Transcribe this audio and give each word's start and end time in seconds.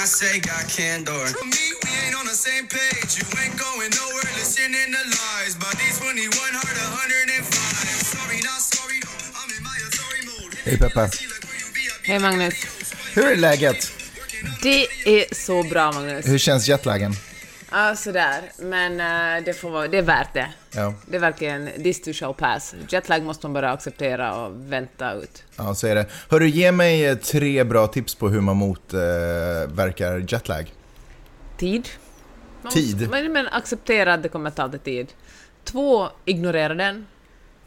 I 0.00 0.04
say 0.06 0.40
got 0.40 0.66
candor. 0.66 1.26
For 1.26 1.44
me, 1.44 1.66
we 1.84 1.90
ain't 2.06 2.16
on 2.16 2.24
the 2.24 2.32
same 2.32 2.66
page. 2.66 3.20
You 3.20 3.26
ain't 3.36 3.52
going 3.60 3.90
nowhere 4.00 4.32
listening 4.40 4.88
to 4.96 5.02
lies. 5.12 5.54
Body 5.60 5.88
21, 5.92 6.32
heart 6.56 6.78
105. 6.88 7.44
Sorry, 8.14 8.40
not 8.40 8.60
sorry. 8.64 9.00
I'm 9.36 9.50
in 9.56 9.62
my 9.62 9.76
authority 9.86 10.24
mode. 10.26 10.54
Hej 10.64 10.78
Peppa. 10.78 11.10
Hej 12.02 12.18
Magnus. 12.18 12.54
Hur 13.14 13.26
är 13.26 13.36
läget? 13.36 13.92
Det 14.62 14.86
är 15.04 15.34
så 15.34 15.62
bra 15.62 15.92
Magnus. 15.92 16.28
Hur 16.28 16.38
känns 16.38 16.68
jetlagen? 16.68 17.16
Ja, 17.70 17.96
sådär. 17.96 18.52
Men 18.58 19.00
eh, 19.00 19.44
det, 19.44 19.54
får 19.54 19.70
vara, 19.70 19.88
det 19.88 19.98
är 19.98 20.02
värt 20.02 20.34
det. 20.34 20.48
Ja. 20.70 20.94
Det 21.06 21.16
är 21.16 21.20
verkligen 21.20 21.68
this 21.82 22.02
too 22.02 22.12
shall 22.12 22.34
pass. 22.34 22.74
Jetlag 22.88 23.22
måste 23.22 23.46
man 23.46 23.52
bara 23.54 23.70
acceptera 23.70 24.34
och 24.36 24.72
vänta 24.72 25.12
ut. 25.12 25.44
Ja, 25.56 25.74
så 25.74 25.86
är 25.86 25.94
det. 25.94 26.06
Hörru, 26.28 26.46
ge 26.46 26.72
mig 26.72 27.06
eh, 27.06 27.16
tre 27.16 27.64
bra 27.64 27.86
tips 27.86 28.14
på 28.14 28.28
hur 28.28 28.40
man 28.40 28.56
motverkar 28.56 30.18
eh, 30.18 30.24
jetlag. 30.28 30.74
Tid. 31.56 31.88
Man 32.62 32.72
Tid? 32.72 32.96
Måste, 33.00 33.08
men, 33.08 33.32
men 33.32 33.48
acceptera 33.48 34.14
att 34.14 34.22
det 34.22 34.28
kommer 34.28 34.50
ta 34.50 34.66
lite 34.66 34.78
tid. 34.78 35.12
Två, 35.64 36.08
ignorera 36.24 36.74
den. 36.74 37.06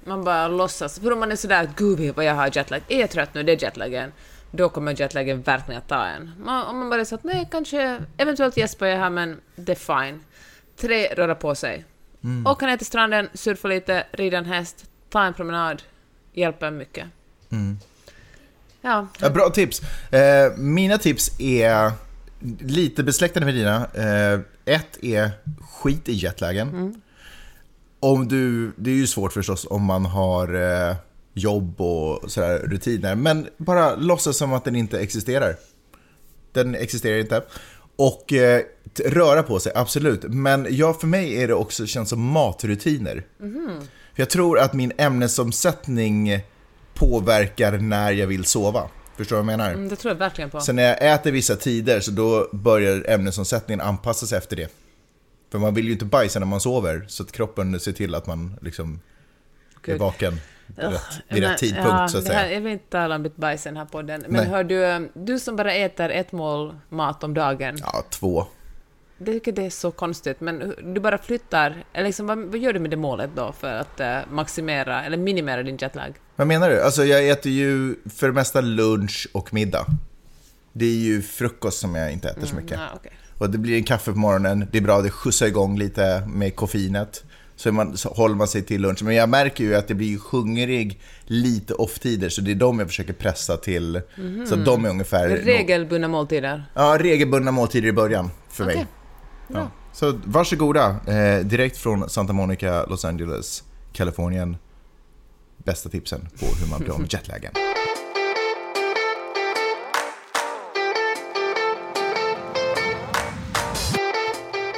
Man 0.06 0.24
bara 0.24 0.48
låtsas. 0.48 1.00
För 1.00 1.12
om 1.12 1.20
man 1.20 1.32
är 1.32 1.36
sådär 1.36 1.70
gud 1.76 2.16
vad 2.16 2.26
jag 2.26 2.36
har 2.36 2.52
jetlag. 2.58 2.82
Är 2.88 3.00
jag 3.00 3.10
trött 3.10 3.34
nu? 3.34 3.44
Det 3.44 3.52
är 3.52 3.64
jetlagen. 3.64 4.12
Då 4.56 4.70
kommer 4.70 5.02
jetlagen 5.02 5.42
verkligen 5.42 5.82
att 5.82 5.88
ta 5.88 6.06
en. 6.06 6.32
Man, 6.40 6.68
om 6.68 6.80
man 6.80 6.90
bara 6.90 7.06
säger 7.06 7.18
att 7.18 7.24
nej, 7.24 7.48
kanske 7.52 8.00
eventuellt 8.18 8.58
gäspar 8.58 8.86
jag 8.88 8.98
här 8.98 9.10
men 9.10 9.42
det 9.56 9.72
är 9.72 10.06
fine. 10.06 10.20
Tre, 10.78 11.08
röra 11.08 11.36
på 11.36 11.56
sig. 11.56 11.86
Mm. 12.23 12.48
Åka 12.48 12.66
ner 12.66 12.78
till 12.78 12.86
stranden, 12.86 13.30
surfa 13.34 13.68
lite, 13.68 14.06
rida 14.12 14.38
en 14.38 14.45
häst, 14.45 14.86
ta 15.10 15.23
en 15.23 15.34
promenad. 15.34 15.84
Hjälper 16.34 16.72
mycket. 16.72 17.08
Mm. 17.52 17.78
Ja, 18.82 19.08
Ja, 19.20 19.30
bra 19.30 19.50
tips. 19.50 19.82
Eh, 20.14 20.58
mina 20.58 20.98
tips 20.98 21.40
är 21.40 21.92
lite 22.60 23.04
besläktade 23.04 23.45
med 23.45 23.56
dina. 23.56 23.76
Eh, 23.94 24.40
ett 24.66 25.04
är 25.04 25.32
skit 25.72 26.10
i 26.10 26.14
jetlagen. 26.14 27.02
Om 28.00 28.28
du, 28.28 28.72
det 28.76 28.92
är 28.92 28.95
ju 28.95 29.08
svårt 29.08 29.34
förstås 29.34 29.67
om 29.70 29.84
man 29.84 30.06
har 30.06 30.54
eh, 30.54 30.95
jobb 31.34 31.81
och 31.81 32.31
sådär 32.31 32.59
rutiner. 32.59 33.16
Men 33.16 33.48
bara 33.58 33.95
låtsas 33.95 34.38
som 34.38 34.53
att 34.53 34.66
den 34.66 34.76
inte 34.76 35.00
existerar. 35.00 35.56
Den 36.52 36.76
existerar 36.76 37.17
inte. 37.17 37.44
Och 37.95 38.34
eh, 38.34 38.62
röra 39.06 39.44
på 39.44 39.59
sig, 39.59 39.72
absolut. 39.76 40.23
Men 40.23 40.67
ja, 40.70 40.94
för 40.94 41.08
mig 41.08 41.44
är 41.44 41.48
det 41.48 41.54
också 41.54 41.86
känns 41.86 42.09
som 42.09 42.22
matrutiner. 42.22 43.23
För 44.14 44.22
jag 44.22 44.30
tror 44.30 44.59
att 44.59 44.73
min 44.73 44.92
ämnesomsättning 44.98 46.39
påverkar 46.94 47.78
när 47.78 48.11
jag 48.11 48.28
vill 48.28 48.45
sova. 48.45 48.89
Förstår 49.17 49.36
du 49.36 49.44
vad 49.44 49.54
jag 49.54 49.58
menar? 49.58 49.72
mm, 49.73 49.89
det 49.89 49.95
tror 49.95 50.14
jag 50.14 50.20
verkligen 50.20 50.50
på. 50.50 50.59
Så 50.59 50.73
när 50.73 50.84
jag 50.84 51.14
äter 51.14 51.31
vissa 51.31 51.56
tider 51.56 52.00
så 52.00 52.11
då 52.11 52.50
börjar 52.52 53.06
ämnesomsättningen 53.09 53.81
anpassa 53.81 54.26
sig 54.26 54.38
efter 54.38 54.56
det. 54.56 54.72
För 55.52 55.59
man 55.59 55.73
vill 55.73 55.86
ju 55.86 55.92
inte 55.92 56.06
bajsa 56.06 56.39
när 56.39 56.45
man 56.45 56.61
sover, 56.61 57.06
så 57.08 57.23
att 57.23 57.31
kroppen 57.31 57.80
ser 57.80 57.92
till 57.92 58.16
att 58.16 58.28
man 58.28 58.59
liksom 58.61 59.00
är 59.84 59.92
Gud. 59.92 60.00
vaken 60.00 60.39
rätt, 60.75 61.02
vid 61.28 61.42
Men, 61.42 61.52
rätt 61.52 61.58
tidpunkt 61.58 61.89
ja, 61.89 62.08
så 62.08 62.17
att 62.17 62.25
det 62.25 62.33
här, 62.33 62.44
säga. 62.44 62.53
jag 62.53 62.61
vill 62.61 62.72
inte 62.73 62.89
tala 62.89 63.16
om 63.16 63.22
mitt 63.22 63.36
bajs 63.36 63.66
i 63.66 63.69
den 63.69 63.78
här 63.78 63.86
podden. 63.86 64.22
Men 64.28 64.44
Nej. 64.44 64.45
hör 64.45 64.64
du, 64.64 65.09
du 65.14 65.39
som 65.39 65.55
bara 65.55 65.73
äter 65.73 66.09
ett 66.09 66.31
mål 66.31 66.75
mat 66.89 67.23
om 67.23 67.33
dagen. 67.33 67.78
Ja, 67.81 68.03
två. 68.09 68.45
Jag 69.17 69.28
tycker 69.28 69.52
det 69.52 69.66
är 69.66 69.70
så 69.70 69.92
konstigt, 69.92 70.42
men 70.42 70.73
du 70.94 71.00
bara 71.02 71.17
flyttar, 71.17 71.83
eller 71.94 72.05
liksom, 72.05 72.28
vad, 72.28 72.38
vad 72.38 72.59
gör 72.59 72.73
du 72.73 72.80
med 72.80 72.92
det 72.92 72.97
målet 72.97 73.30
då 73.36 73.52
för 73.59 73.73
att 73.73 74.00
eh, 74.00 74.17
maximera, 74.31 75.03
eller 75.03 75.17
minimera 75.17 75.64
din 75.64 75.78
jetlag? 75.78 76.14
Vad 76.36 76.48
menar 76.48 76.70
du? 76.70 76.82
Alltså 76.82 77.05
jag 77.05 77.30
äter 77.30 77.52
ju 77.52 77.95
för 78.15 78.27
det 78.27 78.33
mesta 78.33 78.61
lunch 78.61 79.27
och 79.32 79.54
middag. 79.54 79.86
Det 80.73 80.86
är 80.86 80.95
ju 80.99 81.21
frukost 81.21 81.80
som 81.80 81.95
jag 81.95 82.11
inte 82.11 82.30
äter 82.30 82.45
så 82.45 82.55
mycket. 82.55 82.71
Ja, 82.71 82.88
okej. 82.95 83.11
Och 83.38 83.49
det 83.49 83.58
blir 83.58 83.77
en 83.77 83.83
kaffe 83.83 84.11
på 84.11 84.17
morgonen, 84.17 84.67
det 84.71 84.77
är 84.77 84.82
bra, 84.82 85.02
det 85.02 85.09
skjutsar 85.09 85.45
igång 85.45 85.77
lite 85.77 86.23
med 86.27 86.55
koffeinet. 86.55 87.23
Så, 87.55 87.71
man, 87.71 87.97
så 87.97 88.09
håller 88.09 88.36
man 88.36 88.47
sig 88.47 88.64
till 88.64 88.81
lunch. 88.81 89.03
Men 89.03 89.15
jag 89.15 89.30
märker 89.30 89.64
ju 89.64 89.75
att 89.75 89.87
det 89.87 89.93
blir 89.93 90.19
hungrig 90.31 90.99
lite 91.25 91.73
off-tider, 91.73 92.30
så 92.30 92.41
det 92.41 92.52
är 92.52 92.55
de 92.55 92.80
jag 92.80 92.87
försöker 92.87 93.14
pressa 93.14 93.58
till. 93.58 94.02
Så 94.47 94.53
att 94.55 94.65
de 94.65 94.86
är 94.86 94.89
ungefär... 94.89 95.30
Regelbundna 95.30 96.08
måltider. 96.08 96.65
Ja, 96.73 96.97
regelbundna 96.99 97.52
måltider 97.52 97.87
i 97.87 97.93
början 97.93 98.30
för 98.49 98.65
mig. 98.65 98.75
Okej, 98.75 98.87
bra. 99.47 99.59
Ja. 99.59 99.71
Så 99.93 100.19
varsågoda, 100.25 100.95
eh, 101.08 101.45
direkt 101.45 101.77
från 101.77 102.09
Santa 102.09 102.33
Monica, 102.33 102.86
Los 102.86 103.05
Angeles, 103.05 103.64
Kalifornien. 103.93 104.58
Bästa 105.58 105.89
tipsen 105.89 106.27
på 106.39 106.45
hur 106.45 106.70
man 106.71 106.80
blir 106.80 106.91
av 106.91 106.99
med 106.99 107.14
jetlagen. 107.14 107.52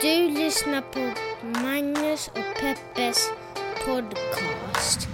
Du 0.02 0.30
lyssnar 0.30 0.82
på 0.82 1.35
Peppes 2.16 2.28
och 2.28 2.62
Peppes 2.62 3.30
podcast. 3.86 5.08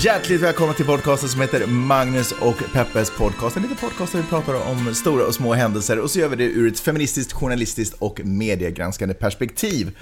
Hjärtligt 0.00 0.40
välkomna 0.40 0.72
till 0.72 0.84
podcasten 0.84 1.28
som 1.28 1.40
heter 1.40 1.66
Magnus 1.66 2.32
och 2.32 2.62
Peppes 2.72 3.10
podcast. 3.10 3.56
En 3.56 3.62
liten 3.62 3.76
podcast 3.76 4.12
där 4.12 4.20
vi 4.20 4.26
pratar 4.26 4.70
om 4.70 4.94
stora 4.94 5.26
och 5.26 5.34
små 5.34 5.54
händelser 5.54 5.98
och 5.98 6.10
så 6.10 6.18
gör 6.18 6.28
vi 6.28 6.36
det 6.36 6.44
ur 6.44 6.72
ett 6.72 6.80
feministiskt, 6.80 7.32
journalistiskt 7.32 7.96
och 7.98 8.20
mediegranskande 8.24 9.14
perspektiv. 9.14 9.96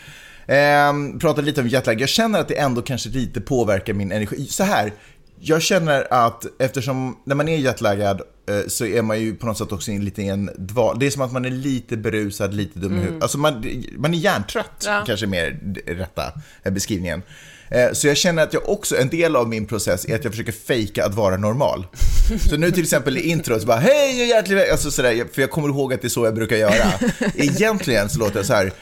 Ehm, 0.48 1.18
pratar 1.18 1.42
lite 1.42 1.60
om 1.60 1.68
jetlag. 1.68 2.00
Jag 2.00 2.08
känner 2.08 2.40
att 2.40 2.48
det 2.48 2.54
ändå 2.58 2.82
kanske 2.82 3.08
lite 3.08 3.40
påverkar 3.40 3.92
min 3.92 4.12
energi. 4.12 4.46
Så 4.46 4.64
här, 4.64 4.92
jag 5.40 5.62
känner 5.62 6.06
att 6.10 6.46
eftersom 6.58 7.16
när 7.24 7.34
man 7.34 7.48
är 7.48 7.56
jetlaggad 7.56 8.20
eh, 8.48 8.68
så 8.68 8.86
är 8.86 9.02
man 9.02 9.20
ju 9.20 9.34
på 9.34 9.46
något 9.46 9.58
sätt 9.58 9.72
också 9.72 9.90
in 9.90 10.04
lite 10.04 10.22
i 10.22 10.28
en 10.28 10.50
dval. 10.58 10.98
Det 10.98 11.06
är 11.06 11.10
som 11.10 11.22
att 11.22 11.32
man 11.32 11.44
är 11.44 11.50
lite 11.50 11.96
berusad, 11.96 12.54
lite 12.54 12.78
dum 12.78 12.92
i 12.96 13.00
huvudet. 13.00 13.22
Alltså 13.22 13.38
man, 13.38 13.64
man 13.96 14.14
är 14.14 14.18
hjärntrött, 14.18 14.84
Ja. 14.86 15.04
kanske 15.06 15.26
mer 15.26 15.58
rätta 15.86 16.32
eh, 16.62 16.72
beskrivningen. 16.72 17.22
Eh, 17.70 17.92
Så 17.92 18.06
jag 18.06 18.16
känner 18.16 18.42
att 18.42 18.52
jag 18.52 18.68
också, 18.68 18.96
en 18.96 19.08
del 19.08 19.36
av 19.36 19.48
min 19.48 19.66
process 19.66 20.04
är 20.08 20.14
att 20.14 20.24
jag 20.24 20.32
försöker 20.32 20.52
fejka 20.52 21.06
att 21.06 21.14
vara 21.14 21.36
normal. 21.36 21.86
Så 22.50 22.56
nu 22.56 22.70
till 22.70 22.82
exempel 22.82 23.18
i 23.18 23.20
introt 23.20 23.60
så 23.60 23.66
bara 23.66 23.78
hej 23.78 24.22
och 24.22 24.26
hjärtligt 24.28 24.58
väl-" 24.58 24.70
alltså 24.72 24.90
sådär, 24.90 25.24
för 25.32 25.40
jag 25.40 25.50
kommer 25.50 25.68
ihåg 25.68 25.94
att 25.94 26.00
det 26.02 26.06
är 26.06 26.10
så 26.10 26.24
jag 26.24 26.34
brukar 26.34 26.56
göra. 26.56 26.92
Egentligen 27.34 28.08
så 28.08 28.18
låter 28.18 28.36
jag 28.36 28.46
så 28.46 28.54
här. 28.54 28.72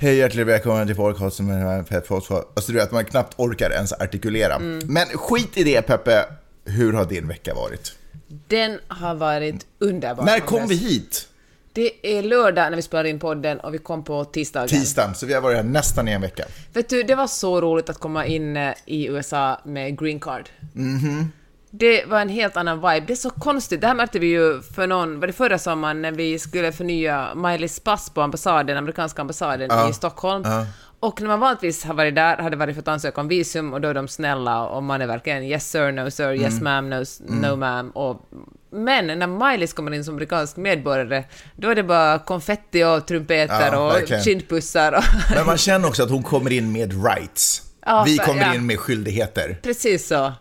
Hej 0.00 0.16
hjärtligt 0.16 0.46
välkommen 0.46 0.86
till 0.86 0.96
podcasten 0.96 1.46
med 1.46 2.06
Podcast. 2.08 2.48
Alltså 2.56 2.72
du 2.72 2.78
vet, 2.78 2.92
man 2.92 3.04
knappt 3.04 3.34
orkar 3.36 3.70
ens 3.70 3.92
artikulera. 3.92 4.58
Men 4.84 5.06
skit 5.06 5.56
i 5.56 5.64
det 5.64 5.82
Peppe, 5.82 6.24
hur 6.64 6.92
har 6.92 7.04
din 7.04 7.28
vecka 7.28 7.54
varit? 7.54 7.92
Den 8.48 8.78
har 8.88 9.14
varit 9.14 9.66
underbar. 9.78 10.24
När 10.24 10.40
kom 10.40 10.68
vi 10.68 10.74
hit? 10.74 11.28
Det 11.72 12.18
är 12.18 12.22
lördag 12.22 12.70
när 12.70 12.76
vi 12.76 12.82
spelar 12.82 13.04
in 13.04 13.18
podden 13.18 13.60
och 13.60 13.74
vi 13.74 13.78
kom 13.78 14.04
på 14.04 14.24
tisdagen. 14.24 14.68
Tisdagen, 14.68 15.14
så 15.14 15.26
vi 15.26 15.34
har 15.34 15.40
varit 15.40 15.56
här 15.56 15.64
nästan 15.64 16.08
i 16.08 16.12
en 16.12 16.20
vecka. 16.20 16.44
Vet 16.72 16.88
du, 16.88 17.02
det 17.02 17.14
var 17.14 17.26
så 17.26 17.60
roligt 17.60 17.90
att 17.90 17.98
komma 17.98 18.26
in 18.26 18.56
eh, 18.56 18.74
i 18.86 19.06
USA 19.06 19.60
med 19.64 19.98
green 19.98 20.20
card. 20.20 20.48
Mhm. 20.72 21.32
Det 21.70 22.04
var 22.06 22.20
en 22.20 22.28
helt 22.28 22.56
annan 22.56 22.76
vibe. 22.76 23.00
Det 23.06 23.12
är 23.12 23.16
så 23.16 23.30
konstigt. 23.30 23.80
Det 23.80 23.86
här 23.86 23.94
märkte 23.94 24.18
vi 24.18 24.26
ju 24.26 24.62
för 24.62 24.86
någon, 24.86 25.20
var 25.20 25.26
det 25.26 25.32
förra 25.32 25.58
sommaren 25.58 26.02
när 26.02 26.12
vi 26.12 26.38
skulle 26.38 26.72
förnya 26.72 27.28
Miley's 27.34 27.82
pass 27.84 28.10
på 28.10 28.22
ambassaden, 28.22 28.76
amerikanska 28.76 29.20
ambassaden 29.22 29.68
Ja. 29.70 29.90
i 29.90 29.92
Stockholm. 29.92 30.42
Ja. 30.46 30.66
Och 31.00 31.20
när 31.20 31.28
man 31.28 31.40
vanligtvis 31.40 31.84
har 31.84 31.94
varit 31.94 32.14
där, 32.14 32.36
hade 32.36 32.56
varit 32.56 32.74
för 32.74 32.82
att 32.82 32.88
ansöka 32.88 33.20
om 33.20 33.28
visum 33.28 33.72
och 33.72 33.80
då 33.80 33.88
är 33.88 33.94
de 33.94 34.08
snälla 34.08 34.66
och 34.68 34.82
man 34.82 35.02
är 35.02 35.06
verkligen 35.06 35.42
yes 35.42 35.70
sir, 35.70 35.92
no 35.92 36.10
sir, 36.10 36.24
Mm. 36.24 36.40
yes 36.42 36.54
ma'am, 36.60 36.82
no, 36.88 37.04
no 37.40 37.56
ma'am. 37.64 37.90
Och, 37.92 38.28
men 38.72 39.06
när 39.18 39.26
Miley 39.50 39.66
kommer 39.66 39.94
in 39.94 40.04
som 40.04 40.14
amerikansk 40.14 40.56
medborgare, 40.56 41.24
då 41.56 41.68
är 41.70 41.74
det 41.74 41.82
bara 41.82 42.18
konfetti 42.18 42.84
och 42.84 43.06
trumpeter 43.06 43.70
Ja, 43.72 43.78
och 43.78 43.92
verkligen. 43.94 44.22
kindpussar. 44.22 44.92
Och 44.92 45.04
Men 45.34 45.46
man 45.46 45.56
känner 45.58 45.88
också 45.88 46.02
att 46.02 46.10
hon 46.10 46.22
kommer 46.22 46.52
in 46.52 46.72
med 46.72 47.04
rights. 47.04 47.62
Ja, 47.86 48.02
vi 48.06 48.18
kommer 48.18 48.42
ja. 48.42 48.54
in 48.54 48.66
med 48.66 48.78
skyldigheter. 48.78 49.58
Precis 49.62 50.08
så. 50.08 50.32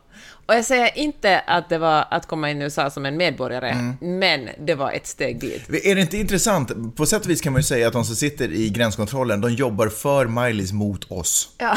Och 0.48 0.56
jag 0.56 0.66
säger 0.66 0.98
inte 0.98 1.40
att 1.40 1.70
det 1.70 1.78
var 1.78 2.06
att 2.12 2.28
komma 2.28 2.52
in 2.52 2.62
i 2.62 2.64
USA 2.64 2.90
som 2.90 3.06
en 3.06 3.18
medborgare, 3.18 3.70
Mm. 3.70 3.96
men 4.20 4.50
det 4.66 4.76
var 4.76 4.92
ett 4.92 5.08
steg 5.08 5.40
dit. 5.40 5.70
Är 5.86 5.96
det 5.96 6.02
inte 6.02 6.18
intressant? 6.18 6.96
På 6.96 7.06
sätt 7.06 7.24
och 7.26 7.30
vis 7.30 7.42
kan 7.42 7.54
man 7.54 7.60
ju 7.60 7.64
säga 7.64 7.88
att 7.88 7.94
de 7.94 8.06
som 8.06 8.16
sitter 8.16 8.52
i 8.52 8.70
gränskontrollen, 8.70 9.42
de 9.42 9.54
jobbar 9.54 9.88
för 9.88 10.26
Mileys 10.26 10.72
mot 10.72 11.12
oss. 11.12 11.50
Ja. 11.58 11.76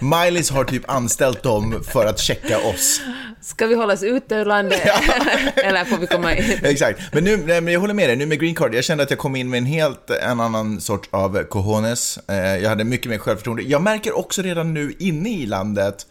Mileys 0.24 0.50
har 0.50 0.64
typ 0.64 0.90
anställt 0.90 1.42
dem 1.42 1.84
för 1.92 2.06
att 2.06 2.18
checka 2.18 2.58
oss. 2.58 3.00
Ska 3.40 3.66
vi 3.66 3.74
hållas 3.74 4.02
ute 4.02 4.34
ur 4.34 4.44
landet 4.44 4.80
eller 5.56 5.84
får 5.84 5.96
vi 5.98 6.06
komma 6.06 6.36
in? 6.36 6.44
Exakt. 6.62 7.00
Men, 7.12 7.24
nu, 7.24 7.36
nej, 7.36 7.60
men 7.60 7.72
jag 7.72 7.80
håller 7.80 7.94
med 7.94 8.08
dig, 8.08 8.16
nu 8.16 8.26
med 8.26 8.40
green 8.40 8.54
card, 8.54 8.74
jag 8.74 8.84
kände 8.84 9.04
att 9.04 9.10
jag 9.10 9.18
kom 9.18 9.36
in 9.36 9.50
med 9.50 9.58
en 9.58 9.66
helt 9.66 10.10
en 10.10 10.40
annan 10.40 10.80
sort 10.80 11.08
av 11.10 11.42
cojones. 11.44 12.18
Eh, 12.28 12.36
Jag 12.56 12.68
hade 12.68 12.84
mycket 12.84 13.10
mer 13.10 13.18
självförtroende. 13.18 13.62
Jag 13.62 13.82
märker 13.82 14.18
också 14.18 14.42
redan 14.42 14.74
nu 14.74 14.94
inne 14.98 15.30
i 15.30 15.46
landet 15.46 16.06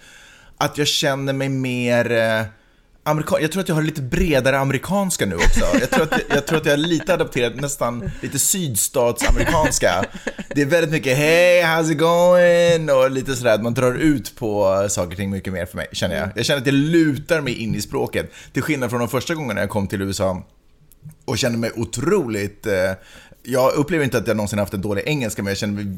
att 0.57 0.77
jag 0.77 0.88
känner 0.88 1.33
mig 1.33 1.50
mer 1.50 2.12
eh, 2.12 2.45
amerikan. 3.04 3.42
Jag 3.42 3.51
tror 3.51 3.62
att 3.62 3.68
jag 3.68 3.75
har 3.75 3.81
lite 3.81 4.01
bredare 4.01 4.59
amerikanska 4.59 5.25
nu 5.25 5.36
också. 5.36 5.65
Jag 5.80 5.89
tror 5.89 6.04
att 6.04 6.12
jag, 6.12 6.21
jag, 6.38 6.45
tror 6.45 6.57
att 6.57 6.65
jag 6.65 6.74
är 6.74 6.77
lite 6.77 7.13
adapterat, 7.13 7.56
nästan 7.56 8.12
lite 8.21 8.39
sydstatsamerikanska. 8.39 10.06
det 10.56 10.62
är 10.62 10.65
väldigt 10.65 10.92
mycket 10.92 11.18
hej, 11.18 11.63
how's 11.63 11.92
it 11.92 11.98
going? 11.98 12.89
Och 12.89 13.12
lite 13.12 13.36
sådär 13.36 13.56
att 13.56 13.63
man 13.63 13.74
drar 13.74 13.94
ut 13.94 14.36
på 14.36 14.86
saker 14.89 15.12
och 15.12 15.18
ting 15.18 15.30
mycket 15.30 15.54
mer 15.54 15.65
för 15.65 15.75
mig, 15.75 15.88
känner 15.92 16.15
jag. 16.15 16.30
Jag 16.36 16.45
känner 16.45 16.62
att 16.62 16.68
jag 16.68 16.75
lutar 16.75 17.42
mig 17.42 17.54
in 17.54 17.75
i 17.75 17.81
språket. 17.81 18.31
Till 18.54 18.62
skillnad 18.62 18.89
från 18.89 19.00
de 19.00 19.09
första 19.09 19.36
gångerna 19.36 19.62
jag 19.62 19.69
kom 19.69 19.88
till 19.88 20.01
USA 20.01 20.44
och 21.25 21.38
kände 21.38 21.57
mig 21.57 21.71
otroligt... 21.75 22.65
Eh, 22.65 22.92
jag 23.44 23.74
upplever 23.74 24.06
inte 24.06 24.18
att 24.18 24.27
jag 24.27 24.38
någonsin 24.38 24.59
haft 24.59 24.74
en 24.74 24.81
dålig 24.81 25.04
engelska, 25.06 25.44
men 25.44 25.51
jag 25.51 25.57
känner 25.57 25.83
mig 25.83 25.98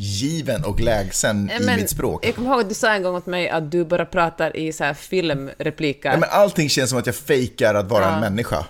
jätteundergiven 0.00 0.64
och 0.64 0.80
lägsen 0.80 1.50
i 1.50 1.64
Men 1.64 1.76
mitt 1.80 1.90
språk. 1.90 2.26
Jag 2.26 2.34
kommer 2.34 2.50
ihåg 2.50 2.60
att 2.60 2.68
du 2.68 2.74
sa 2.74 2.92
en 2.92 3.02
gång 3.02 3.14
åt 3.16 3.26
mig 3.26 3.48
att 3.48 3.70
du 3.70 3.84
bara 3.84 4.04
pratar 4.04 4.56
i 4.56 4.72
så 4.72 4.84
här 4.84 4.94
filmrepliker. 4.94 6.10
Ja, 6.10 6.16
men 6.18 6.28
allting 6.32 6.68
känns 6.68 6.90
som 6.90 6.98
att 6.98 7.06
jag 7.06 7.14
fejkar 7.14 7.74
att 7.74 7.88
vara 7.88 8.04
Ja. 8.04 8.14
en 8.14 8.20
människa. 8.20 8.66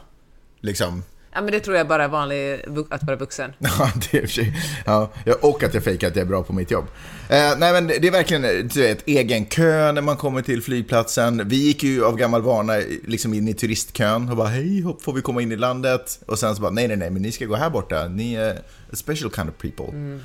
Liksom. 0.61 1.03
Ja, 1.35 1.41
men 1.41 1.53
det 1.53 1.61
tror 1.61 1.77
jag 1.77 1.89
bara 1.89 2.05
är 2.05 2.09
vanligt 2.09 2.61
att 2.91 3.03
vara 3.03 3.17
vuxen. 3.17 3.53
Ja, 3.59 3.91
det 4.11 4.19
är 4.19 4.23
i 4.23 4.27
för. 4.27 4.53
Ja, 4.87 5.11
och 5.41 5.63
att 5.63 5.75
jag 5.75 5.85
fejkar 5.85 6.09
att 6.09 6.17
jag 6.17 6.23
är 6.23 6.27
bra 6.29 6.43
på 6.43 6.53
mitt 6.53 6.71
jobb. 6.71 6.85
Eh, 7.29 7.59
nej, 7.59 7.73
men 7.73 7.87
det 7.87 8.07
är 8.07 8.11
verkligen 8.11 8.43
du 8.75 8.81
vet, 8.83 9.03
egen 9.09 9.45
kö 9.45 9.93
när 9.93 10.03
man 10.03 10.17
kommer 10.17 10.43
till 10.43 10.63
flygplatsen. 10.63 11.49
Vi 11.49 11.57
gick 11.57 11.83
ju 11.83 12.05
av 12.05 12.17
gammal 12.17 12.43
vana 12.43 12.73
liksom 13.07 13.35
in 13.35 13.49
i 13.49 13.55
turistkön 13.55 14.29
och 14.31 14.37
bara 14.37 14.49
hej, 14.49 14.81
hopp, 14.83 15.03
får 15.03 15.13
vi 15.13 15.23
komma 15.23 15.43
in 15.43 15.53
i 15.53 15.57
landet? 15.57 16.21
Och 16.27 16.39
sen 16.39 16.57
så 16.57 16.63
bara 16.63 16.71
nej, 16.71 16.89
nej, 16.89 16.97
nej, 16.97 17.11
men 17.11 17.23
ni 17.23 17.33
ska 17.33 17.45
gå 17.45 17.57
här 17.57 17.71
borta. 17.71 18.09
Ni 18.09 18.35
är 18.35 18.51
a 18.93 18.97
special 18.97 19.31
kind 19.33 19.49
of 19.49 19.55
people. 19.59 20.19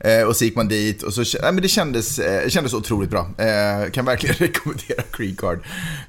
Eh, 0.00 0.22
och 0.22 0.36
så 0.36 0.44
gick 0.44 0.56
man 0.56 0.68
dit 0.68 1.02
och 1.02 1.14
så, 1.14 1.20
nej, 1.42 1.52
men 1.52 1.62
det 1.62 1.68
kändes, 1.68 2.18
eh, 2.18 2.48
kändes 2.48 2.74
otroligt 2.74 3.10
bra. 3.10 3.30
Eh, 3.38 3.90
kan 3.90 4.04
verkligen 4.04 4.34
rekommendera 4.38 5.02
Green 5.16 5.36
Card 5.36 5.58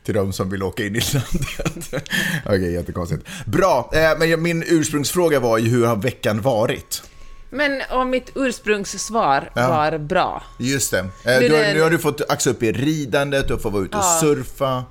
till 0.04 0.14
de 0.16 0.34
som 0.34 0.50
vill 0.50 0.64
åka 0.64 0.86
in 0.86 0.96
i 0.96 1.02
landet. 1.14 1.94
Okej, 2.46 2.74
jättekonstigt. 2.74 3.28
Bra, 3.46 3.92
eh, 3.94 4.20
men 4.20 4.42
min 4.42 4.64
ursprungsfråga 4.68 5.40
var 5.40 5.58
ju 5.58 5.70
hur 5.70 5.86
har 5.86 5.96
veckan 5.96 6.42
varit? 6.42 7.04
Men 7.52 7.82
om 7.90 8.10
mitt 8.10 8.32
ursprungssvar 8.36 9.50
Ja. 9.56 9.68
var 9.70 9.98
bra. 9.98 10.44
Just 10.60 10.92
det. 10.92 11.02
Nu 11.04 11.10
du, 11.40 11.56
har- 11.56 11.74
nu 11.74 11.82
har 11.82 11.90
du 11.90 11.98
fått 12.00 12.22
axa 12.32 12.50
upp 12.50 12.64
i 12.64 12.72
ridandet, 12.72 13.50
har 13.50 13.58
fått 13.58 13.74
vara 13.74 13.84
ute 13.84 13.98
och 13.98 14.04
Ja. 14.04 14.18
surfa. 14.22 14.84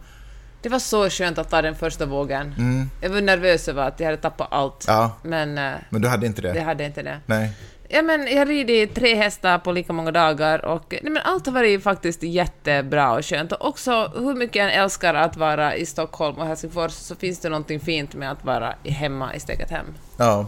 Det 0.62 0.68
var 0.68 0.78
så 0.78 1.10
skönt 1.10 1.38
att 1.38 1.50
ta 1.50 1.62
den 1.62 1.74
första 1.76 2.06
vågen. 2.06 2.54
Mm. 2.58 2.90
Jag 3.00 3.10
var 3.10 3.20
nervös 3.20 3.68
över 3.68 3.82
att 3.88 4.00
jag 4.00 4.06
hade 4.06 4.16
tappat 4.22 4.48
allt. 4.50 4.84
Ja. 4.86 5.18
Men 5.22 5.54
Men 5.90 6.02
du 6.02 6.08
hade 6.08 6.26
inte 6.26 6.42
det? 6.42 6.54
jag 6.56 6.64
hade 6.64 6.84
inte 6.84 7.02
det. 7.02 7.20
Nej. 7.26 7.50
Ja, 7.90 8.02
men 8.02 8.26
jag 8.26 8.38
har 8.38 8.46
ridit 8.46 8.94
tre 8.94 9.14
hästar 9.14 9.58
på 9.58 9.72
lika 9.72 9.92
många 9.92 10.10
dagar 10.10 10.64
och 10.64 10.84
nej, 10.90 11.12
men 11.12 11.22
allt 11.24 11.46
har 11.46 11.52
varit 11.52 11.82
faktiskt 11.82 12.22
jättebra 12.22 13.12
och 13.12 13.24
skönt. 13.24 13.52
Och 13.52 13.68
också 13.68 14.12
hur 14.14 14.34
mycket 14.34 14.56
jag 14.56 14.64
än 14.64 14.82
älskar 14.82 15.14
att 15.14 15.36
vara 15.36 15.76
i 15.76 15.86
Stockholm 15.86 16.38
och 16.38 16.46
Helsingfors 16.46 16.92
så 16.92 17.16
finns 17.16 17.40
det 17.40 17.48
någonting 17.48 17.80
fint 17.80 18.14
med 18.14 18.30
att 18.30 18.44
vara 18.44 18.74
hemma 18.84 19.34
i 19.34 19.40
steget 19.40 19.70
hem. 19.70 19.86
Ja. 20.16 20.46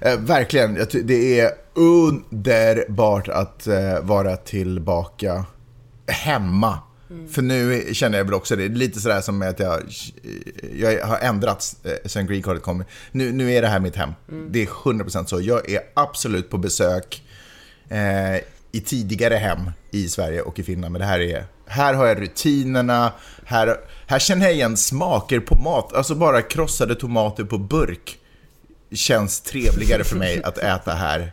Eh, 0.00 0.18
verkligen. 0.18 0.76
Jag 0.76 0.88
Det 1.04 1.40
är 1.40 1.50
underbart 1.74 3.28
att 3.28 3.66
eh, 3.66 4.00
vara 4.02 4.36
tillbaka 4.36 5.44
hemma. 6.06 6.78
För 7.30 7.42
nu 7.42 7.94
känner 7.94 8.18
jag 8.18 8.24
väl 8.24 8.34
också 8.34 8.56
det. 8.56 8.68
Lite 8.68 9.00
sådär 9.00 9.20
som 9.20 9.42
att 9.42 9.58
jag, 9.58 9.82
jag 10.74 11.06
har 11.06 11.18
ändrats 11.18 11.76
eh, 11.84 11.92
sen 12.04 12.26
Green 12.26 12.42
Cardet 12.42 12.62
kom. 12.62 12.84
Nu, 13.12 13.32
nu 13.32 13.52
är 13.52 13.62
det 13.62 13.68
här 13.68 13.80
mitt 13.80 13.96
hem. 13.96 14.10
Det 14.50 14.62
är 14.62 14.66
100% 14.66 15.24
så. 15.24 15.40
Jag 15.40 15.70
är 15.70 15.80
absolut 15.94 16.50
på 16.50 16.58
besök 16.58 17.22
eh, 17.88 18.36
i 18.72 18.80
tidigare 18.80 19.34
hem 19.34 19.70
i 19.90 20.08
Sverige 20.08 20.42
och 20.42 20.58
i 20.58 20.62
Finland. 20.62 20.92
Men 20.92 21.00
det 21.00 21.06
här 21.06 21.20
är, 21.20 21.44
här 21.66 21.94
har 21.94 22.06
jag 22.06 22.22
rutinerna, 22.22 23.12
här, 23.44 23.76
här 24.06 24.18
känner 24.18 24.46
jag 24.46 24.54
igen 24.54 24.76
smaker 24.76 25.40
på 25.40 25.54
mat. 25.54 25.92
Alltså 25.92 26.14
bara 26.14 26.42
krossade 26.42 26.94
tomater 26.94 27.44
på 27.44 27.58
burk 27.58 28.18
känns 28.92 29.40
trevligare 29.40 30.04
för 30.04 30.16
mig 30.16 30.42
att 30.42 30.58
äta 30.58 30.94
här 30.94 31.32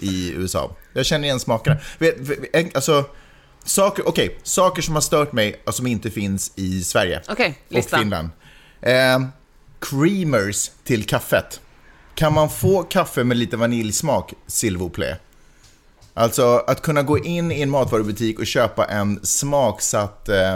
i 0.00 0.32
USA. 0.36 0.76
Jag 0.92 1.06
känner 1.06 1.24
igen 1.24 1.40
smakerna. 1.40 1.76
Alltså, 2.74 3.04
saker, 3.68 4.08
okej, 4.08 4.38
saker 4.42 4.82
som 4.82 4.94
har 4.94 5.00
stört 5.00 5.32
mig 5.32 5.60
och 5.66 5.74
som 5.74 5.86
inte 5.86 6.10
finns 6.10 6.52
i 6.56 6.82
Sverige 6.84 7.20
Okej, 7.28 7.58
och 7.68 7.74
listan. 7.74 8.00
Finland. 8.00 8.28
Eh, 8.80 9.20
creamers 9.80 10.70
till 10.84 11.04
kaffet. 11.06 11.60
Kan 12.14 12.32
man 12.32 12.50
få 12.50 12.82
kaffe 12.82 13.24
med 13.24 13.36
lite 13.36 13.56
vaniljsmak, 13.56 14.34
s'il 14.46 14.76
vous 14.76 14.92
plaît? 14.92 15.18
Alltså 16.14 16.64
att 16.66 16.82
kunna 16.82 17.02
gå 17.02 17.18
in 17.18 17.52
i 17.52 17.62
en 17.62 17.70
matvarubutik 17.70 18.38
och 18.38 18.46
köpa 18.46 18.84
en 18.84 19.20
smaksatt 19.22 20.28
eh, 20.28 20.52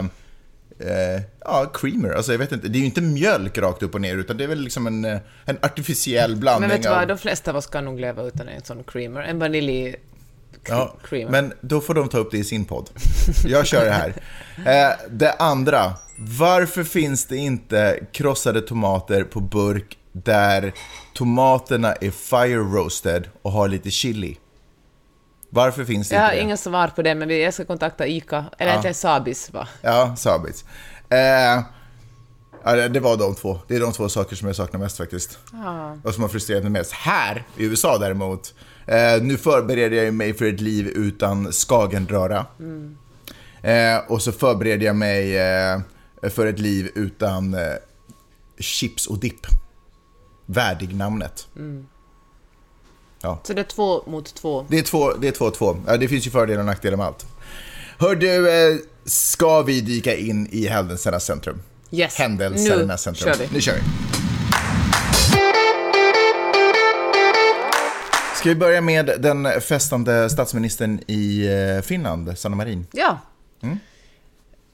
eh, 0.79 1.21
ja, 1.39 1.71
creamer. 1.73 2.09
Alltså 2.09 2.31
jag 2.31 2.39
vet 2.39 2.51
inte, 2.51 2.67
det 2.67 2.77
är 2.77 2.79
ju 2.79 2.85
inte 2.85 3.01
mjölk 3.01 3.57
rakt 3.57 3.83
upp 3.83 3.95
och 3.95 4.01
ner 4.01 4.17
utan 4.17 4.37
det 4.37 4.43
är 4.43 4.47
väl 4.47 4.61
liksom 4.61 4.87
en, 4.87 5.05
eh, 5.05 5.17
en 5.45 5.57
artificiell 5.61 6.35
blandning 6.35 6.69
Men 6.69 6.77
vet 6.77 6.83
du 6.83 6.89
vad, 6.89 7.01
av... 7.01 7.07
de 7.07 7.17
flesta 7.17 7.51
av 7.51 7.57
oss 7.57 7.67
kan 7.67 7.85
nog 7.85 7.99
leva 7.99 8.23
utan 8.23 8.47
en 8.47 8.63
sån 8.63 8.83
creamer. 8.83 9.21
En 9.21 9.39
vanilj 9.39 9.95
Ja, 10.67 10.95
creamer. 11.03 11.31
men 11.31 11.53
då 11.61 11.81
får 11.81 11.93
de 11.93 12.09
ta 12.09 12.17
upp 12.17 12.31
det 12.31 12.37
i 12.37 12.43
sin 12.43 12.65
podd. 12.65 12.89
Jag 13.45 13.65
kör 13.67 13.85
det 13.85 13.91
här. 13.91 14.13
Eh, 14.65 14.95
det 15.09 15.31
andra. 15.33 15.93
Varför 16.17 16.83
finns 16.83 17.25
det 17.25 17.37
inte 17.37 17.99
krossade 18.11 18.61
tomater 18.61 19.23
på 19.23 19.39
burk 19.39 19.97
där 20.11 20.73
tomaterna 21.13 21.93
är 21.93 22.11
fire 22.11 22.57
roasted 22.57 23.29
och 23.41 23.51
har 23.51 23.67
lite 23.67 23.91
chili? 23.91 24.37
Varför 25.49 25.85
finns 25.85 26.09
det 26.09 26.15
Jag 26.15 26.21
har 26.21 26.29
inte 26.29 26.35
det? 26.37 26.41
inga 26.43 26.57
svar 26.57 26.87
på 26.87 27.01
det, 27.01 27.15
men 27.15 27.29
jag 27.41 27.53
ska 27.53 27.65
kontakta 27.65 28.07
ICA, 28.07 28.37
eller 28.37 28.45
Ja. 28.57 28.69
egentligen 28.71 28.93
Sabis, 28.95 29.53
va? 29.53 29.67
Ja, 29.81 30.15
Sabits. 30.17 30.65
Eh, 31.09 31.63
ja, 32.63 32.87
det 32.89 32.99
var 32.99 33.17
de 33.17 33.35
två. 33.35 33.59
Det 33.67 33.75
är 33.75 33.79
de 33.79 33.93
två 33.93 34.09
saker 34.09 34.35
som 34.35 34.47
jag 34.47 34.55
saknar 34.55 34.79
mest 34.79 34.97
faktiskt. 34.97 35.37
Ja. 35.53 35.97
Och 36.03 36.13
som 36.13 36.23
har 36.23 36.29
frustrerat 36.29 36.63
mig 36.63 36.71
mest. 36.71 36.91
Här 36.91 37.43
i 37.57 37.63
USA 37.65 37.97
däremot, 37.97 38.53
eh, 38.85 39.21
nu 39.21 39.37
förbereder 39.37 40.03
jag 40.03 40.13
mig 40.13 40.33
för 40.33 40.45
ett 40.45 40.61
liv 40.61 40.87
utan 40.87 41.51
skagenröra. 41.51 42.45
Eh, 43.61 43.97
och 44.07 44.21
så 44.21 44.31
förbereder 44.31 44.85
jag 44.85 44.95
mig 44.95 45.37
eh, 45.37 45.79
för 46.29 46.47
ett 46.47 46.59
liv 46.59 46.91
utan 46.95 47.53
eh, 47.53 47.59
chips 48.59 49.07
och 49.07 49.19
dipp. 49.19 49.45
Värdig-namnet. 50.45 51.47
Så 53.43 53.53
det 53.53 53.61
är 53.61 53.63
två 53.63 54.03
mot 54.07 54.35
två. 54.35 54.65
Det 54.69 54.79
är 54.79 54.83
två, 54.83 55.13
det 55.13 55.27
är 55.27 55.31
två, 55.31 55.51
två. 55.51 55.77
Ja, 55.87 55.97
det 55.97 56.07
finns 56.07 56.27
ju 56.27 56.31
fördelar 56.31 56.59
och 56.59 56.65
nackdelar 56.65 56.97
med 56.97 57.05
allt. 57.05 57.25
Hör 57.97 58.15
du, 58.15 58.49
eh, 58.49 58.77
ska 59.05 59.61
vi 59.61 59.81
dyka 59.81 60.15
in 60.15 60.47
i 60.51 60.67
händelsernas 60.67 61.25
centrum? 61.25 61.61
Yes. 61.91 62.15
Händelsernas 62.17 63.01
centrum. 63.01 63.33
kör 63.33 63.39
vi. 63.39 63.49
Nu 63.53 63.61
kör 63.61 63.73
vi. 63.73 64.22
Ska 68.43 68.49
vi 68.49 68.55
börja 68.55 68.81
med 68.81 69.11
den 69.19 69.61
festande 69.61 70.29
statsministern 70.29 71.01
i 71.07 71.47
eh, 71.47 71.81
Finland, 71.81 72.37
Sanna 72.37 72.55
Marin? 72.55 72.87
Ja. 72.91 73.19
Ska, 73.59 73.67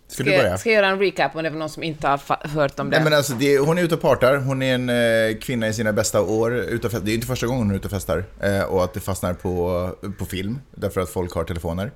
Ska, 0.07 0.23
du 0.23 0.37
börja? 0.37 0.57
ska 0.57 0.69
jag 0.69 0.75
göra 0.75 0.87
en 0.87 0.99
recap 0.99 1.35
om 1.35 1.43
det 1.43 1.49
var 1.49 1.57
någon 1.57 1.69
som 1.69 1.83
inte 1.83 2.07
har 2.07 2.47
hört 2.47 2.79
om 2.79 2.89
det? 2.89 2.97
Nej, 2.97 3.03
men 3.03 3.13
alltså, 3.13 3.33
det, 3.33 3.57
hon 3.57 3.77
är 3.77 3.81
ute 3.81 3.95
och 3.95 4.01
partar, 4.01 4.37
hon 4.37 4.61
är 4.61 4.75
en 4.75 4.89
eh, 4.89 5.37
kvinna 5.37 5.67
i 5.67 5.73
sina 5.73 5.93
bästa 5.93 6.21
år. 6.21 6.55
Ute 6.55 6.87
och 6.87 7.03
det 7.03 7.11
är 7.11 7.15
inte 7.15 7.27
första 7.27 7.47
gången 7.47 7.63
hon 7.63 7.71
är 7.71 7.75
ute 7.75 7.87
och 7.87 7.91
festar. 7.91 8.23
Eh, 8.41 8.61
och 8.61 8.83
att 8.83 8.93
det 8.93 8.99
fastnar 8.99 9.33
på, 9.33 9.95
på 10.17 10.25
film, 10.25 10.59
därför 10.71 11.01
att 11.01 11.09
folk 11.09 11.33
har 11.33 11.43
telefoner. 11.43 11.91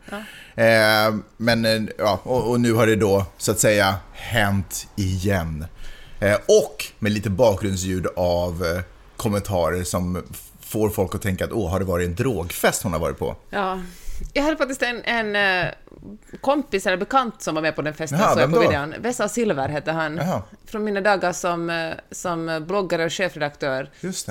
Eh, 0.56 1.16
men, 1.38 1.66
eh, 1.66 1.82
ja, 1.98 2.20
och, 2.24 2.50
och 2.50 2.62
nu 2.62 2.74
har 2.74 2.88
det 2.88 2.96
då, 2.96 3.26
så 3.38 3.52
att 3.52 3.60
säga, 3.60 3.96
hänt 4.12 4.88
igen. 4.96 5.66
Eh, 6.20 6.36
och 6.36 6.86
med 7.00 7.12
lite 7.12 7.30
bakgrundsljud 7.30 8.08
av 8.16 8.82
kommentarer 9.18 9.84
som 9.84 10.24
får 10.74 10.90
folk 10.90 11.16
att 11.16 11.22
tänka 11.22 11.46
att 11.46 11.52
åh, 11.52 11.70
har 11.72 11.80
det 11.80 11.86
varit 11.86 12.08
en 12.08 12.16
drogfest 12.16 12.84
hon 12.84 12.94
har 12.94 13.00
varit 13.00 13.20
på? 13.20 13.36
Ja. 13.50 13.80
Jag 14.34 14.44
hade 14.44 14.58
faktiskt 14.58 14.82
en, 14.82 15.02
en 15.04 15.36
eh, 15.36 15.72
kompis 16.42 16.88
eller 16.88 16.98
bekant 16.98 17.42
som 17.42 17.56
var 17.56 17.62
med 17.62 17.76
på 17.76 17.82
den 17.82 17.94
festen, 17.94 18.20
Jaha, 18.20 18.34
såg 18.34 18.42
jag 18.42 18.50
på 18.50 18.56
då? 18.56 18.62
videon. 18.62 18.94
Vesa 19.00 19.30
Silver 19.30 19.70
hette 19.70 19.92
han. 19.92 20.18
Jaha. 20.18 20.42
Från 20.66 20.84
mina 20.84 21.02
dagar 21.02 21.32
som, 21.34 21.70
eh, 21.70 21.92
som 22.12 22.64
bloggare 22.68 23.06
och 23.06 23.14
chefredaktör 23.14 23.90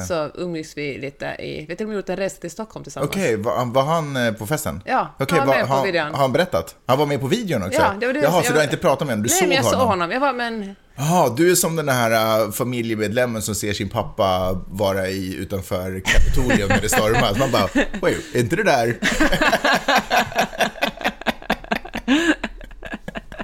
så 0.08 0.28
umgicks 0.34 0.76
vi 0.76 0.98
lite 0.98 1.26
i... 1.26 1.66
Vi 1.68 1.76
till 1.76 1.86
och 1.86 1.88
med 1.88 1.96
gjort 1.96 2.08
en 2.08 2.16
resa 2.16 2.40
till 2.40 2.50
Stockholm 2.50 2.84
tillsammans. 2.84 3.10
Okej, 3.10 3.36
var, 3.36 3.64
var 3.64 3.82
han 3.82 4.16
eh, 4.16 4.32
på 4.32 4.46
festen? 4.46 4.82
Ja, 4.86 5.08
Okej, 5.18 5.38
han 5.38 5.48
var 5.48 5.54
med 5.56 5.68
på 5.68 5.82
videon. 5.82 6.10
har 6.14 6.22
han 6.22 6.32
berättat? 6.32 6.76
Han 6.86 6.98
var 6.98 7.06
med 7.06 7.20
på 7.20 7.26
videon 7.26 7.62
också? 7.62 7.80
Ja, 7.80 7.94
det 8.00 8.06
var 8.06 8.12
det 8.14 8.20
Jaha, 8.20 8.32
jag- 8.36 8.44
så 8.44 8.52
du 8.52 8.58
har 8.58 8.64
inte 8.64 8.76
pratat 8.76 9.06
med 9.06 9.12
honom? 9.16 9.22
Du 9.22 9.28
Nej, 9.28 9.38
såg 9.38 9.48
men 9.48 9.56
jag 9.56 9.62
honom? 9.64 9.80
såg 9.80 9.88
honom. 9.88 10.10
Jag 10.10 10.20
var, 10.20 10.32
men... 10.32 10.76
Jaha, 10.96 11.34
du 11.36 11.50
är 11.50 11.54
som 11.54 11.76
den 11.76 11.88
här 11.88 12.44
uh, 12.46 12.52
familjemedlemmen 12.52 13.42
som 13.42 13.54
ser 13.54 13.72
sin 13.72 13.88
pappa 13.88 14.60
vara 14.68 15.08
i, 15.08 15.34
utanför 15.34 16.00
Kapitolium 16.04 16.68
när 16.68 16.80
det 16.80 16.88
stormar. 16.88 17.38
Man 17.38 17.50
bara, 17.50 17.68
wait, 18.00 18.34
är 18.34 18.40
inte 18.40 18.56
det 18.56 18.62
där? 18.64 18.98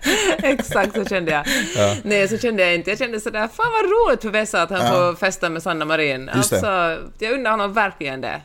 Exakt 0.43 0.95
så 0.95 1.05
kände 1.05 1.31
jag. 1.33 1.47
Nej, 2.05 2.29
så 2.29 2.39
kände 2.39 2.63
jag 2.63 2.75
inte. 2.75 2.91
Jag 2.91 2.99
kände 2.99 3.21
sådär, 3.21 3.49
fan 3.49 3.73
vad 3.73 3.85
roligt 3.85 4.23
för 4.23 4.31
Vesa 4.31 4.63
att 4.63 4.71
han 4.71 4.81
Ja. 4.85 4.91
får 4.93 5.15
festa 5.15 5.49
med 5.51 5.63
Sanna 5.63 5.85
Marin. 5.85 6.29
Alltså, 6.29 6.57
jag 7.19 7.33
undrar 7.33 7.51
honom 7.51 7.73
verkligen 7.73 8.21
det. 8.21 8.41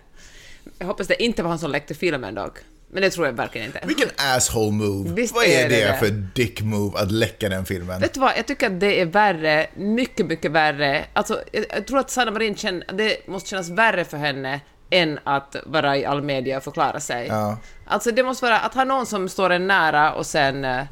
Jag 0.79 0.87
hoppas 0.87 1.07
det 1.07 1.23
inte 1.23 1.43
var 1.43 1.49
han 1.49 1.59
som 1.59 1.71
läckte 1.71 1.93
filmen 1.93 2.35
dock. 2.35 2.57
Men 2.93 3.01
det 3.01 3.09
tror 3.09 3.25
jag 3.25 3.33
verkligen 3.33 3.67
inte. 3.67 3.79
Vilken 3.83 4.09
asshole 4.15 4.71
move. 4.71 5.13
Visst 5.13 5.35
Vad 5.35 5.45
är 5.45 5.65
är 5.65 5.69
det, 5.69 5.75
det 5.85 5.97
för 5.99 6.09
dick 6.09 6.61
move 6.61 6.99
att 6.99 7.11
läcka 7.11 7.49
den 7.49 7.65
filmen? 7.65 8.01
Vet 8.01 8.13
du 8.13 8.19
vad, 8.19 8.31
jag 8.37 8.45
tycker 8.45 8.67
att 8.67 8.79
det 8.79 9.01
är 9.01 9.05
värre, 9.05 9.67
mycket, 9.75 10.25
mycket 10.25 10.51
värre. 10.51 11.05
Alltså, 11.13 11.41
jag, 11.51 11.65
jag 11.69 11.87
tror 11.87 11.99
att 11.99 12.09
Sanna 12.11 12.31
Marin 12.31 12.55
känner, 12.55 12.93
det 12.93 13.27
måste 13.27 13.49
kännas 13.49 13.69
värre 13.69 14.05
för 14.05 14.17
henne 14.17 14.61
än 14.89 15.19
att 15.23 15.55
vara 15.65 15.97
i 15.97 16.05
all 16.05 16.21
media 16.21 16.57
och 16.57 16.63
förklara 16.63 16.99
sig. 16.99 17.27
Ja. 17.27 17.57
Alltså 17.85 18.11
det 18.11 18.23
måste 18.23 18.45
vara 18.45 18.59
att 18.59 18.73
ha 18.73 18.83
någon 18.83 19.05
som 19.05 19.29
står 19.29 19.49
en 19.49 19.67
nära 19.67 20.13
och 20.13 20.25
sen 20.25 20.65
eh, 20.65 20.85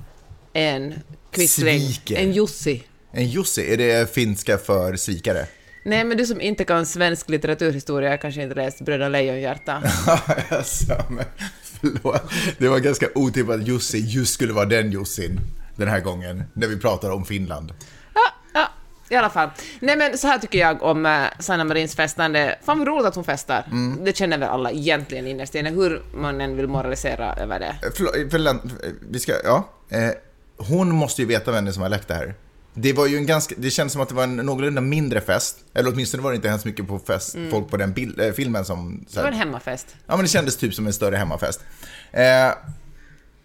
en 0.53 0.99
quisling, 1.31 1.79
Sviker. 1.79 2.15
en 2.15 2.31
Jussi. 2.31 2.83
En 3.11 3.25
Jussi, 3.25 3.73
är 3.73 3.77
det 3.77 4.13
finska 4.13 4.57
för 4.57 4.95
svikare? 4.95 5.45
Nej, 5.85 6.03
men 6.03 6.17
du 6.17 6.25
som 6.25 6.41
inte 6.41 6.63
kan 6.63 6.85
svensk 6.85 7.29
litteraturhistoria 7.29 8.17
kanske 8.17 8.43
inte 8.43 8.55
läst 8.55 8.81
Bröderna 8.81 9.09
Lejonhjärta. 9.09 9.83
alltså, 10.49 11.03
men 11.09 11.25
förlåt. 11.81 12.21
Det 12.57 12.67
var 12.69 12.79
ganska 12.79 13.07
otippat 13.15 13.55
att 13.55 13.67
Jussi 13.67 13.97
just 13.99 14.33
skulle 14.33 14.53
vara 14.53 14.65
den 14.65 14.91
Jussin 14.91 15.39
den 15.75 15.87
här 15.87 15.99
gången, 15.99 16.43
när 16.53 16.67
vi 16.67 16.79
pratar 16.79 17.09
om 17.09 17.25
Finland. 17.25 17.73
Ja, 18.13 18.21
ja, 18.53 18.67
i 19.09 19.15
alla 19.15 19.29
fall. 19.29 19.49
Nej 19.79 19.97
men 19.97 20.17
så 20.17 20.27
här 20.27 20.39
tycker 20.39 20.59
jag 20.59 20.83
om 20.83 21.05
uh, 21.05 21.25
Sanna 21.39 21.63
Marins 21.63 21.95
festande. 21.95 22.57
Fan 22.63 22.79
vad 22.79 22.87
roligt 22.87 23.05
att 23.05 23.15
hon 23.15 23.23
festar. 23.23 23.65
Mm. 23.71 24.05
Det 24.05 24.17
känner 24.17 24.37
väl 24.37 24.49
alla 24.49 24.71
egentligen 24.71 25.27
innerst 25.27 25.55
inne, 25.55 25.69
hur 25.69 26.01
man 26.13 26.41
än 26.41 26.57
vill 26.57 26.67
moralisera 26.67 27.33
över 27.33 27.59
det. 27.59 27.75
Eh, 27.83 27.91
Förlåt, 27.95 28.31
förlåt, 28.31 28.61
vi 29.09 29.19
ska, 29.19 29.33
ja. 29.43 29.69
Eh, 29.89 30.09
hon 30.57 30.91
måste 30.91 31.21
ju 31.21 31.27
veta 31.27 31.51
vem 31.51 31.65
det 31.65 31.71
är 31.71 31.73
som 31.73 31.81
har 31.81 31.89
läckt 31.89 32.07
det 32.07 32.13
här. 32.13 32.33
Det 32.73 32.93
var 32.93 33.07
ju 33.07 33.17
en 33.17 33.25
ganska, 33.25 33.55
det 33.57 33.71
kändes 33.71 33.93
som 33.93 34.01
att 34.01 34.09
det 34.09 34.15
var 34.15 34.23
en 34.23 34.35
någorlunda 34.35 34.81
mindre 34.81 35.21
fest. 35.21 35.57
Eller 35.73 35.91
åtminstone 35.91 36.23
var 36.23 36.31
det 36.31 36.35
inte 36.35 36.49
hemskt 36.49 36.65
mycket 36.65 36.87
på 36.87 36.99
fest, 36.99 37.35
folk 37.51 37.69
på 37.69 37.77
den 37.77 37.93
bild, 37.93 38.19
eh, 38.19 38.31
filmen 38.31 38.65
som... 38.65 39.05
Det 39.09 39.21
var 39.21 39.27
en 39.27 39.33
hemmafest. 39.33 39.87
Ja, 40.07 40.15
men 40.15 40.25
det 40.25 40.27
kändes 40.27 40.57
typ 40.57 40.73
som 40.73 40.87
en 40.87 40.93
större 40.93 41.15
hemmafest. 41.15 41.61
Eh, 42.11 42.51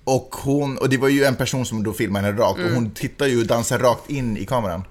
och 0.04 0.36
hon, 0.42 0.78
och 0.78 0.88
det 0.88 0.96
var 0.96 1.08
ju 1.08 1.24
en 1.24 1.36
person 1.36 1.66
som 1.66 1.82
då 1.82 1.92
filmade 1.92 2.26
henne 2.26 2.38
rakt 2.40 2.60
och 2.60 2.70
hon 2.70 2.90
tittar 2.90 3.26
ju 3.26 3.40
och 3.40 3.46
dansar 3.46 3.78
rakt 3.78 4.10
in 4.10 4.36
i 4.36 4.46
kameran. 4.46 4.84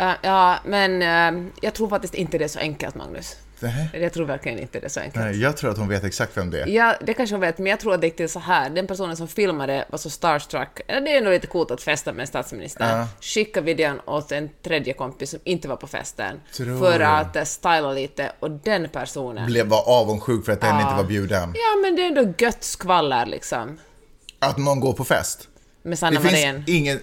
Uh, 0.00 0.12
ja, 0.22 0.58
men 0.64 1.02
uh, 1.02 1.50
jag 1.60 1.74
tror 1.74 1.88
faktiskt 1.88 2.14
inte 2.14 2.38
det 2.38 2.44
är 2.44 2.48
så 2.48 2.58
enkelt, 2.58 2.94
Magnus. 2.94 3.36
Nähä. 3.62 3.98
Jag 3.98 4.12
tror 4.12 4.26
verkligen 4.26 4.58
inte 4.58 4.80
det 4.80 4.86
är 4.86 4.88
så 4.88 5.00
enkelt. 5.00 5.24
Nej, 5.24 5.40
jag 5.40 5.56
tror 5.56 5.70
att 5.70 5.78
hon 5.78 5.88
vet 5.88 6.04
exakt 6.04 6.36
vem 6.36 6.50
det 6.50 6.62
är. 6.62 6.66
Ja, 6.66 6.94
det 7.00 7.14
kanske 7.14 7.34
hon 7.34 7.40
vet, 7.40 7.58
men 7.58 7.66
jag 7.66 7.80
tror 7.80 7.94
att 7.94 8.00
det 8.00 8.06
gick 8.06 8.16
till 8.16 8.28
så 8.28 8.38
här. 8.38 8.70
Den 8.70 8.86
personen 8.86 9.16
som 9.16 9.28
filmade 9.28 9.84
var 9.90 9.98
så 9.98 10.10
starstruck. 10.10 10.80
Det 10.86 10.92
är 10.92 11.18
ändå 11.18 11.30
lite 11.30 11.46
coolt 11.46 11.70
att 11.70 11.82
festa 11.82 12.12
med 12.12 12.20
en 12.20 12.26
statsminister. 12.26 12.98
Ja. 12.98 13.08
Skicka 13.20 13.60
videon 13.60 14.00
åt 14.06 14.32
en 14.32 14.50
tredje 14.62 14.92
kompis 14.92 15.30
som 15.30 15.40
inte 15.44 15.68
var 15.68 15.76
på 15.76 15.86
festen. 15.86 16.40
Tror 16.56 16.78
för 16.78 17.00
att 17.00 17.36
uh, 17.36 17.42
styla 17.44 17.92
lite, 17.92 18.32
och 18.40 18.50
den 18.50 18.88
personen... 18.88 19.46
Blev 19.46 19.66
var 19.66 19.88
avundsjuk 19.88 20.44
för 20.44 20.52
att 20.52 20.60
den 20.60 20.74
Ja. 20.74 20.82
inte 20.82 20.94
var 20.94 21.04
bjuden. 21.04 21.54
Ja, 21.54 21.80
men 21.82 21.96
det 21.96 22.02
är 22.02 22.06
ändå 22.06 22.34
gött 22.38 22.64
skvaller 22.64 23.26
liksom. 23.26 23.78
Att 24.38 24.58
någon 24.58 24.80
går 24.80 24.92
på 24.92 25.04
fest. 25.04 25.48
Med 25.82 25.98
Sanna 25.98 26.20
det 26.20 26.24
Marin. 26.24 26.54
finns 26.54 26.68
ingen... 26.68 27.00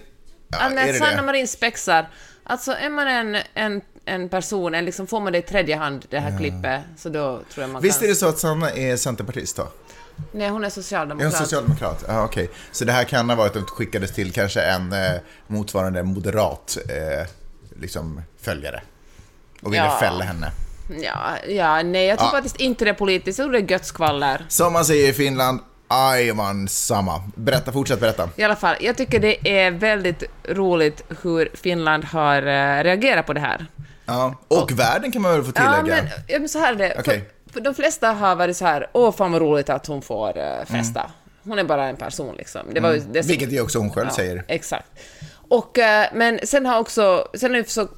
Ja, 0.48 0.68
det 0.68 0.98
Sanna 0.98 1.16
det? 1.16 1.22
Marin 1.22 1.48
spexar, 1.48 2.10
alltså 2.44 2.72
är 2.72 2.90
man 2.90 3.08
en, 3.08 3.36
en, 3.54 3.80
en 4.10 4.28
person, 4.28 4.74
en 4.74 4.84
liksom, 4.84 5.06
får 5.06 5.20
man 5.20 5.32
det 5.32 5.38
i 5.38 5.42
tredje 5.42 5.76
hand, 5.76 6.06
det 6.10 6.18
här 6.18 6.38
klippet, 6.38 6.80
så 6.96 7.08
då 7.08 7.40
tror 7.54 7.62
jag 7.64 7.70
man 7.70 7.82
Visst 7.82 7.98
kan... 7.98 8.04
är 8.04 8.08
det 8.08 8.14
så 8.16 8.28
att 8.28 8.38
Sanna 8.38 8.70
är 8.70 8.96
centerpartist 8.96 9.56
då? 9.56 9.68
Nej, 10.32 10.48
hon 10.48 10.56
är 10.56 10.58
Är 10.58 10.62
hon 10.62 10.70
socialdemokrat. 10.70 11.36
socialdemokrat? 11.36 12.04
Ja, 12.08 12.24
okej. 12.24 12.50
Så 12.72 12.84
det 12.84 12.92
här 12.92 13.04
kan 13.04 13.28
ha 13.30 13.36
varit 13.36 13.56
att 13.56 13.62
det 13.66 13.70
skickades 13.70 14.12
till 14.14 14.32
kanske 14.32 14.62
en 14.62 14.92
eh, 14.92 14.98
motsvarande 15.46 16.02
moderat 16.02 16.78
eh, 16.88 17.26
liksom, 17.80 18.22
följare. 18.40 18.82
Och 19.62 19.72
ville 19.72 19.84
Ja. 19.84 19.98
fälla 20.00 20.24
henne. 20.24 20.50
Ja, 21.02 21.36
ja, 21.48 21.82
nej, 21.82 22.06
jag 22.06 22.18
tror 22.18 22.26
Ja. 22.28 22.30
faktiskt 22.30 22.56
inte 22.60 22.84
det 22.84 22.90
är 22.90 22.94
politiskt, 22.94 23.38
jag 23.38 23.44
tror 23.46 23.52
det 23.52 23.58
är 23.58 23.70
gött 23.70 23.84
skvaller. 23.86 24.44
Som 24.48 24.72
man 24.72 24.84
säger 24.84 25.08
i 25.10 25.12
Finland, 25.12 25.60
ajman 25.88 26.68
samma. 26.68 27.22
Berätta, 27.34 27.72
fortsätt 27.72 28.00
berätta. 28.00 28.28
I 28.36 28.42
alla 28.42 28.56
fall, 28.56 28.76
jag 28.80 28.96
tycker 28.96 29.20
det 29.20 29.48
är 29.64 29.70
väldigt 29.70 30.22
roligt 30.48 31.02
hur 31.22 31.48
Finland 31.54 32.04
har 32.04 32.36
eh, 32.42 32.82
reagerat 32.84 33.26
på 33.26 33.32
det 33.32 33.40
här. 33.40 33.66
Ja. 34.10 34.34
Och 34.48 34.72
världen 34.72 35.12
kan 35.12 35.22
man 35.22 35.32
väl 35.32 35.44
få 35.44 35.52
tillägga? 35.52 35.96
Ja, 35.96 36.02
men, 36.02 36.06
ja, 36.26 36.38
men 36.38 36.48
så 36.48 36.58
här 36.58 36.72
är 36.72 36.76
det. 36.76 36.96
Okej. 36.98 37.30
För, 37.46 37.52
för 37.52 37.60
de 37.60 37.74
flesta 37.74 38.12
har 38.12 38.36
varit 38.36 38.56
så 38.56 38.64
här, 38.64 38.86
åh 38.92 39.12
fan 39.12 39.32
vad 39.32 39.42
roligt 39.42 39.70
att 39.70 39.86
hon 39.86 40.02
får 40.02 40.38
uh, 40.38 40.64
festa. 40.64 41.10
Hon 41.44 41.58
är 41.58 41.64
bara 41.64 41.86
en 41.88 41.96
person 41.96 42.34
liksom. 42.36 42.60
Det 42.74 42.80
var 42.80 42.92
ju 42.92 43.00
det 43.00 43.26
Vilket 43.26 43.52
ju 43.52 43.60
också 43.60 43.78
hon 43.78 43.90
själv 43.90 44.08
säger. 44.08 44.44
Exakt. 44.48 44.88
Och, 45.48 45.78
eh, 45.78 46.06
men 46.14 46.40
sen 46.44 46.66
har 46.66 46.78
också, 46.78 47.28
sen 47.34 47.54
är 47.54 47.58
det 47.58 47.68
så 47.68 47.88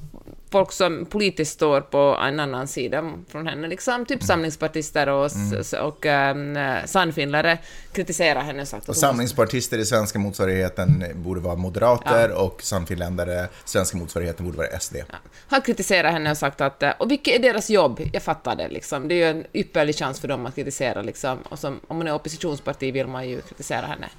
folk 0.53 0.71
som 0.71 1.05
politiskt 1.05 1.53
står 1.53 1.81
på 1.81 2.17
en 2.21 2.39
annan 2.39 2.67
sida 2.67 3.11
från 3.29 3.47
henne, 3.47 3.67
liksom, 3.67 3.93
Mm. 3.93 4.05
typ 4.05 4.23
samlingspartister 4.23 5.09
och, 5.09 5.25
s- 5.25 5.73
och 5.73 6.05
um, 6.05 6.57
sannfinlare 6.85 7.57
kritiserar 7.91 8.41
henne 8.41 8.61
och 8.61 8.67
sagt 8.67 8.89
Och 8.89 8.95
samlingspartister 8.95 9.77
i 9.77 9.85
svenska 9.85 10.19
motsvarigheten 10.19 11.03
borde 11.15 11.41
vara 11.41 11.55
moderater 11.55 12.31
och 12.31 12.61
sannfinländare, 12.63 13.47
svenska 13.65 13.97
motsvarigheten 13.97 14.45
borde 14.45 14.57
vara 14.57 14.79
SD. 14.79 14.95
måste, 14.95 15.17
har 15.47 15.59
kritiserat 15.61 16.11
henne 16.13 16.31
och 16.31 16.37
sagt 16.37 16.61
att, 16.61 16.83
eh, 16.83 16.91
och 16.99 17.11
vilket 17.11 17.35
är 17.35 17.39
deras 17.39 17.69
jobb? 17.69 17.99
Jag 18.13 18.23
fattar 18.23 18.55
det 18.55 18.67
liksom. 18.67 19.07
Det 19.07 19.13
är 19.15 19.17
ju 19.17 19.39
en 19.39 19.45
ypperlig 19.53 19.95
chans 19.95 20.19
för 20.19 20.27
dem 20.27 20.45
att 20.45 20.55
kritisera 20.55 21.01
liksom. 21.01 21.37
Och 21.49 21.59
som, 21.59 21.79
om 21.87 21.97
man 21.97 22.07
är 22.07 22.13
oppositionsparti 22.13 22.91
vill 22.93 23.07
man 23.07 23.29
ju 23.29 23.41
kritisera 23.41 23.85
henne. 23.85 24.09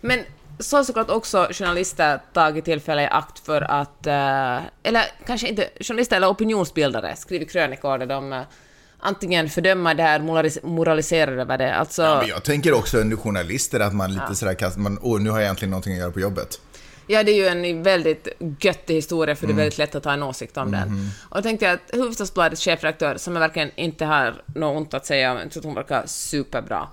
Men 0.00 0.20
så 0.58 0.76
har 0.76 0.84
såklart 0.84 1.10
också 1.10 1.48
journalister 1.52 2.20
tagit 2.32 2.64
tillfälle 2.64 3.02
i 3.02 3.06
akt 3.06 3.38
för 3.38 3.62
att, 3.62 4.06
eh, 4.06 4.56
eller 4.82 5.04
kanske 5.26 5.48
inte 5.48 5.68
journalister 5.80 6.16
eller 6.16 6.28
opinionsbildare, 6.30 7.16
skriver 7.16 7.44
krönikor 7.46 7.98
där 7.98 8.06
de 8.06 8.32
eh, 8.32 8.40
antingen 8.98 9.48
fördömer 9.50 9.94
det 9.94 10.02
här, 10.02 10.18
moralis- 10.20 10.66
moraliserar 10.66 11.32
över 11.38 11.58
det, 11.58 11.74
alltså... 11.74 12.02
Ja, 12.02 12.18
men 12.18 12.28
jag 12.28 12.42
tänker 12.44 12.72
också 12.74 12.98
under 12.98 13.16
journalister 13.16 13.80
att 13.80 13.94
man 13.94 14.14
lite 14.14 14.34
sådär 14.34 14.54
kastar, 14.54 14.80
man, 14.80 14.98
åh 15.02 15.20
nu 15.20 15.30
har 15.30 15.40
jag 15.40 15.48
äntligen 15.50 15.70
någonting 15.70 15.92
att 15.92 15.98
göra 15.98 16.10
på 16.10 16.20
jobbet. 16.20 16.60
Ja, 17.06 17.22
det 17.22 17.32
är 17.32 17.36
ju 17.36 17.68
en 17.68 17.82
väldigt 17.82 18.28
göttig 18.60 18.94
historia, 18.94 19.36
för 19.36 19.46
det 19.46 19.50
är 19.50 19.52
Mm. 19.52 19.62
väldigt 19.62 19.78
lätt 19.78 19.94
att 19.94 20.04
ha 20.04 20.12
en 20.12 20.22
åsikt 20.22 20.56
om 20.56 20.68
Mm-hmm. 20.68 20.70
den. 20.72 21.10
Och 21.28 21.36
då 21.36 21.42
tänkte 21.42 21.64
jag 21.66 21.74
att 21.74 21.90
Hufvudstadsbladets 21.92 22.64
chefredaktör, 22.64 23.16
som 23.16 23.32
jag 23.32 23.40
verkligen 23.40 23.70
inte 23.76 24.04
har 24.04 24.42
något 24.54 24.76
ont 24.76 24.94
att 24.94 25.06
säga 25.06 25.32
om, 25.32 25.38
jag 25.38 25.50
tror 25.50 25.60
att 25.60 25.64
hon 25.64 25.74
verkar 25.74 26.02
superbra, 26.06 26.88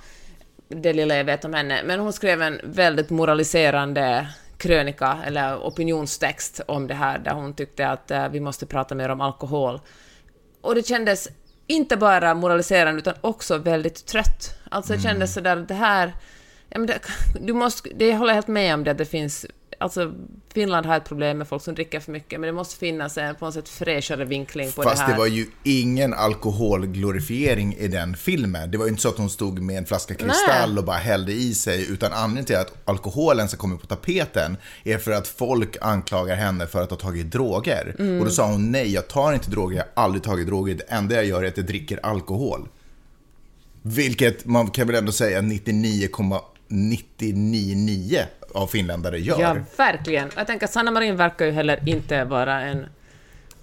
det 0.75 0.93
lilla 0.93 1.15
jag 1.15 1.23
vet 1.23 1.45
om 1.45 1.53
henne, 1.53 1.81
men 1.83 1.99
hon 1.99 2.13
skrev 2.13 2.41
en 2.41 2.61
väldigt 2.63 3.09
moraliserande 3.09 4.27
krönika, 4.57 5.17
eller 5.25 5.57
opinionstext 5.57 6.61
om 6.67 6.87
det 6.87 6.93
här, 6.93 7.19
där 7.19 7.31
hon 7.31 7.53
tyckte 7.53 7.87
att 7.87 8.11
eh, 8.11 8.29
vi 8.29 8.39
måste 8.39 8.65
prata 8.65 8.95
mer 8.95 9.09
om 9.09 9.21
alkohol. 9.21 9.79
Och 10.61 10.75
det 10.75 10.87
kändes 10.87 11.29
inte 11.67 11.97
bara 11.97 12.33
moraliserande, 12.33 12.99
utan 12.99 13.13
också 13.21 13.57
väldigt 13.57 14.05
trött. 14.05 14.59
Alltså 14.69 14.93
det 14.93 14.99
kändes 14.99 15.33
sådär, 15.33 15.55
det 15.55 15.73
här... 15.73 16.13
Ja, 16.69 16.79
men 16.79 16.87
det, 16.87 16.99
du 17.41 17.53
måste, 17.53 17.89
det, 17.95 18.07
jag 18.07 18.17
håller 18.17 18.33
helt 18.33 18.47
med 18.47 18.73
om 18.73 18.83
det, 18.83 18.91
att 18.91 18.97
det 18.97 19.05
finns... 19.05 19.45
Alltså, 19.81 20.13
Finland 20.53 20.85
har 20.85 20.97
ett 20.97 21.05
problem 21.05 21.37
med 21.37 21.47
folk 21.47 21.63
som 21.63 21.75
dricker 21.75 21.99
för 21.99 22.11
mycket, 22.11 22.39
men 22.39 22.47
det 22.47 22.53
måste 22.53 22.77
finnas 22.77 23.17
en 23.17 23.35
på 23.35 23.45
något 23.45 23.53
sätt 23.53 23.69
fräschare 23.69 24.25
vinkling 24.25 24.71
på 24.71 24.83
Fast 24.83 24.97
det 24.97 25.03
det, 25.07 25.11
här. 25.11 25.17
var 25.17 25.27
ju 25.27 25.47
ingen 25.63 26.13
alkoholglorifiering 26.13 27.75
i 27.75 27.87
den 27.87 28.15
filmen. 28.15 28.71
Det 28.71 28.77
var 28.77 28.85
ju 28.85 28.89
inte 28.89 29.01
så 29.01 29.09
att 29.09 29.17
hon 29.17 29.29
stod 29.29 29.59
med 29.59 29.77
en 29.77 29.85
flaska 29.85 30.15
kristall 30.15 30.69
Nej. 30.69 30.77
och 30.77 30.83
bara 30.83 30.97
hällde 30.97 31.31
i 31.31 31.53
sig, 31.53 31.91
utan 31.91 32.13
anledningen 32.13 32.45
till 32.45 32.57
att 32.57 32.73
alkoholen 32.85 33.47
ska 33.47 33.57
komma 33.57 33.77
på 33.77 33.87
tapeten 33.87 34.57
är 34.83 34.97
för 34.97 35.11
att 35.11 35.27
folk 35.27 35.77
anklagar 35.81 36.35
henne 36.35 36.67
för 36.67 36.81
att 36.81 36.89
ha 36.89 36.97
tagit 36.97 37.31
droger. 37.31 37.95
Mm. 37.99 38.19
Och 38.19 38.25
då 38.25 38.31
sa 38.31 38.51
hon 38.51 38.71
nej, 38.71 38.93
jag 38.93 39.07
tar 39.07 39.33
inte 39.33 39.51
droger, 39.51 39.77
jag 39.77 39.83
har 39.83 39.91
aldrig 40.03 40.23
tagit 40.23 40.47
droger, 40.47 40.75
det 40.75 40.85
enda 40.87 41.15
jag 41.15 41.25
gör 41.25 41.43
är 41.43 41.47
att 41.47 41.57
jag 41.57 41.65
dricker 41.65 42.05
alkohol. 42.05 42.67
Vilket 43.81 44.45
man 44.45 44.69
kan 44.69 44.87
väl 44.87 44.95
ändå 44.95 45.11
säga 45.11 45.41
99,999 45.41 48.25
av 48.53 48.67
finländare 48.67 49.19
gör. 49.19 49.41
Ja, 49.41 49.55
verkligen. 49.77 50.31
Jag 50.35 50.47
tänker 50.47 50.65
att 50.65 50.71
Sanna 50.71 50.91
Marin 50.91 51.15
verkar 51.15 51.45
ju 51.45 51.51
heller 51.51 51.89
inte 51.89 52.23
vara 52.23 52.61
en... 52.61 52.85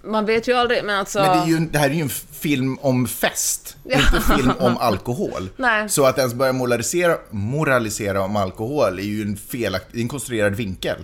Man 0.03 0.27
vet 0.27 0.49
ju 0.49 0.53
aldrig, 0.53 0.85
men 0.85 0.99
alltså... 0.99 1.19
Men 1.19 1.37
det, 1.37 1.45
är 1.45 1.47
ju, 1.47 1.59
det 1.59 1.79
här 1.79 1.91
är 1.91 1.95
ju 1.95 2.03
en 2.03 2.09
film 2.33 2.79
om 2.79 3.07
fest, 3.07 3.77
inte 3.85 4.21
film 4.37 4.53
om 4.59 4.77
alkohol. 4.81 5.51
Nej. 5.57 5.89
Så 5.89 6.05
att 6.05 6.19
ens 6.19 6.35
börja 6.35 6.53
moralisera, 6.53 7.17
moralisera 7.31 8.23
om 8.23 8.37
alkohol 8.37 8.99
är 8.99 9.03
ju 9.03 9.23
en 9.23 9.37
felaktig, 9.37 10.01
en 10.01 10.09
konstruerad 10.09 10.55
vinkel. 10.55 10.97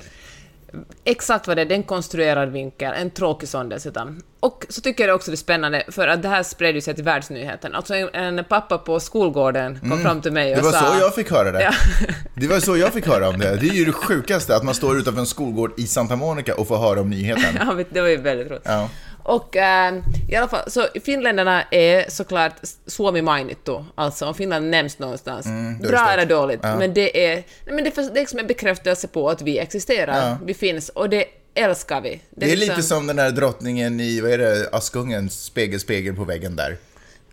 Exakt 1.05 1.47
vad 1.47 1.57
det 1.57 1.61
är, 1.63 1.67
det 1.67 1.75
är 1.75 1.77
en 1.77 1.83
konstruerad 1.83 2.53
vinkel, 2.53 2.93
en 2.95 3.11
tråkig 3.11 3.49
sån 3.49 3.69
dessutom. 3.69 4.23
Och 4.41 4.67
så 4.69 4.81
tycker 4.81 5.09
jag 5.09 5.15
också 5.15 5.31
det 5.31 5.35
är 5.35 5.37
spännande, 5.37 5.85
för 5.89 6.09
att 6.09 6.23
det 6.23 6.29
här 6.29 6.43
spred 6.43 6.75
ju 6.75 6.81
sig 6.81 6.95
till 6.95 7.05
världsnyheten. 7.05 7.75
Alltså 7.75 7.95
en, 7.95 8.09
en 8.15 8.45
pappa 8.45 8.79
på 8.79 9.01
skolgården 9.01 9.81
kom 9.81 9.99
fram 10.03 10.21
till 10.21 10.33
mig 10.33 10.53
och 10.53 10.59
Mm. 10.59 10.73
Det 10.73 10.79
var 10.79 10.87
sa... 10.87 10.95
så 10.95 11.01
jag 11.01 11.15
fick 11.15 11.31
höra 11.31 11.53
det. 11.53 11.63
Ja. 11.63 11.73
Det 12.35 12.47
var 12.47 12.61
så 12.61 12.77
jag 12.77 12.93
fick 12.93 13.07
höra 13.07 13.29
om 13.29 13.39
det. 13.39 13.57
Det 13.57 13.67
är 13.67 13.75
ju 13.75 13.85
det 13.85 13.93
sjukaste, 13.93 14.57
att 14.57 14.63
man 14.65 14.75
står 14.75 14.99
utanför 14.99 15.21
en 15.21 15.27
skolgård 15.27 15.73
i 15.77 15.87
Santa 15.87 16.17
Monica 16.17 16.55
och 16.55 16.69
får 16.69 16.77
höra 16.79 17.01
om 17.01 17.11
nyheten. 17.11 17.59
Ja, 17.61 17.85
det 17.91 18.01
var 18.01 18.09
ju 18.09 18.17
väldigt 18.17 18.51
roligt. 18.51 18.63
Ja. 18.65 18.89
Och 19.25 19.57
eh, 19.57 19.95
i 20.29 20.37
alla 20.37 20.49
fall, 20.49 20.71
så 20.71 20.87
finländarna 21.05 21.63
är 21.71 22.11
såklart 22.11 22.53
Suomi 22.87 23.23
mainittu, 23.23 23.85
alltså 23.95 24.27
om 24.27 24.35
Finland 24.35 24.71
nämns 24.71 24.99
någonstans. 24.99 25.47
Mm, 25.47 25.81
är 25.85 25.89
Bra 25.89 26.11
eller 26.11 26.27
dåligt, 26.27 26.61
Ja. 26.63 26.77
men 26.77 26.95
det 26.95 27.27
är, 27.27 27.35
nej, 27.35 27.75
men 27.75 27.85
det 27.85 27.99
är, 27.99 28.11
är 28.11 28.15
liksom 28.15 28.39
en 28.39 28.47
bekräftelse 28.47 29.09
på 29.09 29.31
att 29.31 29.43
vi 29.43 29.59
existerar, 29.59 30.29
Ja. 30.29 30.39
vi 30.45 30.55
finns, 30.55 30.89
och 30.89 31.09
det 31.11 31.25
älskar 31.55 32.01
vi. 32.01 32.21
Det 32.31 32.47
är 32.53 32.57
liksom- 32.57 32.77
lite 32.77 32.89
som 32.89 33.07
den 33.07 33.17
där 33.17 33.31
drottningen 33.31 34.01
i, 34.01 34.21
vad 34.21 34.31
är 34.31 34.39
det, 34.39 34.69
Askungen, 34.73 35.31
spegel, 35.31 35.81
spegel 35.81 36.15
på 36.15 36.25
väggen 36.25 36.57
där. 36.57 36.77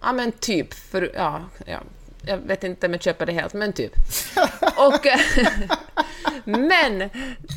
Ja 0.01 0.11
men 0.13 0.31
typ, 0.31 0.73
för, 0.73 1.11
ja, 1.15 1.41
ja. 1.65 1.79
Jag 2.25 2.37
vet 2.37 2.63
inte 2.63 2.87
om 2.87 2.93
jag 2.93 3.01
köper 3.01 3.25
det 3.25 3.31
helt, 3.31 3.53
men 3.53 3.73
typ. 3.73 3.91
Och, 4.77 5.07
Men, 6.45 7.09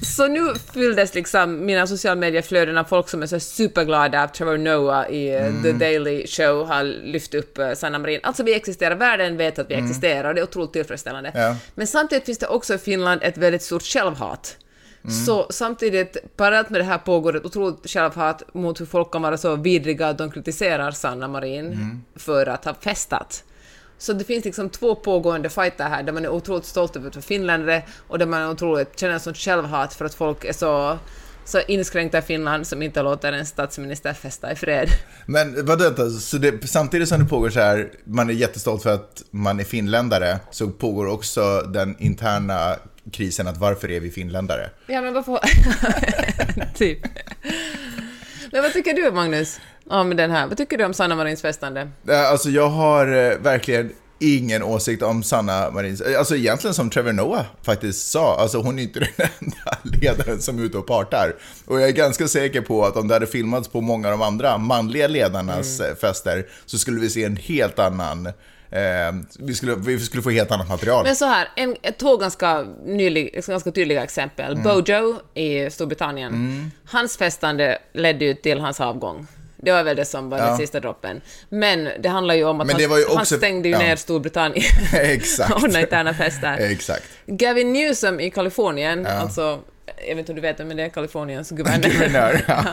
så 0.02 0.26
nu 0.26 0.54
fylldes 0.72 1.14
liksom 1.14 1.66
mina 1.66 1.86
sociala 1.86 2.20
medier-flöden 2.20 2.78
av 2.78 2.84
folk 2.84 3.08
som 3.08 3.22
är 3.22 3.26
så 3.26 3.40
superglada 3.40 4.22
att 4.22 4.34
Trevor 4.34 4.58
Noah 4.58 5.10
i 5.10 5.34
eh, 5.34 5.62
The 5.62 5.72
Daily 5.72 6.26
Show 6.26 6.66
har 6.66 6.84
lyft 6.84 7.34
upp 7.34 7.58
eh, 7.58 7.72
Sanna 7.72 7.98
Marin. 7.98 8.20
Alltså 8.22 8.42
vi 8.42 8.54
existerar, 8.54 8.96
världen 8.96 9.36
vet 9.36 9.58
att 9.58 9.70
vi 9.70 9.74
existerar 9.74 10.28
och 10.28 10.34
det 10.34 10.40
är 10.40 10.42
otroligt 10.42 10.72
tillfredsställande. 10.72 11.32
Ja. 11.34 11.56
Men 11.74 11.86
samtidigt 11.86 12.24
finns 12.24 12.38
det 12.38 12.46
också 12.46 12.74
i 12.74 12.78
Finland 12.78 13.20
ett 13.22 13.38
väldigt 13.38 13.62
stort 13.62 13.82
självhat. 13.82 14.56
Så 15.26 15.46
samtidigt, 15.50 16.16
parallellt 16.36 16.70
med 16.70 16.80
det 16.80 16.84
här 16.84 16.98
pågår 16.98 17.36
ett 17.36 17.44
otroligt 17.44 17.90
självhat 17.90 18.42
mot 18.54 18.80
hur 18.80 18.86
folk 18.86 19.10
kan 19.12 19.22
vara 19.22 19.36
så 19.36 19.56
vidriga 19.56 20.08
att 20.08 20.18
de 20.18 20.30
kritiserar 20.30 20.90
Sanna 20.90 21.28
Marin 21.28 22.00
för 22.16 22.46
att 22.46 22.64
ha 22.64 22.74
festat. 22.74 23.44
Så 23.98 24.12
det 24.12 24.24
finns 24.24 24.44
liksom 24.44 24.70
två 24.70 24.94
pågående 24.94 25.50
fighter 25.50 25.84
här, 25.84 26.02
där 26.02 26.12
man 26.12 26.24
är 26.24 26.28
otroligt 26.28 26.64
stolt 26.64 26.96
över 26.96 27.08
att 27.08 27.16
vara 27.16 27.22
finländare 27.22 27.82
och 28.08 28.18
där 28.18 28.26
man 28.26 28.42
är 28.42 28.50
otroligt, 28.50 28.98
känner 28.98 29.14
en 29.14 29.20
sån 29.20 29.34
självhat 29.34 29.94
för 29.94 30.04
att 30.04 30.14
folk 30.14 30.44
är 30.44 30.52
så, 30.52 30.98
så 31.44 31.60
inskränkta 31.60 32.18
i 32.18 32.22
Finland 32.22 32.66
som 32.66 32.82
inte 32.82 33.02
låter 33.02 33.32
en 33.32 33.46
statsminister 33.46 34.12
festa 34.12 34.52
i 34.52 34.56
fred. 34.56 34.88
Men 35.26 35.66
vänta, 35.66 36.10
så 36.10 36.38
det, 36.38 36.68
samtidigt 36.68 37.08
som 37.08 37.20
det 37.20 37.26
pågår 37.26 37.50
så 37.50 37.60
här, 37.60 37.90
man 38.04 38.30
är 38.30 38.34
jättestolt 38.34 38.82
för 38.82 38.94
att 38.94 39.22
man 39.30 39.60
är 39.60 39.64
finländare, 39.64 40.38
så 40.50 40.68
pågår 40.68 41.06
också 41.06 41.60
den 41.60 41.96
interna 41.98 42.76
krisen 43.12 43.46
att 43.46 43.56
varför 43.56 43.90
är 43.90 44.00
vi 44.00 44.10
finländare? 44.10 44.70
Ja, 44.86 45.00
men 45.00 45.14
varför... 45.14 45.40
typ. 46.74 46.98
Men 48.54 48.62
vad 48.62 48.72
tycker 48.72 48.94
du, 48.94 49.10
Magnus, 49.10 49.60
om 49.86 50.16
den 50.16 50.30
här? 50.30 50.46
Vad 50.46 50.56
tycker 50.56 50.78
du 50.78 50.84
om 50.84 50.94
Sanna 50.94 51.14
Marins 51.16 51.42
festande? 51.42 51.88
Alltså 52.30 52.50
jag 52.50 52.68
har 52.68 53.06
eh, 53.06 53.38
verkligen 53.38 53.92
ingen 54.18 54.62
åsikt 54.62 55.02
om 55.02 55.22
Sanna 55.22 55.70
Marins, 55.70 56.00
alltså 56.18 56.36
egentligen 56.36 56.74
som 56.74 56.90
Trevor 56.90 57.12
Noah 57.12 57.44
faktiskt 57.62 58.10
sa, 58.10 58.36
alltså 58.40 58.58
hon 58.58 58.78
är 58.78 58.82
inte 58.82 59.00
den 59.16 59.28
enda 59.40 59.78
ledaren 60.00 60.40
som 60.40 60.58
är 60.58 60.62
ute 60.62 60.78
och 60.78 60.86
partar. 60.86 61.34
Och 61.66 61.80
jag 61.80 61.88
är 61.88 61.92
ganska 61.92 62.28
säker 62.28 62.60
på 62.60 62.84
att 62.84 62.96
om 62.96 63.08
det 63.08 63.14
hade 63.14 63.26
filmats 63.26 63.68
på 63.68 63.80
många 63.80 64.08
av 64.08 64.18
de 64.18 64.22
andra 64.22 64.58
manliga 64.58 65.08
ledarnas 65.08 65.80
Mm. 65.80 65.90
eh, 65.92 65.96
fester 65.96 66.46
så 66.66 66.78
skulle 66.78 67.00
vi 67.00 67.10
se 67.10 67.24
en 67.24 67.36
helt 67.36 67.78
annan, 67.78 68.28
eh, 68.74 69.14
vi, 69.38 69.54
skulle, 69.54 69.74
vi 69.74 69.98
skulle 70.00 70.22
få 70.22 70.30
helt 70.30 70.50
annat 70.50 70.68
material. 70.68 71.04
Men 71.04 71.16
så 71.16 71.24
här, 71.24 71.48
en, 71.56 71.76
två 71.98 72.16
ganska, 72.16 72.66
nylig, 72.84 73.44
ganska 73.46 73.70
tydliga 73.70 74.02
exempel. 74.04 74.52
Mm. 74.52 74.62
Bojo 74.62 75.20
i 75.34 75.70
Storbritannien. 75.70 76.70
Hans 76.86 77.16
festande 77.16 77.78
ledde 77.92 78.24
ju 78.24 78.34
till 78.34 78.60
hans 78.60 78.80
avgåång. 78.80 79.26
Det 79.56 79.72
var 79.72 79.82
väl 79.82 79.96
det 79.96 80.04
som 80.04 80.30
var 80.30 80.38
Ja. 80.38 80.46
den 80.46 80.56
sista 80.56 80.80
droppen. 80.80 81.20
Men 81.48 81.88
det 82.00 82.08
handlar 82.08 82.34
ju 82.34 82.44
om 82.44 82.60
att 82.60 82.72
han, 82.72 82.80
ju 82.80 82.88
han 82.88 83.18
också- 83.18 83.36
stängde 83.36 83.68
ju 83.68 83.72
ja. 83.74 83.78
ner 83.78 83.96
Storbritannien. 83.96 84.64
Exakt. 84.94 85.54
Ordnade 85.56 85.80
interna 85.80 86.14
fester. 86.14 86.56
Exakt. 86.60 87.04
Gavin 87.26 87.72
Newsom 87.72 88.20
i 88.20 88.30
Kalifornien, 88.30 89.06
alltså, 89.06 89.60
jag 90.08 90.14
vet 90.16 90.18
inte 90.18 90.32
om 90.32 90.36
du 90.36 90.42
vet 90.42 90.56
det, 90.58 90.64
men 90.64 90.76
det 90.76 90.82
är 90.82 90.88
Kaliforniens 90.88 91.50
guvernör. 91.56 91.88
Guvernör, 91.88 92.44
ja. 92.48 92.64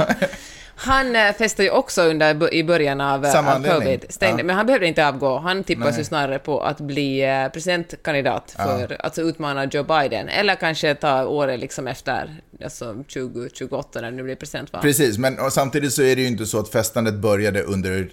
Han 0.83 1.15
eh, 1.15 1.33
festade 1.33 1.63
ju 1.63 1.69
också 1.69 2.01
under, 2.01 2.53
i 2.53 2.63
början 2.63 3.01
av, 3.01 3.25
eh, 3.25 3.55
av 3.55 3.63
covid. 3.79 4.05
Stängde, 4.09 4.41
Ja. 4.41 4.45
Men 4.45 4.55
han 4.55 4.65
behövde 4.65 4.87
inte 4.87 5.07
avgå. 5.07 5.37
Han 5.37 5.63
tippas 5.63 5.99
ju 5.99 6.03
snarare 6.03 6.39
på 6.39 6.61
att 6.61 6.79
bli 6.79 7.21
eh, 7.23 7.47
presidentkandidat 7.47 8.55
för 8.57 8.97
alltså 8.99 9.21
utmana 9.21 9.65
Joe 9.65 9.83
Biden. 9.83 10.29
Eller 10.29 10.55
kanske 10.55 10.95
ta 10.95 11.25
året 11.25 11.59
liksom 11.59 11.87
efter, 11.87 12.35
alltså 12.63 12.93
2028 12.93 14.01
när 14.01 14.11
det 14.11 14.23
blir 14.23 14.35
presidentval. 14.35 14.81
Precis, 14.81 15.17
men 15.17 15.51
samtidigt 15.51 15.93
så 15.93 16.01
är 16.01 16.15
det 16.15 16.21
ju 16.21 16.27
inte 16.27 16.45
så 16.45 16.59
att 16.59 16.69
festandet 16.69 17.13
började 17.15 17.61
under 17.63 18.09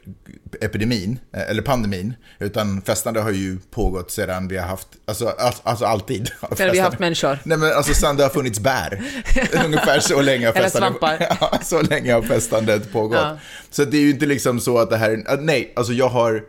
epidemin, 0.60 1.18
eller 1.32 1.62
pandemin, 1.62 2.14
utan 2.38 2.82
festande 2.82 3.20
har 3.20 3.30
ju 3.30 3.58
pågått 3.70 4.10
sedan 4.10 4.48
vi 4.48 4.56
har 4.56 4.66
haft, 4.68 4.88
alltså, 5.06 5.28
alltså, 5.28 5.62
alltså 5.64 5.84
alltid. 5.84 6.26
Sedan 6.28 6.37
vi 6.40 6.48
har 6.48 6.56
festande- 6.66 6.82
haft 6.82 6.98
människor. 6.98 7.38
Nej 7.44 7.58
men 7.58 7.72
alltså 7.72 7.94
sedan 7.94 8.16
det 8.16 8.22
har 8.22 8.31
funnits 8.31 8.61
bär. 8.61 9.02
Ungefär 9.64 10.00
så 10.00 10.22
länge 10.22 10.46
har 10.46 10.52
Eller 10.52 10.62
festandet, 10.64 11.00
svampar. 11.00 11.26
ja, 11.40 11.59
så 11.62 11.83
länge 11.83 12.12
har 12.12 12.22
festandet 12.59 12.92
pågått. 12.92 13.18
Ja. 13.18 13.38
Så 13.71 13.85
det 13.85 13.97
är 13.97 14.01
ju 14.01 14.11
inte 14.11 14.27
liksom 14.27 14.61
så 14.61 14.79
att 14.79 14.90
det 14.90 14.97
här, 14.97 15.25
äh, 15.29 15.40
nej, 15.40 15.73
alltså 15.77 15.92
jag 15.92 16.09
har 16.09 16.42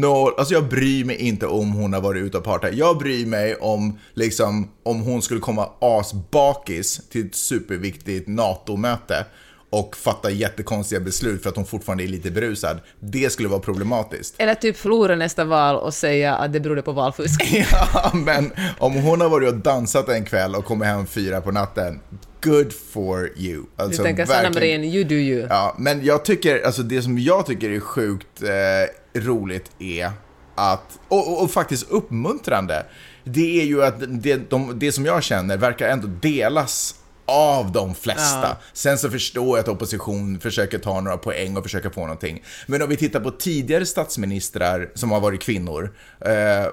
noll, 0.00 0.32
alltså 0.38 0.54
jag 0.54 0.68
bryr 0.68 1.04
mig 1.04 1.16
inte 1.16 1.46
om 1.46 1.72
hon 1.72 1.92
har 1.92 2.00
varit 2.00 2.22
ute 2.22 2.38
och 2.38 2.44
partat. 2.44 2.74
Jag 2.74 2.98
bryr 2.98 3.26
mig 3.26 3.54
om, 3.54 3.98
liksom, 4.14 4.70
om 4.82 5.00
hon 5.00 5.22
skulle 5.22 5.40
komma 5.40 5.68
asbakis 5.80 7.00
till 7.08 7.26
ett 7.26 7.34
superviktigt 7.34 8.28
NATO-möte 8.28 9.24
och 9.70 9.96
fatta 9.96 10.30
jättekonstiga 10.30 11.00
beslut 11.00 11.42
för 11.42 11.50
att 11.50 11.56
hon 11.56 11.66
fortfarande 11.66 12.04
är 12.04 12.08
lite 12.08 12.30
berusad. 12.30 12.80
Det 13.00 13.32
skulle 13.32 13.48
vara 13.48 13.60
problematiskt. 13.60 14.34
Eller 14.38 14.54
typ 14.54 14.76
förlora 14.76 15.16
nästa 15.16 15.44
val 15.44 15.76
och 15.76 15.94
säga 15.94 16.34
att 16.34 16.52
det 16.52 16.60
berodde 16.60 16.82
på 16.82 16.92
valfusk. 16.92 17.42
Ja, 17.72 18.10
men 18.14 18.52
om 18.78 18.94
hon 18.94 19.20
har 19.20 19.28
varit 19.28 19.48
och 19.48 19.54
dansat 19.54 20.08
en 20.08 20.24
kväll 20.24 20.54
och 20.54 20.64
kommer 20.64 20.86
hem 20.86 21.06
fyra 21.06 21.40
på 21.40 21.50
natten, 21.50 22.00
good 22.42 22.72
for 22.72 23.30
you. 23.36 23.62
Du 23.76 23.82
Alltså, 23.84 24.02
tänker 24.02 24.26
Sanna 24.26 24.50
Marin, 24.50 24.84
you 24.84 25.04
do 25.04 25.14
you. 25.14 25.46
Ja, 25.50 25.74
men 25.78 26.04
jag 26.04 26.24
tycker, 26.24 26.62
alltså 26.66 26.82
det 26.82 27.02
som 27.02 27.18
jag 27.18 27.46
tycker 27.46 27.70
är 27.70 27.80
sjukt 27.80 28.42
eh, 28.42 29.20
roligt 29.20 29.70
är 29.78 30.10
att, 30.54 30.98
och, 31.08 31.32
och, 31.32 31.42
och 31.42 31.50
faktiskt 31.50 31.90
uppmuntrande, 31.90 32.86
det 33.24 33.60
är 33.60 33.64
ju 33.64 33.84
att 33.84 34.22
det, 34.22 34.50
de, 34.50 34.78
det 34.78 34.92
som 34.92 35.06
jag 35.06 35.22
känner 35.22 35.56
verkar 35.56 35.88
ändå 35.88 36.06
delas 36.06 36.94
av 37.24 37.72
de 37.72 37.94
flesta. 37.94 38.42
Ja. 38.42 38.56
Sen 38.72 38.98
så 38.98 39.10
förstår 39.10 39.58
jag 39.58 39.58
att 39.58 39.68
opposition 39.68 40.40
försöker 40.40 40.78
ta 40.78 41.00
några 41.00 41.16
poäng 41.16 41.56
och 41.56 41.62
försöka 41.62 41.90
få 41.90 42.00
någonting. 42.00 42.42
Men 42.66 42.82
om 42.82 42.88
vi 42.88 42.96
tittar 42.96 43.20
på 43.20 43.30
tidigare 43.30 43.86
statsministrar 43.86 44.90
som 44.94 45.10
har 45.10 45.20
varit 45.20 45.40
kvinnor, 45.40 45.94
eh, 46.20 46.66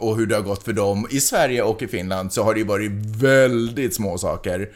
och 0.00 0.16
hur 0.16 0.26
det 0.26 0.34
har 0.34 0.42
gått 0.42 0.64
för 0.64 0.72
dem 0.72 1.06
i 1.10 1.20
Sverige 1.20 1.62
och 1.62 1.82
i 1.82 1.88
Finland, 1.88 2.32
så 2.32 2.42
har 2.42 2.54
det 2.54 2.60
ju 2.60 2.66
varit 2.66 2.90
väldigt 3.16 3.94
små 3.94 4.18
saker. 4.18 4.70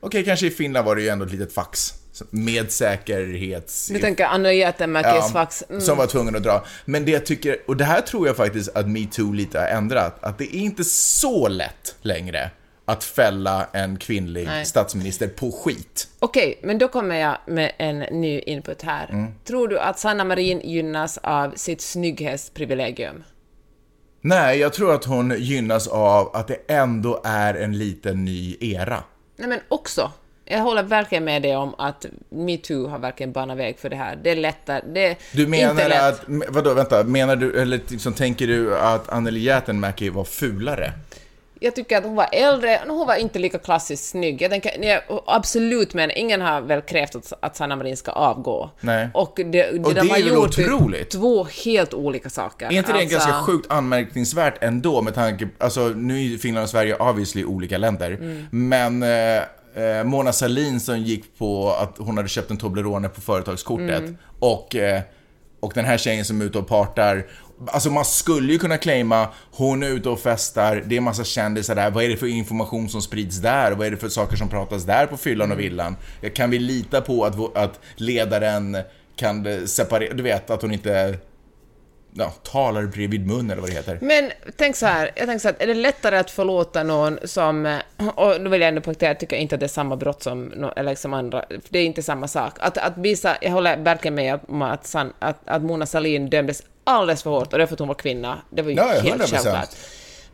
Okej, 0.00 0.24
kanske 0.24 0.46
i 0.46 0.50
Finland 0.50 0.86
var 0.86 0.96
det 0.96 1.02
ju 1.02 1.08
ändå 1.08 1.24
ett 1.24 1.32
litet 1.32 1.52
fax. 1.52 1.94
Med 2.30 2.70
säkerhets... 2.72 3.88
Du 3.88 3.98
tänker 3.98 4.24
Anna 4.24 4.52
Jätemäkis 4.52 5.32
fax. 5.32 5.64
Mm. 5.68 5.80
Som 5.80 5.98
var 5.98 6.06
tvungen 6.06 6.36
att 6.36 6.42
dra. 6.42 6.64
Men 6.84 7.04
det 7.04 7.10
jag 7.10 7.26
tycker, 7.26 7.56
och 7.66 7.76
det 7.76 7.84
här 7.84 8.00
tror 8.00 8.26
jag 8.26 8.36
faktiskt 8.36 8.76
att 8.76 8.88
metoo 8.88 9.32
lite 9.32 9.58
har 9.58 9.66
ändrat, 9.66 10.24
att 10.24 10.38
det 10.38 10.56
är 10.56 10.60
inte 10.60 10.84
så 10.84 11.48
lätt 11.48 11.94
längre 12.02 12.50
att 12.84 13.04
fälla 13.04 13.66
en 13.72 13.96
kvinnlig 13.96 14.46
Nej. 14.46 14.64
statsminister 14.64 15.28
på 15.28 15.52
skit. 15.52 16.08
Okej, 16.18 16.60
men 16.62 16.78
då 16.78 16.88
kommer 16.88 17.16
jag 17.16 17.38
med 17.46 17.72
en 17.78 17.98
ny 17.98 18.40
input 18.40 18.82
här. 18.82 19.08
Mm. 19.10 19.32
Tror 19.44 19.68
du 19.68 19.78
att 19.78 19.98
Sanna 19.98 20.24
Marin 20.24 20.60
gynnas 20.60 21.18
av 21.18 21.52
sitt 21.56 21.80
snygghetsprivilegium? 21.80 23.24
Nej, 24.20 24.58
jag 24.58 24.72
tror 24.72 24.94
att 24.94 25.04
hon 25.04 25.34
gynnas 25.38 25.88
av 25.88 26.36
att 26.36 26.48
det 26.48 26.58
ändå 26.68 27.20
är 27.24 27.54
en 27.54 27.78
liten 27.78 28.24
ny 28.24 28.56
era. 28.60 29.04
Nej, 29.36 29.48
men 29.48 29.60
också. 29.68 30.10
Jag 30.44 30.58
håller 30.60 30.82
verkligen 30.82 31.24
med 31.24 31.42
dig 31.42 31.56
om 31.56 31.74
att 31.78 32.06
metoo 32.28 32.86
har 32.88 32.98
verkligen 32.98 33.32
banat 33.32 33.58
väg 33.58 33.78
för 33.78 33.90
det 33.90 33.96
här. 33.96 34.16
Det 34.22 34.30
är 34.30 34.36
lättare. 34.36 34.82
Det 34.94 35.06
är 35.06 35.16
Du 35.32 35.42
inte 35.42 35.50
menar 35.50 35.88
lätt. 35.88 36.02
att, 36.02 36.20
vadå, 36.48 36.74
vänta, 36.74 37.04
menar 37.04 37.36
du, 37.36 37.60
eller 37.60 37.80
liksom, 37.88 38.12
tänker 38.12 38.46
du 38.46 38.78
att 38.78 39.08
Anneli 39.08 39.40
Jäätteenmäki 39.40 40.08
var 40.08 40.24
fulare? 40.24 40.92
Jag 41.60 41.74
tycker 41.74 41.98
att 41.98 42.04
hon 42.04 42.14
var 42.14 42.28
äldre, 42.32 42.80
hon 42.88 43.06
var 43.06 43.16
inte 43.16 43.38
lika 43.38 43.58
klassiskt 43.58 44.04
snygg. 44.08 44.42
Jag 44.42 44.50
tänker, 44.50 44.70
nej, 44.78 45.00
absolut, 45.26 45.94
men 45.94 46.10
ingen 46.10 46.40
har 46.40 46.60
väl 46.60 46.80
krävt 46.80 47.14
att, 47.14 47.32
att 47.40 47.56
Sanna 47.56 47.76
Marin 47.76 47.96
ska 47.96 48.10
avgå. 48.10 48.70
Nej. 48.80 49.08
Och 49.14 49.32
det, 49.36 49.42
det, 49.52 49.68
Och 49.70 49.76
de 49.78 49.94
det 49.94 50.00
har 50.00 50.06
är 50.18 50.22
väl 50.22 50.26
gjort 50.34 50.46
otroligt? 50.58 51.10
två 51.10 51.44
helt 51.64 51.94
olika 51.94 52.30
saker. 52.30 52.66
Är 52.66 52.70
inte 52.72 52.92
det 52.92 52.98
Alltså, 52.98 53.16
ganska 53.16 53.32
sjukt 53.32 53.70
anmärkningsvärt 53.72 54.54
ändå 54.64 55.02
med 55.02 55.14
tanke 55.14 55.48
alltså 55.58 55.88
nu 55.88 56.34
är 56.34 56.38
Finland 56.38 56.64
och 56.64 56.70
Sverige 56.70 56.96
obviously 56.96 57.44
olika 57.44 57.78
länder, 57.78 58.10
Mm. 58.10 58.46
men 58.50 59.02
eh, 59.02 59.42
eh, 59.98 60.04
Mona 60.04 60.32
Sahlin 60.32 60.80
som 60.80 60.98
gick 60.98 61.38
på 61.38 61.72
att 61.80 61.98
hon 61.98 62.16
hade 62.16 62.28
köpt 62.28 62.50
en 62.50 62.56
Toblerone 62.56 63.08
på 63.08 63.20
företagskortet 63.20 63.98
Mm. 63.98 64.16
och, 64.38 64.76
eh, 64.76 65.00
och 65.60 65.72
den 65.74 65.84
här 65.84 65.98
tjejen 65.98 66.24
som 66.24 66.40
är 66.40 66.44
ute 66.44 66.58
och 66.58 66.68
partar 66.68 67.26
Alltså 67.66 67.90
man 67.90 68.04
skulle 68.04 68.52
ju 68.52 68.58
kunna 68.58 68.78
claima, 68.78 69.28
hon 69.52 69.82
är 69.82 69.88
ute 69.88 70.08
och 70.08 70.20
festar, 70.20 70.82
det 70.86 70.96
är 70.96 71.00
massa 71.00 71.24
kändisar 71.24 71.74
där, 71.74 71.90
vad 71.90 72.04
är 72.04 72.08
det 72.08 72.16
för 72.16 72.26
information 72.26 72.88
som 72.88 73.02
sprids 73.02 73.36
där? 73.36 73.72
Vad 73.72 73.86
är 73.86 73.90
det 73.90 73.96
för 73.96 74.08
saker 74.08 74.36
som 74.36 74.48
pratas 74.48 74.84
där 74.84 75.06
på 75.06 75.16
fyllan 75.16 75.52
och 75.52 75.60
villan? 75.60 75.96
Kan 76.34 76.50
vi 76.50 76.58
lita 76.58 77.00
på 77.00 77.24
att, 77.24 77.56
att 77.56 77.80
ledaren 77.96 78.76
kan 79.16 79.46
eh, 79.46 79.64
separera, 79.64 80.14
du 80.14 80.22
vet 80.22 80.50
att 80.50 80.62
hon 80.62 80.72
inte 80.72 81.18
ja, 82.18 82.30
talar 82.42 82.82
bredvid 82.82 83.26
mun 83.26 83.50
eller 83.50 83.60
vad 83.60 83.70
det 83.70 83.74
heter. 83.76 83.98
Men 84.02 84.30
tänk 84.56 84.76
så 84.76 84.86
här, 84.86 85.10
jag 85.16 85.26
tänker 85.26 85.38
så 85.38 85.48
här, 85.48 85.56
är 85.58 85.66
det 85.66 85.74
lättare 85.74 86.16
att 86.18 86.30
förlåta 86.30 86.82
någon 86.82 87.18
som, 87.24 87.78
och 88.14 88.40
då 88.40 88.50
vill 88.50 88.60
jag 88.60 88.68
ändå 88.68 88.80
poängtera, 88.80 89.10
jag 89.10 89.20
tycker 89.20 89.36
inte 89.36 89.54
att 89.54 89.60
det 89.60 89.66
är 89.66 89.68
samma 89.68 89.96
brott 89.96 90.22
som, 90.22 90.70
eller 90.76 90.94
som 90.94 91.14
andra, 91.14 91.44
för 91.48 91.60
det 91.68 91.78
är 91.78 91.84
inte 91.84 92.02
samma 92.02 92.28
sak. 92.28 92.52
Att, 92.58 92.78
att 92.78 92.98
visa, 92.98 93.36
jag 93.40 93.50
håller 93.50 93.76
verkligen 93.76 94.14
med 94.14 94.38
om 94.48 94.62
att, 94.62 94.94
att, 95.18 95.36
att 95.44 95.62
Mona 95.62 95.86
Sahlin 95.86 96.30
dömdes 96.30 96.62
alldeles 96.84 97.22
för 97.22 97.30
hårt, 97.30 97.52
och 97.52 97.58
det 97.58 97.66
för 97.66 97.74
att 97.74 97.78
hon 97.78 97.88
var 97.88 97.94
kvinna, 97.94 98.38
det 98.50 98.62
var 98.62 98.70
ju 98.70 98.76
Ja, 98.76 98.84
helt 98.88 99.22
100%. 99.22 99.26
självklart. 99.26 99.68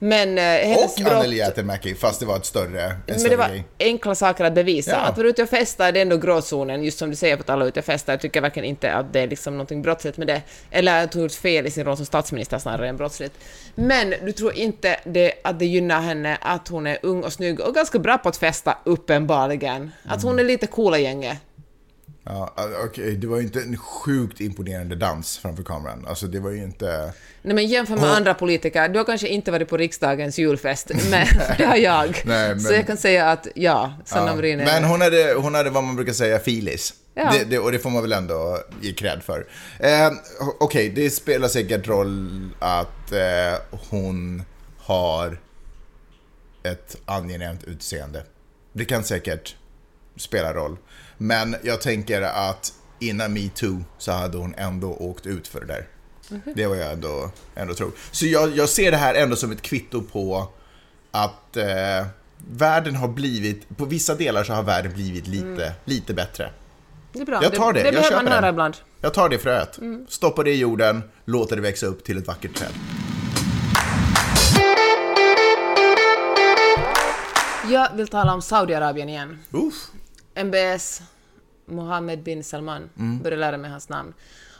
Men 0.04 0.38
eh, 0.38 0.44
hennes 0.44 0.96
Och 0.96 1.04
brott... 1.04 1.12
Anneli 1.12 1.36
Jäätteenmäki, 1.36 1.94
fast 1.94 2.20
det 2.20 2.26
var 2.26 2.36
ett 2.36 2.44
större, 2.44 2.82
en 2.84 2.96
Men 3.06 3.22
det 3.22 3.36
var 3.36 3.48
grej. 3.48 3.64
enkla 3.78 4.14
saker 4.14 4.44
att 4.44 4.54
bevisa. 4.54 4.90
Ja. 4.90 4.96
Att 4.96 5.16
vara 5.16 5.28
ute 5.28 5.42
och 5.42 5.48
festa 5.48 5.88
är 5.88 5.92
det 5.92 6.00
ändå 6.00 6.16
gråzonen, 6.16 6.84
just 6.84 6.98
som 6.98 7.10
du 7.10 7.16
säger, 7.16 7.38
att 7.38 7.50
alla 7.50 7.64
är 7.64 7.68
ute 7.68 7.80
och 7.80 7.86
festar. 7.86 8.12
Jag 8.12 8.20
tycker 8.20 8.40
verkligen 8.40 8.68
inte 8.68 8.92
att 8.92 9.12
det 9.12 9.20
är 9.20 9.26
liksom 9.26 9.54
någonting 9.54 9.82
brottsligt 9.82 10.18
med 10.18 10.26
det. 10.26 10.42
Eller 10.70 11.04
att 11.04 11.14
hon 11.14 11.22
gjort 11.22 11.32
fel 11.32 11.66
i 11.66 11.70
sin 11.70 11.84
roll 11.84 11.96
som 11.96 12.06
statsminister 12.06 12.58
snarare 12.58 12.88
än 12.88 12.96
brottsligt. 12.96 13.34
Men 13.74 14.14
du 14.22 14.32
tror 14.32 14.54
inte 14.54 15.00
det, 15.04 15.32
att 15.44 15.58
det 15.58 15.66
gynnar 15.66 16.00
henne 16.00 16.38
att 16.40 16.68
hon 16.68 16.86
är 16.86 16.98
ung 17.02 17.22
och 17.24 17.32
snygg 17.32 17.60
och 17.60 17.74
ganska 17.74 17.98
bra 17.98 18.18
på 18.18 18.28
att 18.28 18.36
festa, 18.36 18.78
uppenbarligen. 18.84 19.90
Att 20.04 20.22
hon 20.22 20.38
är 20.38 20.44
lite 20.44 20.66
coola 20.66 20.98
gänget. 20.98 21.38
Ja, 22.24 22.54
okej, 22.84 23.16
det 23.16 23.26
var 23.26 23.36
ju 23.36 23.42
inte 23.42 23.60
en 23.60 23.76
sjukt 23.76 24.40
imponerande 24.40 24.96
dans 24.96 25.38
framför 25.38 25.62
kameran. 25.62 26.06
Alltså 26.08 26.26
det 26.26 26.40
var 26.40 26.50
ju 26.50 26.62
inte... 26.62 27.12
Nej 27.42 27.54
men 27.54 27.66
jämför 27.66 27.94
med 27.94 28.04
Hon- 28.04 28.16
andra 28.16 28.34
politiker, 28.34 28.88
du 28.88 28.98
har 28.98 29.04
kanske 29.04 29.28
inte 29.28 29.50
varit 29.50 29.68
på 29.68 29.76
riksdagens 29.76 30.38
julfest, 30.38 30.90
men 31.10 31.26
det 31.58 31.64
har 31.64 31.76
jag. 31.76 32.22
Nej, 32.24 32.48
men- 32.48 32.60
Så 32.60 32.72
jag 32.72 32.86
kan 32.86 32.96
säga 32.96 33.30
att 33.30 33.46
ja, 33.54 33.92
Sanna 34.04 34.36
Ja. 34.42 34.46
Är... 34.46 34.56
Men 34.56 34.84
hon 34.84 35.00
hade, 35.00 35.34
hon 35.34 35.54
hade 35.54 35.70
vad 35.70 35.84
man 35.84 35.96
brukar 35.96 36.12
säga 36.12 36.38
filis. 36.38 36.94
Ja. 37.14 37.32
Det, 37.32 37.44
det, 37.44 37.58
och 37.58 37.72
det 37.72 37.78
får 37.78 37.90
man 37.90 38.02
väl 38.02 38.12
ändå 38.12 38.58
ge 38.80 38.92
cred 38.92 39.22
för. 39.22 39.46
Eh, 39.78 40.10
Okej, 40.60 40.88
det 40.88 41.10
spelar 41.10 41.48
säkert 41.48 41.88
roll 41.88 42.48
att 42.58 43.12
eh, 43.12 43.78
hon 43.90 44.42
har 44.78 45.40
ett 46.62 46.96
angenämt 47.04 47.64
utseende. 47.64 48.22
Det 48.72 48.84
kan 48.84 49.04
säkert 49.04 49.56
spela 50.16 50.54
roll. 50.54 50.76
Men 51.22 51.56
jag 51.62 51.80
tänker 51.80 52.22
att 52.22 52.72
innan 52.98 53.32
metoo 53.32 53.84
så 53.98 54.12
hade 54.12 54.38
hon 54.38 54.54
ändå 54.54 54.92
åkt 54.92 55.26
ut 55.26 55.48
för 55.48 55.60
det 55.60 55.66
där. 55.66 55.86
Det 56.54 56.66
var 56.66 56.76
jag 56.76 56.92
ändå, 56.92 57.30
ändå 57.54 57.74
tror. 57.74 57.92
Så 58.10 58.26
jag, 58.26 58.56
jag 58.56 58.68
ser 58.68 58.90
det 58.90 58.96
här 58.96 59.14
ändå 59.14 59.36
som 59.36 59.52
ett 59.52 59.62
kvitto 59.62 60.02
på 60.02 60.48
att 61.10 61.56
eh, 61.56 62.06
världen 62.50 62.96
har 62.96 63.08
blivit, 63.08 63.76
på 63.76 63.84
vissa 63.84 64.14
delar 64.14 64.44
så 64.44 64.52
har 64.52 64.62
världen 64.62 64.92
blivit 64.92 65.26
lite, 65.26 65.72
lite 65.84 66.14
bättre. 66.14 66.50
det 67.12 67.20
är 67.20 67.24
bra. 67.24 67.42
jag 67.42 67.54
tar 67.54 67.72
det, 67.72 67.80
Det, 67.80 67.86
jag 67.86 67.94
behöver 67.94 68.16
man 68.16 68.32
höra 68.32 68.48
ibland. 68.48 68.76
Jag 69.00 69.14
tar 69.14 69.28
det 69.28 69.38
fröet, 69.38 69.78
stoppar 70.08 70.44
det 70.44 70.50
i 70.50 70.58
jorden, 70.58 71.02
låter 71.24 71.56
det 71.56 71.62
växa 71.62 71.86
upp 71.86 72.04
till 72.04 72.18
ett 72.18 72.26
vackert 72.26 72.54
träd. 72.54 72.72
Jag 77.70 77.96
vill 77.96 78.08
tala 78.08 78.34
om 78.34 78.42
Saudiarabien 78.42 79.08
igen. 79.08 79.38
Uff. 79.50 79.74
MBS, 80.34 81.02
Mohammed 81.72 82.22
bin 82.22 82.44
Salman, 82.44 82.90
Mm. 82.98 83.22
börjar 83.22 83.38
lära 83.38 83.56
mig 83.56 83.70
hans 83.70 83.88
namn. 83.88 84.14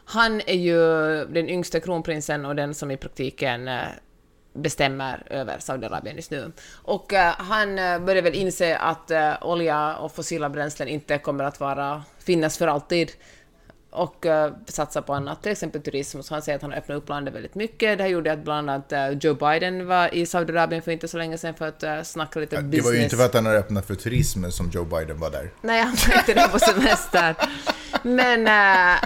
Han 0.05 0.41
är 0.41 0.55
ju 0.57 0.77
den 1.25 1.49
yngsta 1.49 1.81
kronprinsen 1.81 2.45
och 2.47 2.57
den 2.57 2.75
som 2.75 2.91
i 2.91 2.97
praktiken 2.97 3.69
eh, 3.69 3.81
bestämmer 4.55 5.23
över 5.31 5.59
Saudiarabien 5.59 6.17
just 6.17 6.31
nu. 6.31 6.53
Och 6.75 7.13
eh, 7.13 7.35
han 7.39 7.79
eh, 7.79 7.99
börjar 7.99 8.23
väl 8.23 8.35
inse 8.35 8.77
att 8.77 9.11
eh, 9.11 9.33
olja 9.41 9.97
och 9.97 10.13
fossila 10.15 10.49
bränslen 10.51 10.89
inte 10.89 11.19
kommer 11.19 11.45
att 11.45 11.61
vara, 11.61 12.03
finnas 12.19 12.59
för 12.59 12.67
alltid 12.69 13.11
och 13.93 14.27
uh, 14.27 14.47
satsa 14.67 15.03
på 15.03 15.15
annat, 15.15 15.43
till 15.43 15.53
exempel 15.53 15.83
turism. 15.83 16.21
Så 16.21 16.35
han 16.35 16.43
säger 16.43 16.57
att 16.57 16.63
han 16.63 16.71
har 16.71 16.79
öppnat 16.79 16.97
upp 16.97 17.09
landet 17.09 17.35
väldigt 17.35 17.55
mycket. 17.55 17.99
Det 17.99 18.05
här 18.05 18.11
gjorde 18.11 18.33
att 18.33 18.45
bland 18.45 18.71
annat 18.71 18.93
eh, 18.93 19.09
Joe 19.11 19.35
Biden 19.35 19.87
var 19.87 20.15
i 20.15 20.27
Saudiarabien 20.27 20.83
för 20.83 20.91
inte 20.91 21.09
så 21.09 21.19
länge 21.19 21.39
sedan 21.39 21.55
för 21.55 21.69
att 21.69 21.85
uh, 21.85 22.03
snacka 22.03 22.41
lite 22.41 22.57
Det 22.57 22.63
business. 22.63 22.85
var 22.87 22.93
ju 22.93 23.03
inte 23.03 23.17
för 23.17 23.25
att 23.25 23.35
han 23.35 23.47
har 23.47 23.55
öppnat 23.55 23.87
för 23.87 23.95
turismen 23.95 24.53
som 24.53 24.71
Joe 24.71 24.85
Biden 24.85 25.19
var 25.21 25.31
där. 25.31 25.51
Nej, 25.63 25.83
han 25.83 25.97
var 26.09 26.19
inte 26.19 26.35
där 26.35 26.49
på 26.49 26.59
semester. 26.59 27.35
Men 28.03 28.47
äh, 28.47 28.99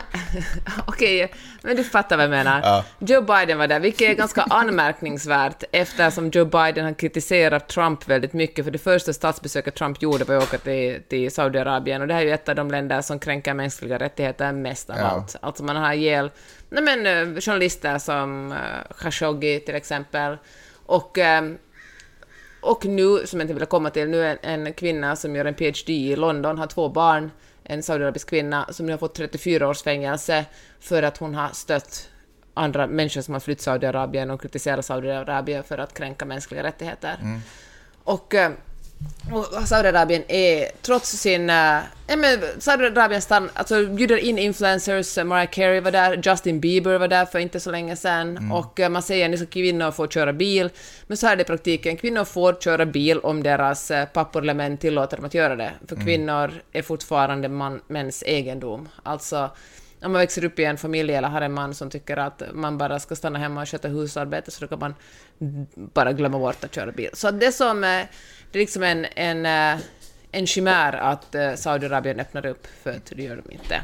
okej, 0.86 1.32
men 1.62 1.76
du 1.76 1.84
fattar 1.84 2.16
vad 2.16 2.24
jag 2.24 2.30
menar. 2.30 2.60
Ja. 2.62 2.84
Joe 2.98 3.22
Biden 3.22 3.58
var 3.58 3.66
där, 3.66 3.80
vilket 3.80 4.10
är 4.10 4.14
ganska 4.14 4.42
anmärkningsvärt 4.42 5.64
eftersom 5.72 6.30
Joe 6.30 6.44
Biden 6.44 6.84
har 6.84 6.92
kritiserat 6.92 7.68
Trump 7.68 8.08
väldigt 8.08 8.32
mycket, 8.32 8.64
för 8.64 8.72
det 8.72 8.78
första 8.78 9.12
statsbesöket 9.12 9.74
Trump 9.74 10.02
gjorde 10.02 10.24
var 10.24 10.36
att 10.36 10.42
åka 10.42 10.58
till, 10.58 11.00
till 11.08 11.30
Saudiarabien, 11.30 12.02
och 12.02 12.08
det 12.08 12.14
här 12.14 12.20
är 12.20 12.24
ju 12.24 12.32
ett 12.32 12.48
av 12.48 12.54
de 12.54 12.70
länder 12.70 13.02
som 13.02 13.18
kränker 13.18 13.54
mänskliga 13.54 13.98
rättigheter 13.98 14.52
mest 14.52 14.75
av 14.90 14.96
Ja. 14.98 15.02
allt. 15.04 15.36
Alltså 15.40 15.64
man 15.64 15.76
har 15.76 15.92
ihjäl 15.92 16.30
nej 16.68 16.82
men, 16.82 17.06
eh, 17.06 17.40
journalister 17.40 17.98
som 17.98 18.52
uh, 18.52 18.58
Khashoggi 18.98 19.60
till 19.60 19.74
exempel, 19.74 20.36
och 20.86 21.18
ehm, 21.18 21.58
och 22.60 22.86
nu, 22.86 23.26
som 23.26 23.40
jag 23.40 23.44
inte 23.44 23.54
vill 23.54 23.66
komma 23.66 23.90
till, 23.90 24.08
nu 24.08 24.24
är 24.26 24.38
en 24.42 24.72
kvinna 24.72 25.16
som 25.16 25.36
gör 25.36 25.44
en 25.44 25.54
PhD 25.54 25.92
i 25.92 26.16
London, 26.16 26.58
har 26.58 26.66
två 26.66 26.88
barn, 26.88 27.30
en 27.64 27.82
saudiarabisk 27.82 28.28
kvinna, 28.28 28.66
som 28.70 28.86
nu 28.86 28.92
har 28.92 28.98
fått 28.98 29.14
34 29.14 29.68
års 29.68 29.82
fängelse 29.82 30.44
för 30.80 31.02
att 31.02 31.16
hon 31.16 31.34
har 31.34 31.48
stött 31.48 32.08
andra 32.54 32.86
människor 32.86 33.20
som 33.20 33.34
har 33.34 33.40
flytt 33.40 33.60
Saudiarabien 33.60 34.30
och 34.30 34.42
kritiserat 34.42 34.84
Saudiarabien 34.84 35.64
för 35.64 35.78
att 35.78 35.94
kränka 35.94 36.24
mänskliga 36.24 36.62
rättigheter. 36.62 37.16
Och, 38.04 38.34
eh, 38.34 38.50
och 39.32 39.68
Saudiarabien 39.68 40.22
är, 40.28 40.70
trots 40.82 41.10
sin... 41.10 41.50
Äh, 41.50 41.78
men 42.06 42.40
Saudiarabien 42.58 43.22
stann, 43.22 43.50
alltså, 43.54 43.86
bjuder 43.86 44.16
in 44.16 44.38
influencers, 44.38 45.18
eh, 45.18 45.24
Mariah 45.24 45.50
Carey 45.50 45.80
var 45.80 45.90
där, 45.90 46.20
Justin 46.24 46.60
Bieber 46.60 46.98
var 46.98 47.08
där 47.08 47.26
för 47.26 47.38
inte 47.38 47.60
så 47.60 47.70
länge 47.70 47.96
sedan, 47.96 48.52
och 48.52 48.80
eh, 48.80 48.88
man 48.88 49.02
säger 49.02 49.42
att 49.42 49.50
kvinnor 49.50 49.90
får 49.90 50.08
köra 50.08 50.32
bil, 50.32 50.70
men 51.06 51.16
så 51.16 51.26
är 51.26 51.36
det 51.36 51.42
i 51.42 51.44
praktiken, 51.44 51.96
kvinnor 51.96 52.24
får 52.24 52.54
köra 52.54 52.86
bil 52.86 53.18
om 53.18 53.42
deras 53.42 53.90
eh, 53.90 54.06
pappor 54.06 54.42
eller 54.42 54.54
män 54.54 54.76
tillåter 54.76 55.16
dem 55.16 55.26
att 55.26 55.34
göra 55.34 55.56
det, 55.56 55.72
för 55.88 55.96
kvinnor 55.96 56.52
är 56.72 56.82
fortfarande 56.82 57.48
man, 57.48 57.80
mäns 57.88 58.22
egendom. 58.26 58.88
Alltså, 59.02 59.50
om 60.02 60.12
man 60.12 60.20
växer 60.20 60.44
upp 60.44 60.58
i 60.58 60.64
en 60.64 60.76
familj 60.76 61.14
eller 61.14 61.28
har 61.28 61.40
en 61.40 61.52
man 61.52 61.74
som 61.74 61.90
tycker 61.90 62.16
att 62.16 62.42
man 62.52 62.78
bara 62.78 62.98
ska 62.98 63.16
stanna 63.16 63.38
hemma 63.38 63.62
och 63.62 63.68
sköta 63.68 63.88
husarbete 63.88 64.50
så 64.50 64.60
då 64.60 64.66
kan 64.68 64.78
man 64.78 64.94
bara 65.74 66.12
glömma 66.12 66.38
bort 66.38 66.64
att 66.64 66.74
köra 66.74 66.92
bil. 66.92 67.10
Så 67.12 67.30
det 67.30 67.52
som, 67.52 68.04
det 68.52 68.58
är 68.58 68.60
liksom 68.60 68.82
en, 68.82 69.06
en, 69.16 69.46
eh, 69.46 69.80
en 70.32 70.46
chimär 70.46 70.92
att 70.92 71.34
eh, 71.34 71.54
Saudiarabien 71.54 72.20
öppnar 72.20 72.46
upp, 72.46 72.66
för 72.82 72.90
att 72.90 73.12
det 73.16 73.22
gör 73.22 73.42
de 73.46 73.52
inte. 73.52 73.80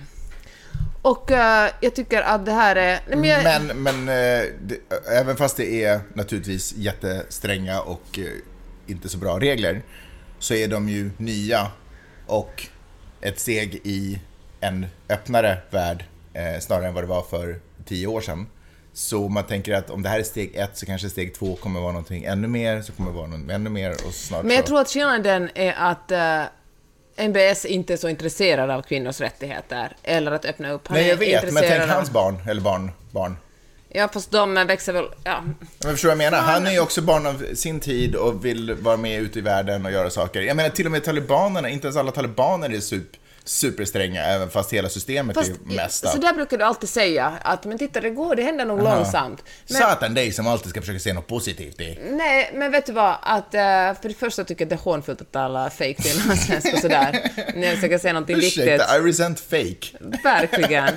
Och 1.02 1.30
eh, 1.30 1.70
jag 1.80 1.94
tycker 1.94 2.22
att 2.22 2.46
det 2.46 2.52
här 2.52 2.76
är... 2.76 3.00
Nej, 3.08 3.16
men 3.18 3.24
jag, 3.24 3.62
Men, 3.62 3.82
men 3.82 4.06
det, 4.06 4.78
även 5.12 5.36
fast 5.36 5.56
det 5.56 5.84
är 5.84 6.00
naturligtvis 6.14 6.74
jättestränga 6.76 7.80
och 7.80 8.18
inte 8.86 9.08
så 9.08 9.18
bra 9.18 9.40
regler 9.40 9.82
så 10.38 10.54
är 10.54 10.68
de 10.68 10.88
ju 10.88 11.10
nya 11.16 11.70
och 12.26 12.66
ett 13.20 13.40
steg 13.40 13.80
i 13.84 14.20
en 14.60 14.86
öppnare 15.08 15.58
värld 15.70 16.04
eh, 16.32 16.60
snarare 16.60 16.88
än 16.88 16.94
vad 16.94 17.02
det 17.02 17.08
var 17.08 17.22
för 17.22 17.60
tio 17.84 18.06
år 18.06 18.20
sedan. 18.20 18.46
Så 18.94 19.28
man 19.28 19.44
tänker 19.44 19.72
att 19.74 19.90
om 19.90 20.02
det 20.02 20.08
här 20.08 20.18
är 20.18 20.22
steg 20.22 20.54
ett 20.54 20.76
så 20.78 20.86
kanske 20.86 21.10
steg 21.10 21.34
två 21.34 21.56
kommer 21.56 21.80
vara 21.80 21.92
någonting 21.92 22.24
ännu 22.24 22.48
mer, 22.48 22.82
så 22.82 22.92
kommer 22.92 23.10
det 23.10 23.16
vara 23.16 23.26
något 23.26 23.50
ännu 23.50 23.70
mer 23.70 23.90
och 24.06 24.14
snart 24.14 24.44
men 24.44 24.56
jag 24.56 24.64
så... 24.64 24.68
tror 24.68 24.80
att 24.80 24.88
skillnaden 24.88 25.50
är 25.54 25.74
att 25.78 26.10
eh, 26.10 26.42
MBS 27.16 27.64
inte 27.64 27.92
är 27.92 27.96
så 27.96 28.08
intresserad 28.08 28.70
av 28.70 28.82
kvinnors 28.82 29.20
rättigheter, 29.20 29.96
eller 30.02 30.32
att 30.32 30.44
öppna 30.44 30.70
upp. 30.70 30.88
Han 30.88 30.96
Nej, 30.98 31.08
jag 31.08 31.16
vet, 31.16 31.52
men 31.52 31.62
tänk 31.68 31.82
av- 31.82 31.88
hans 31.88 32.10
barn, 32.10 32.38
eller 32.48 32.60
barn, 32.60 32.90
barn. 33.10 33.36
Ja, 33.94 34.08
fast 34.12 34.30
de 34.30 34.54
växer 34.54 34.92
väl... 34.92 35.04
Ja, 35.24 35.40
Men 35.44 35.56
förstår 35.90 36.08
du 36.08 36.16
vad 36.16 36.24
jag 36.24 36.30
menar? 36.32 36.44
Han 36.44 36.66
är 36.66 36.70
ju 36.72 36.80
också 36.80 37.02
barn 37.02 37.26
av 37.26 37.44
sin 37.54 37.80
tid 37.80 38.14
och 38.14 38.44
vill 38.44 38.74
vara 38.74 38.96
med 38.96 39.20
ute 39.22 39.38
i 39.38 39.42
världen 39.42 39.86
och 39.86 39.92
göra 39.92 40.10
saker. 40.10 40.40
Jag 40.40 40.56
menar 40.56 40.70
till 40.70 40.86
och 40.86 40.92
med 40.92 41.04
talibanerna, 41.04 41.68
inte 41.68 41.86
ens 41.86 41.96
alla 41.96 42.10
talibaner 42.10 42.74
är 42.74 42.80
super, 42.80 43.18
superstränga, 43.44 44.24
även 44.24 44.50
fast 44.50 44.72
hela 44.72 44.88
systemet 44.88 45.36
fast, 45.36 45.50
är 45.50 45.74
mest 45.76 46.08
så 46.08 46.18
där 46.18 46.32
brukar 46.32 46.58
du 46.58 46.64
alltid 46.64 46.88
säga, 46.88 47.38
att 47.42 47.64
men 47.64 47.78
titta, 47.78 48.00
det 48.00 48.10
går, 48.10 48.36
det 48.36 48.42
händer 48.42 48.64
nog 48.64 48.82
långsamt. 48.82 49.44
Men, 49.68 49.76
Satan 49.76 50.14
dig 50.14 50.32
som 50.32 50.46
alltid 50.46 50.70
ska 50.70 50.80
försöka 50.80 50.98
se 50.98 51.12
något 51.12 51.26
positivt 51.26 51.80
i. 51.80 51.98
Nej, 52.10 52.50
men 52.54 52.72
vet 52.72 52.86
du 52.86 52.92
vad? 52.92 53.16
Att, 53.22 53.54
eh, 53.54 53.60
för 53.60 54.08
det 54.08 54.14
första 54.14 54.44
tycker 54.44 54.64
jag 54.64 54.68
det 54.68 54.74
är 54.74 54.78
hånfullt 54.78 55.20
att 55.20 55.32
tala 55.32 55.70
fake 55.70 56.02
finlandssvenska 56.02 56.76
sådär. 56.80 57.30
När 57.54 57.66
jag 57.66 57.74
försöker 57.74 57.98
säga 57.98 58.12
någonting 58.12 58.36
viktigt. 58.36 58.62
Ursäkta, 58.62 58.98
I 58.98 59.00
resent 59.00 59.40
fake. 59.40 59.86
Verkligen. 60.24 60.88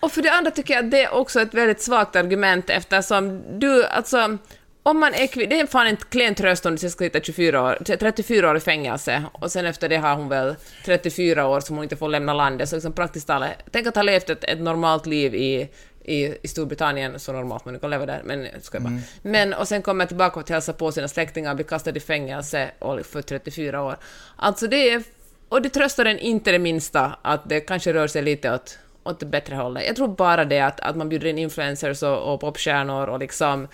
Och 0.00 0.12
för 0.12 0.22
det 0.22 0.32
andra 0.32 0.50
tycker 0.50 0.74
jag 0.74 0.84
att 0.84 0.90
det 0.90 1.02
är 1.02 1.14
också 1.14 1.40
ett 1.40 1.54
väldigt 1.54 1.82
svagt 1.82 2.16
argument 2.16 2.70
eftersom 2.70 3.42
du, 3.58 3.86
alltså, 3.86 4.38
om 4.90 5.00
man 5.00 5.14
är 5.14 5.26
kvin- 5.26 5.48
det 5.50 5.60
är 5.60 5.66
fan 5.66 5.86
en 5.86 5.96
klen 5.96 6.34
tröst 6.34 6.66
om 6.66 6.72
du 6.72 6.78
ska 6.78 6.88
sitta 7.04 7.20
24 7.20 7.62
år, 7.62 7.78
34 7.84 8.50
år 8.50 8.56
i 8.56 8.60
fängelse 8.60 9.24
och 9.32 9.52
sen 9.52 9.66
efter 9.66 9.88
det 9.88 9.96
har 9.96 10.14
hon 10.16 10.28
väl 10.28 10.54
34 10.84 11.46
år 11.46 11.60
som 11.60 11.76
hon 11.76 11.82
inte 11.82 11.96
får 11.96 12.08
lämna 12.08 12.34
landet, 12.34 12.68
så 12.68 12.76
liksom 12.76 12.92
praktiskt 12.92 13.26
talat, 13.26 13.50
tänk 13.70 13.86
att 13.86 13.94
ha 13.94 14.02
levt 14.02 14.30
ett, 14.30 14.44
ett 14.44 14.60
normalt 14.60 15.06
liv 15.06 15.34
i 15.34 15.68
i, 16.08 16.34
i 16.42 16.48
Storbritannien, 16.48 17.20
så 17.20 17.32
normalt 17.32 17.64
man 17.64 17.78
kan 17.78 17.90
leva 17.90 18.06
där, 18.06 18.22
men 18.24 18.46
ska 18.60 18.76
jag 18.76 18.82
bara. 18.82 18.92
Men, 19.22 19.54
och 19.54 19.68
sen 19.68 19.82
kommer 19.82 20.06
tillbaka 20.06 20.40
att 20.40 20.48
hälsa 20.48 20.72
på 20.72 20.92
sina 20.92 21.08
släktingar 21.08 21.50
och 21.50 21.56
blir 21.56 21.66
kastad 21.66 21.96
i 21.96 22.00
fängelse 22.00 22.70
och 22.78 23.06
för 23.06 23.22
34 23.22 23.82
år. 23.82 23.96
Alltså 24.36 24.66
det 24.66 24.90
är, 24.90 25.02
och 25.48 25.62
det 25.62 25.68
tröstar 25.68 26.04
en 26.04 26.18
inte 26.18 26.52
det 26.52 26.58
minsta 26.58 27.16
att 27.22 27.48
det 27.48 27.60
kanske 27.60 27.92
rör 27.92 28.06
sig 28.06 28.22
lite 28.22 28.54
åt, 28.54 28.78
åt 29.04 29.20
det 29.20 29.26
bättre 29.26 29.54
hållet. 29.54 29.86
Jag 29.86 29.96
tror 29.96 30.08
bara 30.08 30.44
det 30.44 30.60
att, 30.60 30.80
att 30.80 30.96
man 30.96 31.08
bjuder 31.08 31.26
in 31.26 31.38
influencers 31.38 32.02
och, 32.02 32.34
och 32.34 32.40
popstjärnor 32.40 33.06
och 33.06 33.18
liksom 33.18 33.68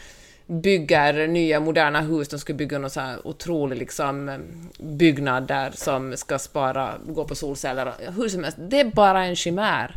bygger 0.46 1.26
nya 1.26 1.60
moderna 1.60 2.00
hus, 2.00 2.28
de 2.28 2.38
ska 2.38 2.54
bygga 2.54 2.78
någon 2.78 2.90
så 2.90 3.00
här 3.00 3.26
otrolig 3.26 3.78
liksom 3.78 4.42
byggnad 4.78 5.46
där 5.46 5.70
som 5.74 6.16
ska 6.16 6.38
spara, 6.38 6.94
gå 7.06 7.24
på 7.24 7.34
solceller, 7.34 7.92
hur 8.16 8.28
som 8.28 8.42
helst. 8.42 8.58
Det 8.60 8.80
är 8.80 8.84
bara 8.84 9.24
en 9.24 9.36
chimär. 9.36 9.96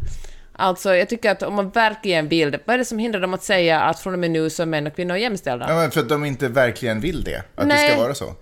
Alltså, 0.58 0.96
jag 0.96 1.10
tycker 1.10 1.32
att 1.32 1.44
om 1.44 1.54
man 1.54 1.70
verkligen 1.70 2.28
vill 2.28 2.52
det, 2.52 2.60
vad 2.66 2.74
är 2.74 2.78
det 2.78 2.86
som 2.86 3.00
hindrar 3.00 3.22
dem 3.22 3.34
att 3.34 3.44
säga 3.44 3.82
att 3.82 4.00
från 4.00 4.14
och 4.14 4.20
med 4.20 4.32
nu 4.32 4.50
så 4.50 4.62
är 4.62 4.66
män 4.66 4.88
och 4.88 4.96
kvinnor 4.96 5.18
jämställda? 5.18 5.66
Ja, 5.70 5.76
men 5.76 5.92
för 5.92 6.02
att 6.02 6.10
de 6.10 6.26
inte 6.26 6.48
verkligen 6.48 7.00
vill 7.00 7.24
det. 7.24 7.38
Att 7.38 7.46
det 7.56 7.66
Nej. 7.66 7.92
ska 7.92 8.02
vara 8.02 8.14
så. 8.14 8.34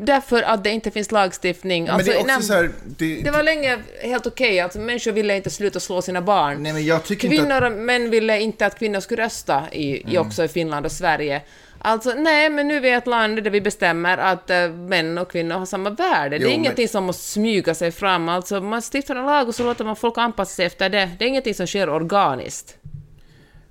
Därför 0.00 0.42
att 0.42 0.64
det 0.64 0.70
inte 0.70 0.90
finns 0.90 1.12
lagstiftning. 1.12 1.88
Alltså, 1.88 2.10
det 2.10 2.16
är 2.16 2.20
också 2.20 2.32
nej, 2.34 2.42
så 2.42 2.52
här... 2.54 2.70
Det, 2.84 3.20
det 3.24 3.30
var 3.30 3.42
länge 3.42 3.78
helt 4.02 4.26
okej, 4.26 4.60
alltså 4.60 4.78
människor 4.78 5.12
ville 5.12 5.36
inte 5.36 5.50
sluta 5.50 5.80
slå 5.80 6.02
sina 6.02 6.22
barn. 6.22 6.62
Nej, 6.62 6.72
men 6.72 6.84
jag 6.84 7.04
tycker 7.04 7.28
inte 7.32 7.42
att... 7.42 7.48
Kvinnor 7.48 7.62
och 7.66 7.72
män 7.72 8.10
ville 8.10 8.40
inte 8.40 8.66
att 8.66 8.78
kvinnor 8.78 9.00
skulle 9.00 9.24
rösta 9.24 9.62
i, 9.72 9.82
i 9.96 10.02
Mm. 10.16 10.26
också 10.26 10.44
i 10.44 10.48
Finland 10.48 10.86
och 10.86 10.92
Sverige. 10.92 11.42
Alltså, 11.80 12.14
nej, 12.14 12.50
men 12.50 12.68
nu 12.68 12.76
är 12.76 12.80
vi 12.80 12.90
ett 12.90 13.06
land 13.06 13.42
där 13.42 13.50
vi 13.50 13.60
bestämmer 13.60 14.18
att 14.18 14.50
eh, 14.50 14.68
män 14.70 15.18
och 15.18 15.30
kvinnor 15.30 15.54
har 15.58 15.66
samma 15.66 15.90
värde. 15.90 16.36
Jo, 16.36 16.38
det 16.38 16.44
är 16.44 16.48
men- 16.48 16.52
ingenting 16.52 16.88
som 16.88 17.04
måste 17.04 17.22
smyga 17.24 17.74
sig 17.74 17.92
fram. 17.92 18.28
Alltså, 18.28 18.60
man 18.60 18.82
stiftar 18.82 19.16
en 19.16 19.26
lag 19.26 19.48
och 19.48 19.54
så 19.54 19.64
låter 19.64 19.84
man 19.84 19.96
folk 19.96 20.18
anpassa 20.18 20.54
sig 20.54 20.66
efter 20.66 20.88
det. 20.88 21.10
Det 21.18 21.24
är 21.24 21.28
ingenting 21.28 21.54
som 21.54 21.66
sker 21.66 21.88
organiskt. 21.90 22.76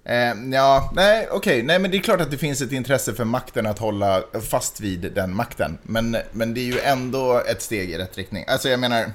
Eh, 0.09 0.33
ja, 0.53 0.91
nej, 0.95 1.27
okej. 1.31 1.63
Nej, 1.63 1.79
men 1.79 1.91
det 1.91 1.97
är 1.97 2.01
klart 2.01 2.21
att 2.21 2.31
det 2.31 2.37
finns 2.37 2.61
ett 2.61 2.71
intresse 2.71 3.13
för 3.13 3.25
makten 3.25 3.65
att 3.65 3.79
hålla 3.79 4.23
fast 4.49 4.79
vid 4.79 5.11
den 5.15 5.35
makten. 5.35 5.77
Men, 5.83 6.17
men 6.31 6.53
det 6.53 6.59
är 6.61 6.65
ju 6.65 6.79
ändå 6.79 7.41
ett 7.47 7.61
steg 7.61 7.91
i 7.91 7.97
rätt 7.97 8.17
riktning. 8.17 8.45
Alltså, 8.47 8.69
jag 8.69 8.79
menar... 8.79 9.11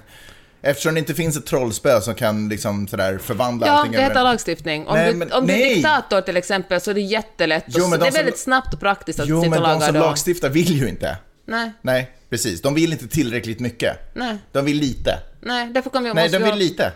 Eftersom 0.65 0.95
det 0.95 1.01
inte 1.01 1.15
finns 1.15 1.37
ett 1.37 1.47
trollspö 1.47 2.01
som 2.01 2.15
kan 2.15 2.49
liksom 2.49 2.89
sådär 2.89 3.19
förvandla 3.19 3.67
Ja, 3.67 3.73
allting 3.73 3.93
det 3.93 3.99
över 3.99 4.09
heter 4.09 4.23
lagstiftning. 4.23 4.87
Om, 4.87 4.95
Nej, 4.99 5.13
du, 5.13 5.19
men- 5.19 5.33
om 5.33 5.47
du 5.47 5.53
är 5.53 5.75
diktator 5.75 6.21
till 6.21 6.37
exempel 6.37 6.81
så 6.81 6.91
är 6.91 6.95
det 6.95 7.01
jättelätt. 7.01 7.65
Jo, 7.69 7.89
men 7.89 7.91
de 7.91 8.05
det 8.05 8.07
är 8.07 8.11
som- 8.11 8.17
väldigt 8.19 8.39
snabbt 8.39 8.75
och 8.75 8.81
praktiskt 8.81 9.21
att 9.21 9.29
Jo, 9.29 9.41
sitta 9.43 9.51
men 9.51 9.59
och 9.63 9.69
de 9.69 9.73
laga 9.75 9.87
som 9.87 9.95
då. 9.95 10.01
lagstiftar 10.01 10.49
vill 10.49 10.81
ju 10.81 10.89
inte. 10.89 11.17
Nej, 11.47 11.73
Nej, 11.83 12.11
precis. 12.31 12.63
De 12.63 12.75
vill 12.75 12.93
inte 12.93 13.09
tillräckligt 13.09 13.61
mycket. 13.61 13.97
nej, 14.15 14.37
De 14.53 14.65
vill 14.65 14.77
lite. 14.77 15.19
nej. 15.41 15.69
Därför 15.73 15.91
kan 15.91 16.05
vi 16.05 16.15
Nej, 16.15 16.29
de 16.29 16.39
vi 16.39 16.45
vill 16.45 16.53
ha- 16.53 16.59
lite. 16.59 16.93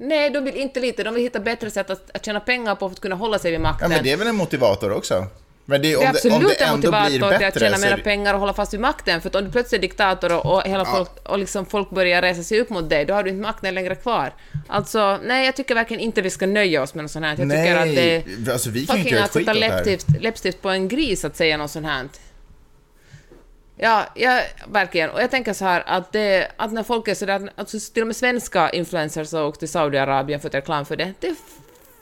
Nej, 0.00 0.30
de 0.30 0.44
vill 0.44 0.56
inte 0.56 0.80
lite. 0.80 1.02
De 1.04 1.14
vill 1.14 1.22
hitta 1.22 1.40
bättre 1.40 1.70
sätt 1.70 1.90
att, 1.90 2.10
att 2.16 2.24
tjäna 2.24 2.40
pengar 2.40 2.74
på 2.74 2.88
för 2.88 2.94
att 2.94 3.00
kunna 3.00 3.14
hålla 3.14 3.38
sig 3.38 3.50
vid 3.50 3.60
makten. 3.60 3.90
Ja, 3.90 3.96
men 3.96 4.04
det 4.04 4.12
är 4.12 4.16
väl 4.16 4.26
en 4.26 4.34
motivator 4.36 4.92
också? 4.92 5.26
Men 5.68 5.82
det, 5.82 5.92
är- 5.92 5.98
Det 5.98 6.04
är 6.04 6.08
om, 6.08 6.12
det, 6.22 6.28
om 6.30 6.34
absolut 6.34 6.58
det 6.58 6.64
en 6.64 6.76
motivator 6.76 7.38
till 7.38 7.46
att 7.46 7.58
tjäna 7.60 7.76
är 7.76 7.80
mera 7.80 7.96
det- 7.96 8.02
pengar 8.02 8.34
och 8.34 8.40
hålla 8.40 8.54
fast 8.54 8.72
vid 8.74 8.80
makten. 8.80 9.20
För 9.20 9.28
att 9.28 9.34
om 9.34 9.44
du 9.44 9.50
plötsligt 9.50 9.78
är 9.78 9.82
diktator 9.82 10.32
och, 10.32 10.46
och 10.54 10.62
hela 10.62 10.84
folk, 10.84 11.10
och 11.28 11.38
liksom 11.38 11.66
folk 11.66 11.90
börjar 11.90 12.22
resa 12.22 12.42
sig 12.42 12.60
upp 12.60 12.70
mot 12.70 12.90
dig, 12.90 13.04
då 13.04 13.14
har 13.14 13.22
du 13.22 13.30
inte 13.30 13.42
makten 13.42 13.74
längre 13.74 13.94
kvar. 13.94 14.32
Alltså, 14.68 15.18
nej, 15.24 15.46
jag 15.46 15.56
tycker 15.56 15.74
verkligen 15.74 16.00
inte 16.02 16.22
vi 16.22 16.30
ska 16.30 16.46
nöja 16.46 16.82
oss 16.82 16.94
med 16.94 17.04
något 17.04 17.10
sånt 17.12 17.24
här. 17.24 17.30
Jag 17.38 17.50
tycker 17.50 17.76
att 17.76 17.94
det 17.94 18.22
Nej, 18.38 18.52
alltså 18.52 18.70
vi 18.70 18.86
kan 18.86 18.98
inte 18.98 19.10
göra 19.10 19.24
att 19.24 19.32
sätta 19.32 19.52
läppstift, 19.52 20.06
läppstift 20.20 20.62
på 20.62 20.68
en 20.70 20.88
gris 20.88 21.24
att 21.24 21.36
säga 21.36 21.56
något 21.56 21.70
sånt 21.70 21.86
här. 21.86 22.08
Ja, 23.76 24.06
ja, 24.14 24.40
verkligen. 24.72 25.10
Och 25.10 25.22
jag 25.22 25.30
tänker 25.30 25.52
så 25.52 25.64
här 25.64 25.82
att, 25.86 26.12
det, 26.12 26.48
att 26.56 26.72
när 26.72 26.82
folk 26.82 27.08
är 27.08 27.14
sådär, 27.14 27.50
alltså 27.54 27.78
till 27.92 28.02
och 28.02 28.06
med 28.06 28.16
svenska 28.16 28.70
influencers 28.70 29.32
har 29.32 29.44
åkt 29.44 29.58
till 29.58 29.68
Saudiarabien 29.68 30.40
för 30.40 30.48
att 30.48 30.54
reklam 30.54 30.86
för 30.86 30.96
det, 30.96 31.12
det 31.20 31.26
är 31.26 31.36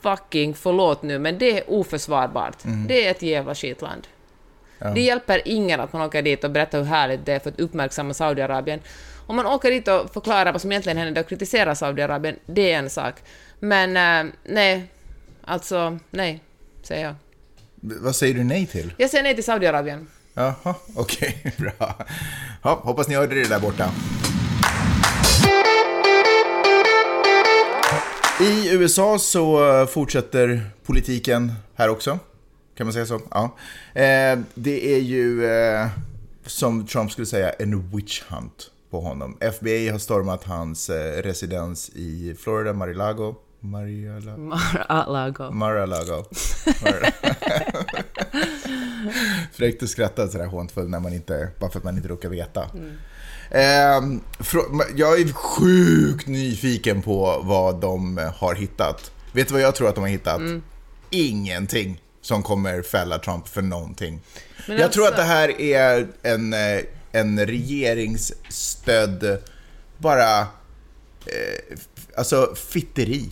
fucking, 0.01 0.53
förlåt 0.53 1.03
nu, 1.03 1.19
men 1.19 1.37
det 1.37 1.59
är 1.59 1.69
oförsvarbart. 1.69 2.57
Det 2.87 3.07
är 3.07 3.11
ett 3.11 3.21
jävla 3.21 3.55
skitland. 3.55 4.07
Det 4.95 5.01
hjälper 5.01 5.41
ingen 5.45 5.79
att 5.79 5.93
man 5.93 6.01
åker 6.01 6.21
dit 6.21 6.43
och 6.43 6.51
berättar 6.51 6.77
hur 6.77 6.85
härligt 6.85 7.25
det 7.25 7.33
är 7.33 7.39
för 7.39 7.49
att 7.49 7.59
uppmärksamma 7.59 8.13
Saudiarabien. 8.13 8.79
Om 9.27 9.35
man 9.35 9.45
åker 9.45 9.71
dit 9.71 9.87
och 9.87 10.13
förklarar 10.13 10.51
vad 10.51 10.61
som 10.61 10.71
egentligen 10.71 10.97
händer 10.97 11.21
och 11.21 11.29
kritiserar 11.29 11.73
Saudiarabien, 11.73 12.35
det 12.45 12.71
är 12.71 12.77
en 12.77 12.89
sak. 12.89 13.15
Men 13.59 13.97
eh, 13.97 14.33
nej, 14.43 14.83
alltså 15.41 15.99
nej, 16.09 16.41
säger 16.83 17.05
jag. 17.05 17.15
Vad 17.75 18.15
säger 18.15 18.33
du 18.33 18.43
nej 18.43 18.65
till? 18.65 18.93
Jag 18.97 19.09
säger 19.09 19.23
nej 19.23 19.35
till 19.35 19.43
Saudiarabien. 19.43 20.07
Jaha, 20.37 20.75
okej, 20.95 21.53
bra. 21.57 21.95
Ja, 22.61 22.79
hoppas 22.83 23.07
ni 23.07 23.15
hörde 23.15 23.35
det 23.35 23.49
där 23.49 23.59
borta. 23.59 23.91
I 28.41 28.69
USA 28.73 29.19
så 29.19 29.87
fortsätter 29.87 30.69
politiken 30.83 31.53
här 31.75 31.89
också. 31.89 32.19
Kan 32.77 32.87
man 32.87 32.93
säga 32.93 33.05
så? 33.05 33.21
Ja. 33.31 33.43
Eh, 33.93 34.39
det 34.53 34.95
är 34.95 34.99
ju, 34.99 35.45
eh, 35.45 35.87
som 36.45 36.87
Trump 36.87 37.11
skulle 37.11 37.25
säga, 37.25 37.49
en 37.49 37.89
witch 37.89 38.21
hunt 38.29 38.71
på 38.89 39.01
honom. 39.01 39.37
FBI 39.39 39.89
har 39.89 39.99
stormat 39.99 40.43
hans 40.43 40.89
eh, 40.89 41.21
residens 41.21 41.89
i 41.89 42.35
Florida, 42.43 42.73
Mar-a-Lago. 42.73 43.35
Mar-a-Lago? 43.59 45.51
Mar-a-Lago. 45.51 45.51
Mar-a-Lago. 45.51 46.25
Fräckt 49.53 49.83
att 49.83 49.89
skratta 49.89 50.27
sådär 50.27 50.45
hånfull 50.45 50.89
när 50.89 50.99
man 50.99 51.13
inte, 51.13 51.49
bara 51.59 51.71
för 51.71 51.79
att 51.79 51.83
man 51.83 51.95
inte 51.97 52.09
råkar 52.09 52.29
veta. 52.29 52.69
Ehm, 53.51 54.21
frå- 54.39 54.83
jag 54.95 55.19
är 55.21 55.33
sjukt 55.33 56.27
nyfiken 56.27 57.01
på 57.01 57.41
vad 57.43 57.81
de 57.81 58.17
har 58.37 58.55
hittat. 58.55 59.11
Vet 59.31 59.47
du 59.47 59.53
vad 59.53 59.61
jag 59.63 59.75
tror 59.75 59.89
att 59.89 59.95
de 59.95 60.01
har 60.01 60.07
hittat? 60.09 60.41
Ingenting 61.09 62.01
som 62.21 62.43
kommer 62.43 62.81
fälla 62.81 63.19
Trump 63.19 63.47
för 63.47 63.61
någonting. 63.61 64.21
Men 64.67 64.77
jag 64.77 64.91
tror 64.91 65.05
alltså- 65.05 65.21
att 65.21 65.27
det 65.27 65.33
här 65.33 65.61
är 65.61 66.07
en, 66.23 66.53
eh, 66.53 66.79
en 67.11 67.45
regeringsstödd, 67.45 69.37
bara, 69.97 70.39
eh, 70.39 71.77
alltså 72.17 72.55
fitteri. 72.55 73.29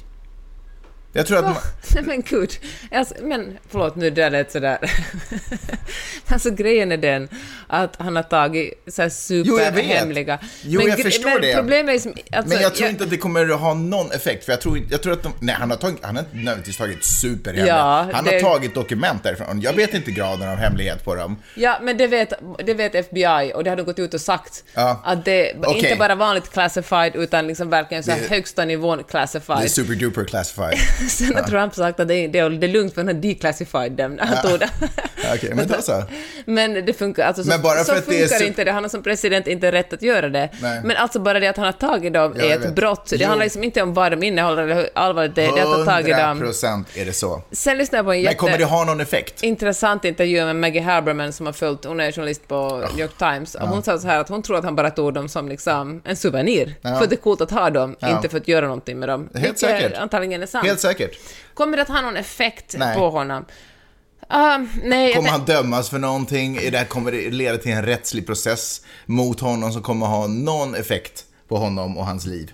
Jag 1.16 1.26
tror 1.28 1.38
att 1.38 1.44
man, 1.44 1.56
Nej 1.96 2.04
men 2.04 2.22
gud. 2.22 2.52
Alltså, 2.92 3.16
men 3.22 3.58
förlåt 3.70 3.96
nu, 3.96 4.10
det 4.10 4.30
lät 4.30 4.52
sådär. 4.52 4.78
alltså 6.28 6.52
grejen 6.52 6.92
är 6.92 6.98
den 6.98 7.30
att 7.68 7.96
han 8.00 8.16
har 8.16 8.24
tagit 8.24 8.74
så 8.88 9.02
här 9.02 9.12
Jo, 9.30 9.60
jag 9.60 9.72
vet. 9.72 9.76
superhemliga... 9.84 10.40
Jo, 10.62 10.80
men, 10.80 10.90
jag 10.90 11.00
förstår 11.00 11.30
men 11.30 11.42
det. 11.42 11.56
Problemet 11.56 11.96
är 11.96 12.00
som... 12.00 12.14
Alltså, 12.32 12.54
Men 12.54 12.62
jag 12.62 12.76
tror 12.76 12.90
inte 12.90 13.04
att 13.04 13.10
det 13.10 13.18
kommer 13.18 13.50
att 13.50 13.60
ha 13.60 13.74
någon 13.74 14.12
effekt, 14.12 14.46
för 14.46 14.52
jag 14.52 14.62
tror, 14.62 14.80
jag 14.90 15.02
tror 15.02 15.14
att 15.14 15.24
de, 15.24 15.34
nej 15.40 15.56
han 15.60 15.70
har, 15.70 15.78
tagit, 15.78 15.98
han 16.02 16.16
har 16.16 16.24
inte 16.24 16.36
nödvändigtvis 16.36 16.78
tagit 16.78 17.04
superhemliga, 17.06 17.68
Ja, 17.78 18.10
han 18.14 18.26
det- 18.26 18.32
har 18.34 18.40
tagit 18.54 18.76
dokument 18.76 19.24
därifrån. 19.24 19.62
Jag 19.62 19.74
vet 19.74 19.94
inte 19.94 20.12
graden 20.12 20.50
av 20.50 20.56
hemlighet 20.56 21.04
på 21.06 21.16
dem. 21.16 21.38
Ja, 21.56 21.80
men 21.82 21.98
det 21.98 22.08
vet, 22.08 22.34
det 22.66 22.74
vet 22.74 22.96
FBI 22.96 23.52
och 23.56 23.64
det 23.64 23.70
har 23.70 23.78
de 23.78 23.84
gått 23.84 24.00
ut 24.00 24.14
och 24.14 24.22
sagt. 24.22 24.64
Ja. 24.74 25.02
Att 25.06 25.26
det 25.26 25.54
Okej. 25.64 25.84
inte 25.84 25.96
bara 25.96 26.16
vanligt 26.16 26.52
classified 26.52 27.16
utan 27.16 27.48
liksom 27.48 27.70
verkligen 27.70 28.04
så 28.04 28.12
Det- 28.12 28.30
högsta 28.30 28.66
nivån 28.66 28.98
Det 28.98 29.02
är 29.02 29.08
classified. 29.08 29.72
super 29.72 29.94
duper 29.96 30.26
classified. 30.26 30.78
Sen 31.10 31.36
har 31.36 31.44
Trump 31.44 31.76
sagt 31.76 32.00
att 32.00 32.08
det 32.08 32.14
är, 32.16 32.28
det 32.28 32.40
är, 32.40 32.68
lugnt 32.68 32.94
för 32.94 33.02
han 33.02 33.08
har 33.08 33.14
declassified 33.14 33.92
dem 33.92 34.16
det. 34.60 34.70
Okej, 35.36 35.52
men 35.56 35.68
då 35.68 35.82
så. 35.82 36.04
Men 36.46 36.74
det 36.86 36.94
funkar, 36.94 37.26
alltså 37.26 37.44
så, 37.44 37.50
Men 37.50 37.62
bara 37.62 37.78
för 37.78 37.84
så 37.84 37.92
att 37.94 38.06
det 38.08 38.22
är 38.24 38.28
funkar 38.28 38.46
inte 38.48 38.64
det. 38.64 38.72
Han 38.72 38.84
har 38.84 38.90
som 38.90 39.04
president 39.04 39.48
inte 39.48 39.72
rätt 39.72 39.94
att 39.94 40.02
göra 40.02 40.30
det. 40.30 40.50
Nej. 40.62 40.82
Men 40.84 40.98
alltså 40.98 41.20
bara 41.20 41.40
det 41.40 41.48
att 41.48 41.58
han 41.58 41.66
har 41.66 41.72
tagit 41.74 42.14
dem 42.14 42.36
Ja, 42.38 42.46
är 42.46 42.56
ett 42.58 42.66
vet. 42.66 42.76
brott. 42.76 43.06
Det 43.10 43.16
Jo. 43.20 43.28
handlar 43.28 43.46
liksom 43.46 43.64
inte 43.64 43.82
om 43.82 43.94
vad 43.94 44.12
de 44.12 44.24
innehåller 44.24 44.64
eller 44.64 44.76
hur 44.76 44.90
allvarligt 44.94 45.36
det 45.36 45.46
är, 45.46 45.56
det 45.56 45.62
att 45.62 45.68
ha 45.68 45.86
tagit 45.86 46.08
100 46.08 46.28
dem. 46.28 46.40
procent 46.40 46.88
är 46.96 47.06
det 47.06 47.14
så. 47.14 47.42
Sen 47.52 47.78
lyssnade 47.78 47.98
jag 48.00 48.06
på 48.06 48.12
en 48.12 48.18
Men 48.18 48.24
jätte... 48.24 48.36
kommer 48.36 48.58
det 48.58 48.66
ha 48.66 48.84
någon 48.86 49.02
effekt? 49.02 49.44
intressant 49.44 50.06
intervju 50.06 50.46
med 50.46 50.56
Maggie 50.56 50.82
Haberman 50.82 51.34
som 51.34 51.46
har 51.46 51.54
följt, 51.54 51.86
hon 51.86 52.00
är 52.00 52.12
journalist 52.12 52.48
på 52.48 52.78
New 52.92 53.00
York 53.00 53.18
Times, 53.18 53.56
och 53.56 53.68
hon 53.68 53.84
sa 53.84 53.98
så 54.00 54.08
här 54.08 54.20
att 54.20 54.30
hon 54.30 54.42
tror 54.44 54.58
att 54.58 54.64
han 54.64 54.76
bara 54.76 54.90
tog 54.92 55.14
dem 55.14 55.30
som 55.30 55.48
liksom 55.50 56.02
en 56.06 56.16
souvenir, 56.16 56.76
Ja. 56.82 56.96
för 56.96 57.04
att 57.04 57.10
det 57.10 57.16
är 57.16 57.18
coolt 57.18 57.42
att 57.42 57.52
ha 57.52 57.70
dem, 57.70 57.96
Ja. 58.00 58.10
inte 58.16 58.30
för 58.30 58.38
att 58.38 58.48
göra 58.48 58.66
någonting 58.66 59.00
med 59.00 59.10
dem. 59.10 59.30
Helt 59.34 59.44
Vilket 59.46 59.60
säkert. 59.60 59.98
antagligen 59.98 60.44
är 60.44 60.46
sant. 60.46 60.66
Helt 60.68 60.80
säkert. 60.80 60.93
Kommer 61.54 61.78
det 61.78 61.84
att 61.84 61.90
ha 61.90 62.02
någon 62.02 62.18
effekt 62.18 62.76
Nej. 62.78 62.98
på 62.98 63.10
honom? 63.10 63.46
Ah, 64.28 64.60
nej, 64.84 65.14
Kommer 65.14 65.30
han 65.30 65.46
dömas 65.46 65.90
för 65.90 66.00
någonting? 66.00 66.60
Det 66.72 66.78
här, 66.78 66.86
kommer 66.86 67.12
det 67.12 67.30
leda 67.30 67.58
till 67.58 67.72
en 67.72 67.84
rättslig 67.86 68.26
process 68.26 68.82
mot 69.06 69.40
honom 69.40 69.72
som 69.72 69.82
kommer 69.82 70.06
ha 70.06 70.28
någon 70.28 70.76
effekt 70.76 71.26
på 71.48 71.58
honom 71.58 71.98
och 71.98 72.06
hans 72.06 72.26
liv? 72.26 72.54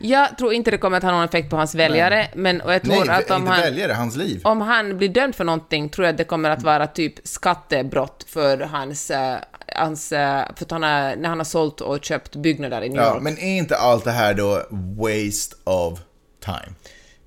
jag 0.00 0.38
tror 0.38 0.52
inte 0.52 0.70
det 0.70 0.78
kommer 0.78 0.96
att 0.96 1.02
ha 1.02 1.10
någon 1.10 1.24
effekt 1.24 1.50
på 1.50 1.56
hans 1.56 1.74
väljare, 1.74 2.28
men 2.34 2.60
och 2.60 2.74
jag 2.74 2.82
tror 2.82 3.04
Nej, 3.04 3.08
att 3.24 3.30
om 3.30 3.46
han... 3.46 3.60
väljare, 3.60 3.92
hans 3.92 4.16
liv. 4.16 4.40
Om 4.44 4.60
han 4.60 4.98
blir 4.98 5.08
dömd 5.08 5.34
för 5.34 5.44
någonting 5.44 5.88
tror 5.88 6.06
jag 6.06 6.12
att 6.12 6.18
det 6.18 6.24
kommer 6.24 6.50
att 6.50 6.62
vara 6.62 6.86
typ 6.86 7.14
skattebrott 7.24 8.24
för 8.28 8.58
hans, 8.58 9.10
eh, 9.10 9.36
hans 9.76 10.12
eh, 10.12 10.44
för 10.56 10.64
att 10.64 10.70
han 10.70 10.82
har, 10.82 11.16
när 11.16 11.28
han 11.28 11.38
har 11.38 11.44
sålt 11.44 11.80
och 11.80 12.04
köpt 12.04 12.36
byggnader 12.36 12.82
i 12.82 12.88
New 12.88 13.02
Ja, 13.02 13.14
York. 13.14 13.22
men 13.22 13.38
är 13.38 13.56
inte 13.58 13.76
allt 13.76 14.04
det 14.04 14.10
här 14.10 14.34
då 14.34 14.62
waste 14.98 15.56
of 15.64 15.98
time? 16.44 16.74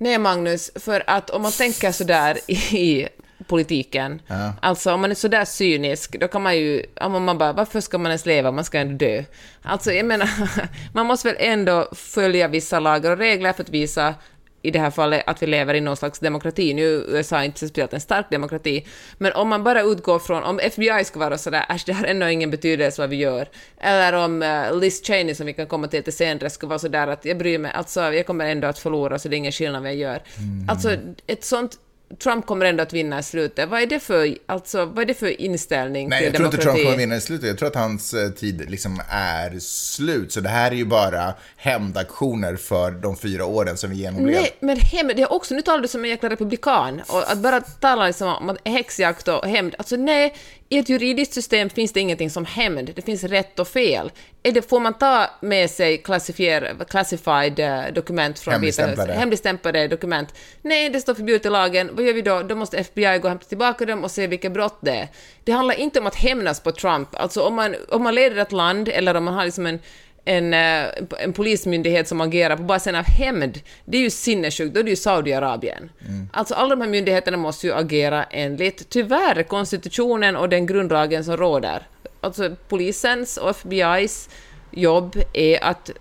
Nej, 0.02 0.18
Magnus, 0.18 0.72
för 0.76 1.04
att 1.08 1.30
om 1.30 1.42
man 1.42 1.52
tänker 1.52 1.92
sådär 1.92 2.38
i 2.52 3.08
politiken, 3.48 4.22
Ja. 4.28 4.54
alltså 4.62 4.94
om 4.94 5.02
man 5.02 5.12
är 5.12 5.16
sådär 5.16 5.46
cynisk, 5.46 6.20
då 6.20 6.28
kan 6.28 6.42
man 6.42 6.58
ju, 6.58 6.86
om 7.02 7.24
man 7.24 7.38
bara, 7.38 7.54
varför 7.54 7.82
ska 7.82 7.98
man 7.98 8.12
ens 8.12 8.26
leva, 8.26 8.52
man 8.52 8.64
ska 8.66 8.78
ändå 8.80 9.06
dö. 9.06 9.24
Alltså, 9.62 9.92
jag 9.92 10.06
menar, 10.06 10.30
man 10.94 11.06
måste 11.06 11.28
väl 11.28 11.38
ändå 11.40 11.90
följa 11.96 12.48
vissa 12.48 12.80
lagar 12.80 13.12
och 13.12 13.18
regler 13.18 13.54
för 13.54 13.64
att 13.64 13.70
visa 13.70 14.16
i 14.62 14.72
det 14.72 14.80
här 14.80 14.92
fallet 14.92 15.24
att 15.28 15.44
vi 15.44 15.48
lever 15.48 15.74
i 15.74 15.82
någon 15.82 15.98
slags 15.98 16.20
demokrati. 16.20 16.74
Nu 16.74 16.96
är 16.96 17.16
USA 17.16 17.44
inte 17.44 17.58
speciellt 17.58 17.94
en 17.94 18.02
stark 18.02 18.30
demokrati, 18.30 18.86
men 19.18 19.34
om 19.34 19.50
man 19.50 19.64
bara 19.64 19.82
utgår 19.82 20.20
från, 20.20 20.44
om 20.44 20.60
FBI 20.60 21.04
ska 21.06 21.20
vara 21.20 21.38
sådär, 21.38 21.66
äsch 21.70 21.84
det 21.86 21.94
har 21.94 22.06
ändå 22.06 22.30
ingen 22.30 22.52
betydelse 22.52 23.02
vad 23.02 23.10
vi 23.10 23.16
gör, 23.16 23.48
eller 23.78 24.14
om 24.14 24.42
uh, 24.42 24.80
Liz 24.80 25.04
Cheney, 25.08 25.36
som 25.36 25.46
vi 25.46 25.54
kan 25.54 25.68
komma 25.68 25.88
till 25.88 26.00
lite 26.00 26.12
senare, 26.12 26.50
ska 26.50 26.68
vara 26.68 26.80
sådär 26.80 27.08
att 27.08 27.26
jag 27.26 27.38
bryr 27.38 27.58
mig, 27.58 27.72
alltså 27.72 28.02
jag 28.02 28.26
kommer 28.26 28.46
ändå 28.46 28.68
att 28.68 28.80
förlora 28.80 29.20
så 29.20 29.30
det 29.30 29.36
är 29.36 29.38
ingen 29.38 29.52
skillnad 29.52 29.82
vad 29.82 29.92
jag 29.92 29.98
gör. 29.98 30.22
Alltså 30.68 30.96
ett 31.28 31.44
sånt 31.44 31.78
Trump 32.18 32.46
kommer 32.46 32.66
ändå 32.66 32.84
att 32.84 32.94
vinna 32.94 33.20
i 33.20 33.24
slutet. 33.24 33.70
Vad 33.70 33.82
är 33.82 33.86
det 33.86 34.00
för, 34.00 34.36
alltså, 34.46 34.86
vad 34.86 35.00
är 35.00 35.06
det 35.06 35.14
för 35.14 35.42
inställning 35.42 36.10
Nej, 36.10 36.20
till 36.20 36.26
jag 36.26 36.36
tror 36.36 36.46
inte 36.46 36.58
demokrati? 36.58 36.76
Trump 36.76 36.88
kommer 36.88 36.98
vinna 36.98 37.16
i 37.16 37.22
slutet. 37.22 37.48
Jag 37.48 37.58
tror 37.58 37.68
att 37.68 37.76
hans 37.76 38.14
eh, 38.14 38.30
tid 38.30 38.70
liksom 38.70 39.02
är 39.10 39.60
slut. 39.60 40.32
Så 40.32 40.40
det 40.40 40.50
här 40.50 40.72
är 40.72 40.76
ju 40.76 40.86
bara 40.86 41.34
hämndaktioner 41.58 42.56
för 42.56 42.92
de 42.92 43.18
fyra 43.18 43.46
åren 43.46 43.78
som 43.78 43.90
vi 43.90 43.96
genomled. 43.96 44.36
Nej, 44.36 44.52
men 44.60 44.78
hämnd, 44.80 45.16
det 45.16 45.22
är 45.22 45.34
också, 45.34 45.54
nu 45.54 45.62
talar 45.62 45.82
du 45.82 45.88
som 45.88 46.04
en 46.04 46.10
jäkla 46.10 46.30
republikan, 46.30 47.02
och 47.08 47.32
att 47.32 47.38
bara 47.38 47.62
tala 47.62 48.08
liksom 48.08 48.28
om 48.28 48.58
häxjakt 48.66 49.28
och 49.28 49.48
hämnd, 49.48 49.76
alltså 49.78 49.96
nej, 49.96 50.36
i 50.72 50.78
ett 50.78 50.90
juridiskt 50.90 51.34
system 51.34 51.70
finns 51.70 51.94
det 51.94 52.00
ingenting 52.00 52.30
som 52.30 52.46
hämnd, 52.46 52.92
det 52.96 53.02
finns 53.02 53.24
rätt 53.24 53.60
och 53.60 53.68
fel. 53.68 54.12
Är 54.44 54.52
det, 54.52 54.70
får 54.70 54.80
man 54.80 54.94
ta 54.94 55.30
med 55.42 55.70
sig 55.70 55.98
classified 55.98 57.60
eh, 57.60 57.94
dokument 57.94 58.40
från 58.40 58.52
Vita? 58.52 58.52
Hemligstämplade. 58.52 59.14
Hemligstämplade 59.14 59.88
dokument? 59.88 60.34
Nej, 60.62 60.90
det 60.90 61.00
står 61.00 61.14
förbjudet 61.14 61.46
i 61.46 61.50
lagen. 61.50 61.90
Vad 61.94 62.06
gör 62.06 62.14
vi 62.14 62.22
då? 62.22 62.42
Då 62.42 62.56
måste 62.56 62.78
FBI 62.78 63.18
gå 63.18 63.24
och 63.24 63.30
hämta 63.30 63.46
tillbaka 63.46 63.86
dem 63.86 64.04
och 64.04 64.12
se 64.12 64.28
vilka 64.28 64.50
brott 64.50 64.78
det 64.82 64.92
är. 64.92 65.08
Det 65.44 65.52
handlar 65.52 65.76
inte 65.76 66.00
om 66.00 66.08
att 66.08 66.16
hämnas 66.16 66.60
på 66.60 66.72
Trump. 66.72 67.10
Alltså 67.14 67.42
om 67.42 67.56
man, 67.56 67.76
om 67.90 68.04
man 68.04 68.16
leder 68.16 68.38
ett 68.38 68.52
land 68.52 68.88
eller 68.88 69.16
om 69.16 69.24
man 69.24 69.34
har 69.34 69.46
liksom 69.46 69.66
en 69.66 69.80
en, 70.26 70.54
eh, 70.54 70.86
en 71.20 71.34
polismyndighet 71.34 72.08
som 72.08 72.22
agerar 72.22 72.58
på 72.58 72.64
basen 72.64 72.96
av 72.96 73.04
hämnd, 73.04 73.60
det 73.86 73.98
är 73.98 74.02
ju 74.02 74.10
sinnessjukt, 74.10 74.74
då 74.74 74.80
är 74.80 74.84
det 74.84 74.90
ju 74.90 74.96
Saudiarabien. 74.96 75.90
Alltså 76.34 76.54
alla 76.54 76.76
de 76.76 76.82
här 76.82 76.90
myndigheterna 76.90 77.38
måste 77.38 77.68
ju 77.68 77.74
agera 77.74 78.24
enligt, 78.24 78.90
tyvärr, 78.90 79.44
konstitutionen 79.44 80.36
och 80.36 80.50
den 80.50 80.66
grundlagen 80.66 81.24
som 81.24 81.38
råder. 81.38 81.88
Alltså 82.22 82.56
polisens 82.68 83.38
och 83.38 83.56
FBI's 83.56 84.30
jobb 84.72 85.16
är 85.34 85.64
att 85.64 85.92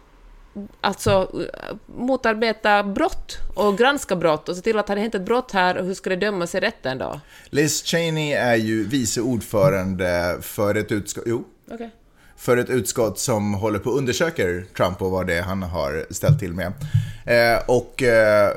alltså 0.81 1.47
motarbeta 1.87 2.83
brott 2.83 3.39
och 3.55 3.79
granska 3.79 4.17
brott 4.17 4.49
och 4.49 4.57
se 4.57 4.63
till 4.63 4.79
att 4.79 4.89
har 4.89 4.97
det 4.97 5.03
hänt 5.03 5.15
ett 5.15 5.23
brott 5.23 5.53
här, 5.53 5.83
hur 5.83 5.95
ska 5.95 6.11
det 6.11 6.17
dömas 6.17 6.55
i 6.55 6.61
rätten 6.61 6.99
då? 6.99 7.21
Liz 7.51 7.83
Cheney 7.83 8.33
är 8.33 8.57
ju 8.57 8.89
vice 8.89 9.21
ordförande 9.21 10.39
för 10.41 10.75
ett 10.75 10.93
utskott, 10.93 11.25
jo, 11.27 11.45
Okej 11.71 11.91
för 12.38 12.57
ett 12.57 12.70
utskott 12.70 13.18
som 13.18 13.55
håller 13.55 13.79
på 13.79 13.90
och 13.90 13.98
undersöker 13.98 14.66
Trump 14.77 15.03
och 15.03 15.11
vad 15.11 15.27
det 15.27 15.35
är 15.35 15.42
han 15.42 15.62
har 15.62 16.07
ställt 16.11 16.38
till 16.38 16.53
med. 16.53 16.72
Eh, 17.27 17.62
och, 17.66 18.03
eh, 18.03 18.53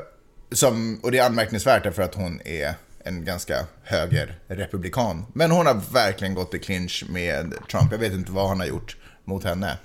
som, 0.52 1.00
och 1.02 1.12
det 1.12 1.18
är 1.18 1.26
anmärkningsvärt 1.26 1.82
därför 1.82 2.02
att 2.02 2.14
hon 2.14 2.40
är 2.44 2.74
en 3.04 3.24
ganska 3.24 3.66
höger 3.82 4.38
republikan. 4.46 5.26
Men 5.32 5.50
hon 5.50 5.66
har 5.66 5.80
verkligen 5.92 6.34
gått 6.34 6.54
i 6.54 6.58
clinch 6.58 7.04
med 7.08 7.54
Trump. 7.70 7.92
Jag 7.92 7.98
vet 7.98 8.12
inte 8.12 8.32
vad 8.32 8.48
han 8.48 8.60
har 8.60 8.66
gjort 8.66 8.96
mot 9.24 9.44
henne. 9.44 9.78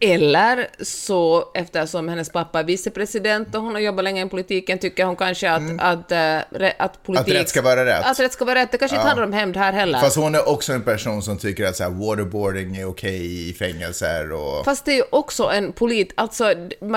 Eller 0.00 0.68
så, 0.84 1.50
eftersom 1.54 2.08
hennes 2.08 2.30
pappa 2.30 2.60
är 2.60 2.64
vicepresident 2.64 3.54
och 3.54 3.62
hon 3.62 3.74
har 3.74 3.80
jobbat 3.80 4.04
länge 4.04 4.26
i 4.26 4.28
politiken, 4.28 4.78
tycker 4.78 5.04
hon 5.04 5.16
kanske 5.16 5.50
att, 5.50 5.62
att, 5.78 6.12
äh, 6.12 6.16
re- 6.16 6.72
att 6.78 7.02
politik... 7.02 7.28
Mm. 7.28 7.36
Att 7.36 7.42
rätt 7.42 7.48
ska 7.48 7.62
vara 7.62 7.84
rätt. 7.86 8.06
Att 8.06 8.20
rätt 8.20 8.32
ska 8.32 8.44
vara 8.44 8.58
rätt. 8.58 8.72
Det 8.72 8.78
kanske 8.78 8.96
inte 8.96 9.06
handlar 9.08 9.26
om 9.26 9.32
hämnd 9.32 9.56
här 9.56 9.72
heller. 9.72 10.00
Fast 10.00 10.16
hon 10.16 10.34
är 10.34 10.48
också 10.48 10.72
en 10.72 10.82
person 10.82 11.22
som 11.22 11.38
tycker 11.38 11.66
att 11.66 11.76
så 11.76 11.82
här, 11.82 11.90
waterboarding 11.90 12.76
är 12.76 12.84
okej 12.84 13.48
i 13.50 13.52
fängelser 13.52 14.32
och... 14.32 14.64
Fast 14.64 14.84
det 14.84 14.92
är 14.92 14.96
ju 14.96 15.04
också 15.10 15.44
en 15.44 15.72
polit... 15.72 16.12
Alltså, 16.14 16.54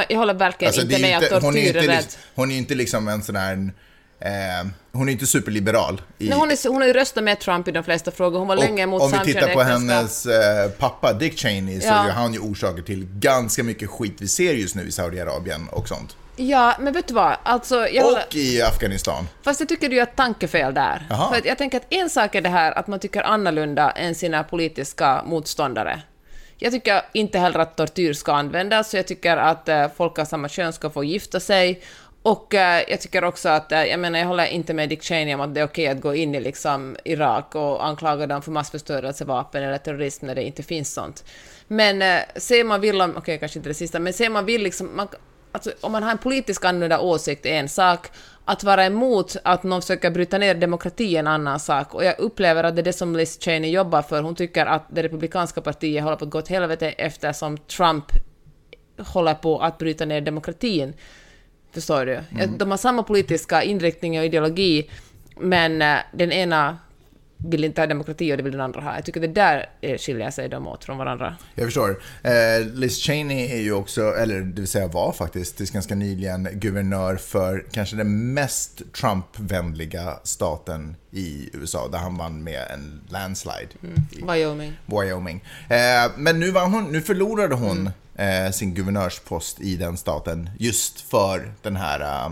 jag 0.09 0.17
håller 0.17 0.33
verkligen 0.33 0.69
Alltså, 0.69 0.81
inte 0.81 0.95
är 0.95 1.01
med 1.01 1.17
att 1.17 1.23
inte, 1.23 1.35
är 1.35 1.39
tortyr 1.39 1.59
är 1.59 1.67
inte, 1.67 1.79
rätt. 1.79 2.01
liksom, 2.03 2.21
hon 2.35 2.51
är 2.51 2.57
inte 2.57 2.75
liksom 2.75 3.07
en 3.07 3.23
sån 3.23 3.35
här... 3.35 3.71
Eh, 4.21 4.67
hon 4.91 5.09
är 5.09 5.13
inte 5.13 5.27
superliberal. 5.27 6.01
I, 6.17 6.29
Nej, 6.29 6.37
hon, 6.37 6.51
är, 6.51 6.69
hon 6.69 6.81
har 6.81 6.87
ju 6.87 6.93
röstat 6.93 7.23
med 7.23 7.39
Trump 7.39 7.67
i 7.67 7.71
de 7.71 7.83
flesta 7.83 8.11
frågor. 8.11 8.39
Hon 8.39 8.47
var 8.47 8.55
länge 8.55 8.83
emot 8.83 9.01
om 9.01 9.11
vi 9.11 9.33
tittar 9.33 9.53
på 9.53 9.61
hennes 9.61 10.25
eh, 10.25 10.69
pappa 10.69 11.13
Dick 11.13 11.39
Cheney 11.39 11.81
så 11.81 11.87
Ja. 11.87 12.07
är 12.07 12.11
han 12.11 12.33
ju 12.33 12.39
orsaker 12.39 12.81
till 12.81 13.07
ganska 13.19 13.63
mycket 13.63 13.89
skit 13.89 14.15
vi 14.19 14.27
ser 14.27 14.53
just 14.53 14.75
nu 14.75 14.83
i 14.87 14.91
Saudiarabien 14.91 15.67
och 15.71 15.87
sånt. 15.87 16.15
Ja, 16.35 16.75
men 16.79 16.93
vet 16.93 17.07
du 17.07 17.13
vad? 17.13 17.35
Alltså, 17.43 17.87
jag 17.87 18.03
håller... 18.03 18.23
Och 18.29 18.35
i 18.35 18.61
Afghanistan. 18.61 19.27
Fast 19.43 19.59
jag 19.59 19.69
tycker 19.69 19.89
du 19.89 19.95
gör 19.95 20.03
ett 20.03 20.15
tankefel 20.15 20.73
där. 20.73 21.07
Jaha. 21.09 21.33
För 21.33 21.47
jag 21.47 21.57
tänker 21.57 21.77
att 21.77 21.85
en 21.93 22.09
sak 22.09 22.35
är 22.35 22.41
det 22.41 22.49
här 22.49 22.71
att 22.71 22.87
man 22.87 22.99
tycker 22.99 23.23
annorlunda 23.23 23.91
än 23.91 24.15
sina 24.15 24.43
politiska 24.43 25.23
motståndare. 25.25 26.01
Jag 26.57 26.71
tycker 26.71 27.01
inte 27.13 27.39
heller 27.39 27.59
att 27.59 27.75
tortyr 27.77 28.13
ska 28.13 28.33
användas, 28.33 28.89
så 28.89 28.97
jag 28.97 29.07
tycker 29.07 29.37
att 29.37 29.69
eh, 29.69 29.87
folk 29.97 30.19
av 30.19 30.25
samma 30.25 30.49
kön 30.49 30.73
ska 30.73 30.89
få 30.89 31.03
gifta 31.03 31.39
sig. 31.39 31.81
Och 32.29 32.55
eh, 32.55 32.83
jag 32.87 33.01
tycker 33.01 33.23
också 33.23 33.49
att, 33.49 33.71
eh, 33.71 33.83
jag 33.83 33.99
menar, 33.99 34.19
jag 34.19 34.27
håller 34.27 34.45
inte 34.45 34.73
med 34.73 34.89
Dick 34.89 35.03
Cheney 35.03 35.33
om 35.33 35.41
att 35.41 35.53
det 35.53 35.59
är 35.59 35.65
okej 35.65 35.87
att 35.87 36.01
gå 36.01 36.15
in 36.15 36.35
i 36.35 36.39
liksom 36.39 36.97
Irak 37.05 37.55
och 37.55 37.85
anklaga 37.85 38.27
dem 38.27 38.41
för 38.41 38.51
massförstörelsevapen 38.51 39.63
eller 39.63 39.77
terrorism 39.77 40.25
när 40.25 40.35
det 40.35 40.43
inte 40.43 40.63
finns 40.63 40.93
sånt. 40.93 41.23
Men 41.67 42.01
eh, 42.01 42.19
ser 42.35 42.63
man 42.63 42.81
vill 42.81 43.01
okej 43.01 43.17
okay, 43.17 43.37
kanske 43.37 43.59
inte 43.59 43.69
det 43.69 43.73
sista, 43.73 43.99
men 43.99 44.13
ser 44.13 44.29
man 44.29 44.45
vill 44.45 44.63
liksom, 44.63 44.95
man, 44.95 45.07
alltså, 45.51 45.71
om 45.81 45.91
man 45.91 46.03
har 46.03 46.11
en 46.11 46.17
politisk 46.17 46.65
annorlunda 46.65 46.99
åsikt 46.99 47.45
är 47.45 47.59
en 47.59 47.69
sak, 47.69 48.07
att 48.45 48.63
vara 48.63 48.85
emot 48.85 49.35
att 49.43 49.63
någon 49.63 49.81
försöker 49.81 50.11
bryta 50.11 50.37
ner 50.37 50.55
demokrati 50.55 51.15
är 51.15 51.19
en 51.19 51.27
annan 51.27 51.59
sak. 51.59 51.93
Och 51.93 52.03
jag 52.03 52.19
upplever 52.19 52.63
att 52.63 52.75
det 52.75 52.81
är 52.81 52.83
det 52.83 52.93
som 52.93 53.15
Liz 53.15 53.39
Cheney 53.41 53.71
jobbar 53.71 54.01
för. 54.01 54.21
Hon 54.21 54.35
tycker 54.35 54.65
att 54.65 54.85
det 54.89 55.03
republikanska 55.03 55.61
partiet 55.61 56.03
håller 56.03 56.17
på 56.17 56.25
att 56.25 56.31
gå 56.31 56.39
åt 56.39 56.47
helvete 56.47 56.89
eftersom 56.89 57.57
Trump 57.57 58.05
håller 58.97 59.33
på 59.33 59.59
att 59.59 59.77
bryta 59.77 60.05
ner 60.05 60.21
demokratin. 60.21 60.93
Förstår 61.71 62.05
du? 62.05 62.19
De 62.57 62.71
har 62.71 62.77
samma 62.77 63.03
politiska 63.03 63.63
inriktning 63.63 64.19
och 64.19 64.25
ideologi, 64.25 64.89
men 65.39 65.81
eh, 65.81 65.97
den 66.13 66.31
ena 66.31 66.77
vill 67.47 67.63
inte 67.63 67.81
ha 67.81 67.87
demokrati 67.87 68.33
och 68.33 68.37
det 68.37 68.43
vill 68.43 68.51
den 68.51 68.61
andra 68.61 68.81
ha. 68.81 68.95
Jag 68.95 69.05
tycker 69.05 69.19
det 69.19 69.27
där 69.27 69.69
skiljer 69.97 70.31
sig 70.31 70.49
de 70.49 70.67
åt 70.67 70.83
från 70.83 70.97
varandra. 70.97 71.35
Jag 71.55 71.65
förstår. 71.65 72.01
Eh, 72.23 72.31
Liz 72.73 72.97
Cheney 72.97 73.51
är 73.51 73.61
ju 73.61 73.73
också, 73.73 74.01
eller 74.01 74.41
det 74.41 74.61
vill 74.61 74.67
säga 74.67 74.87
var 74.87 75.11
faktiskt, 75.11 75.57
tills 75.57 75.71
ganska 75.71 75.95
nyligen 75.95 76.47
guvernör 76.53 77.15
för 77.15 77.65
kanske 77.71 77.95
den 77.95 78.33
mest 78.33 78.81
Trump-vänliga 78.93 80.19
staten 80.23 80.95
i 81.11 81.49
USA, 81.53 81.87
där 81.87 81.97
han 81.97 82.17
vann 82.17 82.43
med 82.43 82.61
en 82.73 83.01
landslide. 83.09 83.69
i 84.11 84.21
Wyoming. 84.31 84.73
Wyoming. 84.85 85.43
Eh, 85.69 86.11
men 86.17 86.39
nu, 86.39 86.51
vann 86.51 86.73
hon, 86.73 86.91
nu 86.91 87.01
förlorade 87.01 87.55
hon 87.55 87.89
eh, 88.19 88.51
sin 88.51 88.73
guvernörspost 88.73 89.59
i 89.59 89.75
den 89.75 89.97
staten 89.97 90.49
just 90.57 91.01
för 91.01 91.53
den 91.61 91.75
här 91.75 91.99
eh, 91.99 92.31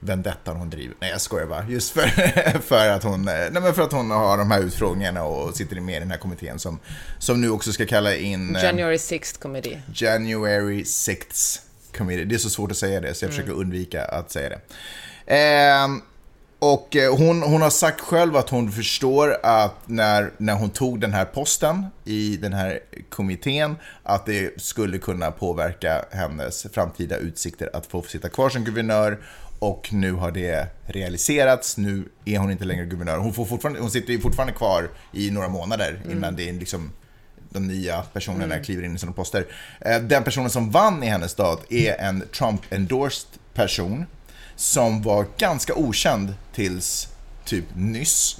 vendettan 0.00 0.56
hon 0.56 0.70
driver. 0.70 0.96
Nej, 1.00 1.10
jag 1.10 1.20
skojar 1.20 1.46
bara. 1.46 1.66
Just 1.68 1.92
för, 1.92 2.06
för, 2.60 2.88
att 2.88 3.02
hon, 3.02 3.28
eh, 3.28 3.34
nej, 3.50 3.72
för 3.72 3.82
att 3.82 3.92
hon 3.92 4.10
har 4.10 4.38
de 4.38 4.50
här 4.50 4.60
utfrågningarna 4.60 5.24
och 5.24 5.56
sitter 5.56 5.80
med 5.80 5.96
i 5.96 5.98
den 5.98 6.10
här 6.10 6.18
kommittén 6.18 6.58
som, 6.58 6.78
som 7.18 7.40
nu 7.40 7.50
också 7.50 7.72
ska 7.72 7.86
kalla 7.86 8.14
in 8.14 8.56
eh, 8.56 8.64
January 8.64 8.96
6th 8.96 9.40
Committee. 9.40 9.82
January 9.94 10.82
6th 10.82 11.60
Committee. 11.96 12.24
Det 12.24 12.34
är 12.34 12.38
så 12.38 12.50
svårt 12.50 12.70
att 12.70 12.76
säga 12.76 13.00
det, 13.00 13.14
så 13.14 13.24
jag 13.24 13.32
försöker 13.32 13.52
undvika 13.52 14.04
att 14.04 14.30
säga 14.30 14.48
det. 14.48 14.60
Ehm, 15.26 16.02
och 16.64 16.96
eh, 16.96 17.16
hon, 17.16 17.42
hon 17.42 17.62
har 17.62 17.70
sagt 17.70 18.00
själv 18.00 18.36
att 18.36 18.48
hon 18.48 18.72
förstår 18.72 19.36
att 19.42 19.74
när, 19.86 20.30
när 20.38 20.54
hon 20.54 20.70
tog 20.70 21.00
den 21.00 21.12
här 21.12 21.24
posten 21.24 21.86
i 22.04 22.36
den 22.36 22.52
här 22.52 22.80
kommittén, 23.08 23.76
att 24.02 24.26
det 24.26 24.62
skulle 24.62 24.98
kunna 24.98 25.30
påverka 25.30 26.04
hennes 26.10 26.66
framtida 26.72 27.16
utsikter 27.16 27.70
att 27.72 27.86
få 27.86 28.02
sitta 28.02 28.28
kvar 28.28 28.48
som 28.48 28.64
guvernör. 28.64 29.18
Och 29.58 29.88
nu 29.92 30.12
har 30.12 30.30
det 30.30 30.66
realiserats, 30.86 31.76
nu 31.76 32.04
är 32.24 32.38
hon 32.38 32.50
inte 32.50 32.64
längre 32.64 32.84
guvernör. 32.84 33.16
Hon, 33.16 33.32
får 33.32 33.44
fortfarande, 33.44 33.80
hon 33.80 33.90
sitter 33.90 34.12
ju 34.12 34.20
fortfarande 34.20 34.54
kvar 34.54 34.90
i 35.12 35.30
några 35.30 35.48
månader 35.48 36.00
innan 36.10 36.36
det 36.36 36.48
är 36.48 36.52
liksom 36.52 36.92
de 37.50 37.66
nya 37.66 38.02
personerna 38.02 38.58
kliver 38.58 38.82
in 38.82 38.94
i 38.94 38.98
sina 38.98 39.12
poster. 39.12 39.46
Eh, 39.80 40.00
Den 40.00 40.24
personen 40.24 40.50
som 40.50 40.70
vann 40.70 41.02
i 41.02 41.06
hennes 41.06 41.30
stad 41.30 41.58
är 41.68 42.00
en 42.00 42.22
Trump-endorsed 42.22 43.26
person 43.54 44.06
som 44.62 45.02
var 45.02 45.26
ganska 45.38 45.74
okänd 45.74 46.34
tills 46.54 47.08
typ 47.44 47.64
nyss. 47.74 48.36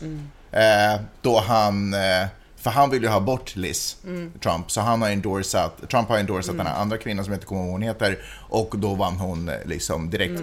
Eh, 0.53 1.01
Då 1.23 1.41
han, 1.41 1.95
eh, 1.95 2.27
för 2.57 2.71
han 2.71 2.91
vill 2.91 3.03
ju 3.03 3.09
ha 3.09 3.21
bort 3.21 3.57
Liz 3.57 3.97
Trump, 4.43 4.71
så 4.71 4.81
han 4.81 5.03
har 5.03 5.11
endorsat, 5.11 5.91
Trump 5.91 6.09
har 6.09 6.19
endorsat 6.19 6.57
den 6.57 6.67
här 6.67 6.81
andra 6.81 6.99
kvinnan 6.99 7.25
som 7.25 7.33
jag 7.33 7.37
inte 7.37 7.47
kommer 7.47 7.63
ihåg 7.63 7.71
hon 7.73 7.83
heter 7.83 8.19
och 8.49 8.75
då 8.79 8.95
vann 8.95 9.17
hon 9.17 9.49
eh, 9.49 9.55
liksom 9.65 10.11
direkt. 10.11 10.43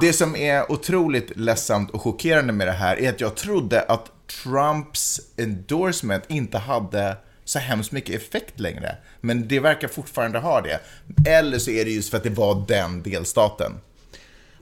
Det 0.00 0.12
som 0.12 0.36
är 0.36 0.72
otroligt 0.72 1.36
ledsamt 1.36 1.90
och 1.90 2.02
chockerande 2.02 2.52
med 2.52 2.66
det 2.66 2.72
här 2.72 3.00
är 3.00 3.08
att 3.08 3.20
jag 3.20 3.34
trodde 3.34 3.82
att 3.82 4.10
Trumps 4.42 5.20
endorsement 5.36 6.24
inte 6.28 6.58
hade 6.58 7.16
så 7.44 7.58
hemskt 7.58 7.92
mycket 7.92 8.22
effekt 8.22 8.60
längre. 8.60 8.96
Men 9.20 9.48
det 9.48 9.60
verkar 9.60 9.88
fortfarande 9.88 10.38
ha 10.38 10.60
det. 10.60 10.80
Eller 11.30 11.58
så 11.58 11.70
är 11.70 11.84
det 11.84 11.90
just 11.90 12.10
för 12.10 12.16
att 12.16 12.22
det 12.22 12.30
var 12.30 12.64
den 12.68 13.02
delstaten. 13.02 13.72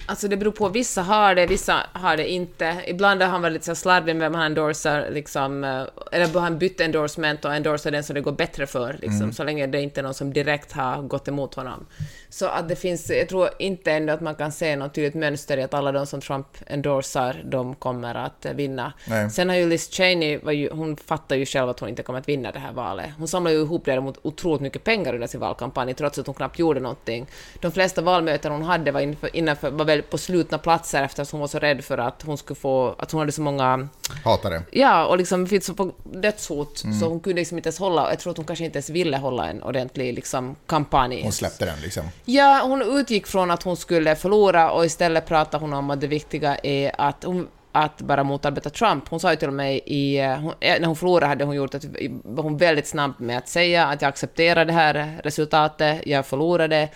Alltså 0.08 0.28
det 0.28 0.36
beror 0.36 0.52
på, 0.52 0.68
vissa 0.68 1.02
har 1.02 1.34
det, 1.34 1.46
vissa 1.46 1.86
har 1.92 2.16
det 2.16 2.30
inte. 2.30 2.76
Ibland 2.86 3.22
har 3.22 3.28
han 3.28 3.42
varit 3.42 3.52
lite 3.52 3.64
så 3.64 3.74
slarvig 3.74 4.16
med 4.16 4.30
vem 4.30 4.34
han 4.34 4.44
endorsar, 4.44 5.10
liksom, 5.10 5.64
eh, 5.64 5.82
eller 6.12 6.40
han 6.40 6.58
bytt 6.58 6.80
endorsement 6.80 7.44
och 7.44 7.54
endorsar 7.54 7.90
den 7.90 8.04
som 8.04 8.14
det 8.14 8.20
går 8.20 8.32
bättre 8.32 8.66
för, 8.66 8.96
liksom, 9.02 9.32
så 9.32 9.44
länge 9.44 9.66
det 9.66 9.80
inte 9.80 10.00
är 10.00 10.02
någon 10.02 10.14
som 10.14 10.32
direkt 10.32 10.72
har 10.72 11.02
gått 11.02 11.28
emot 11.28 11.54
honom. 11.54 11.86
Så 12.28 12.46
att 12.46 12.68
det 12.68 12.76
finns, 12.76 13.10
jag 13.10 13.28
tror 13.28 13.48
inte 13.58 13.92
ändå 13.92 14.12
att 14.12 14.20
man 14.20 14.34
kan 14.34 14.52
se 14.52 14.76
något 14.76 14.94
tydligt 14.94 15.14
mönster 15.14 15.58
i 15.58 15.62
att 15.62 15.74
alla 15.74 15.92
de 15.92 16.06
som 16.06 16.20
Trump 16.20 16.46
endorsar, 16.66 17.42
de 17.44 17.74
kommer 17.74 18.14
att 18.14 18.46
eh, 18.46 18.52
vinna. 18.52 18.92
Nej. 19.06 19.30
Sen 19.30 19.48
har 19.48 19.56
ju 19.56 19.68
Liz 19.68 19.90
Cheney, 19.90 20.40
ju, 20.52 20.70
hon 20.70 20.96
fattar 20.96 21.36
ju 21.36 21.46
själv 21.46 21.68
att 21.68 21.80
hon 21.80 21.88
inte 21.88 22.02
kommer 22.02 22.18
att 22.18 22.28
vinna 22.28 22.52
det 22.52 22.58
här 22.58 22.72
valet. 22.72 23.10
Hon 23.18 23.28
samlar 23.28 23.50
ju 23.50 23.60
ihop 23.60 23.84
däremot 23.84 24.18
otroligt 24.22 24.60
mycket 24.60 24.84
pengar 24.84 25.14
under 25.14 25.26
sin 25.26 25.40
valkampanj, 25.40 25.94
trots 25.94 26.18
att 26.18 26.26
hon 26.26 26.34
knappt 26.34 26.58
gjorde 26.58 26.80
någonting. 26.80 27.26
De 27.60 27.72
flesta 27.72 28.02
valmöten 28.02 28.52
hon 28.52 28.62
hade 28.62 28.90
var, 28.90 29.00
inför, 29.00 29.36
innanför, 29.36 29.70
var 29.70 29.84
väldigt 29.84 29.97
på 30.02 30.18
slutna 30.18 30.58
platser 30.58 31.02
eftersom 31.02 31.36
hon 31.36 31.40
var 31.40 31.48
så 31.48 31.58
rädd 31.58 31.84
för 31.84 31.98
att 31.98 32.22
hon 32.22 32.38
skulle 32.38 32.56
få, 32.60 32.94
att 32.98 33.10
hon 33.12 33.18
hade 33.18 33.32
så 33.32 33.42
många 33.42 33.88
Hatar 34.24 34.50
det. 34.50 34.62
Ja, 34.70 35.06
och 35.06 35.18
liksom 35.18 35.46
fick 35.46 35.64
så 35.64 35.74
på 35.74 35.92
dödshot, 36.04 36.84
Mm. 36.84 37.00
så 37.00 37.06
hon 37.08 37.20
kunde 37.20 37.40
liksom 37.40 37.56
inte 37.58 37.68
ens 37.68 37.78
hålla, 37.78 38.10
jag 38.10 38.18
tror 38.18 38.30
att 38.30 38.36
hon 38.36 38.46
kanske 38.46 38.64
inte 38.64 38.76
ens 38.76 38.90
ville 38.90 39.16
hålla 39.16 39.48
en 39.50 39.62
ordentlig 39.62 40.14
liksom, 40.14 40.56
kampanj. 40.66 41.22
Hon 41.22 41.32
släppte 41.32 41.64
den 41.64 41.80
liksom. 41.80 42.02
Ja, 42.24 42.60
hon 42.64 42.98
utgick 42.98 43.26
från 43.26 43.50
att 43.50 43.62
hon 43.62 43.76
skulle 43.76 44.16
förlora 44.16 44.70
och 44.70 44.84
istället 44.86 45.26
pratade 45.26 45.64
hon 45.64 45.72
om 45.72 45.90
att 45.90 46.00
det 46.00 46.06
viktiga 46.06 46.56
är 46.62 46.92
att 46.98 47.24
hon 47.24 47.48
att 47.72 48.00
bara 48.00 48.24
motarbeta 48.24 48.70
Trump. 48.70 49.08
Hon 49.08 49.20
sa 49.20 49.30
ju 49.30 49.36
till 49.36 49.50
med 49.50 49.76
i, 49.86 50.18
eh, 50.18 50.36
hon, 50.36 50.52
eh, 50.60 50.80
när 50.80 50.86
hon 50.86 50.96
förlorade 50.96 51.26
hade 51.26 51.44
hon 51.44 51.54
gjort 51.56 51.74
att, 51.74 51.84
var 52.24 52.42
hon 52.42 52.56
väldigt 52.56 52.86
snabb 52.86 53.12
med 53.18 53.38
att 53.38 53.48
säga 53.48 53.86
att 53.86 54.02
jag 54.02 54.08
accepterar 54.08 54.64
det 54.64 54.72
här 54.72 55.20
resultatet, 55.24 56.02
jag 56.06 56.26
förlorade. 56.26 56.88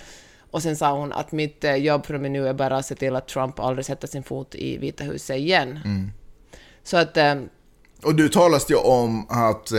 Och 0.53 0.62
sen 0.62 0.76
sa 0.76 0.98
hon 0.98 1.12
att 1.12 1.32
mitt 1.32 1.64
eh, 1.64 1.74
jobb 1.74 2.11
med 2.11 2.30
nu 2.30 2.48
är 2.48 2.55
bara 2.55 2.76
att 2.76 2.86
se 2.86 2.94
till 2.94 3.16
att 3.16 3.28
Trump 3.28 3.61
aldrig 3.61 3.86
sätter 3.86 4.09
sin 4.09 4.22
fot 4.22 4.55
i 4.55 4.78
Vita 4.78 5.05
huset 5.05 5.36
igen. 5.36 5.78
Så 6.82 6.96
att 6.96 7.16
eh, 7.16 7.34
Och 8.05 8.14
du 8.14 8.28
talas 8.28 8.64
det 8.66 8.74
om 8.74 9.26
att 9.28 9.72
eh, 9.72 9.78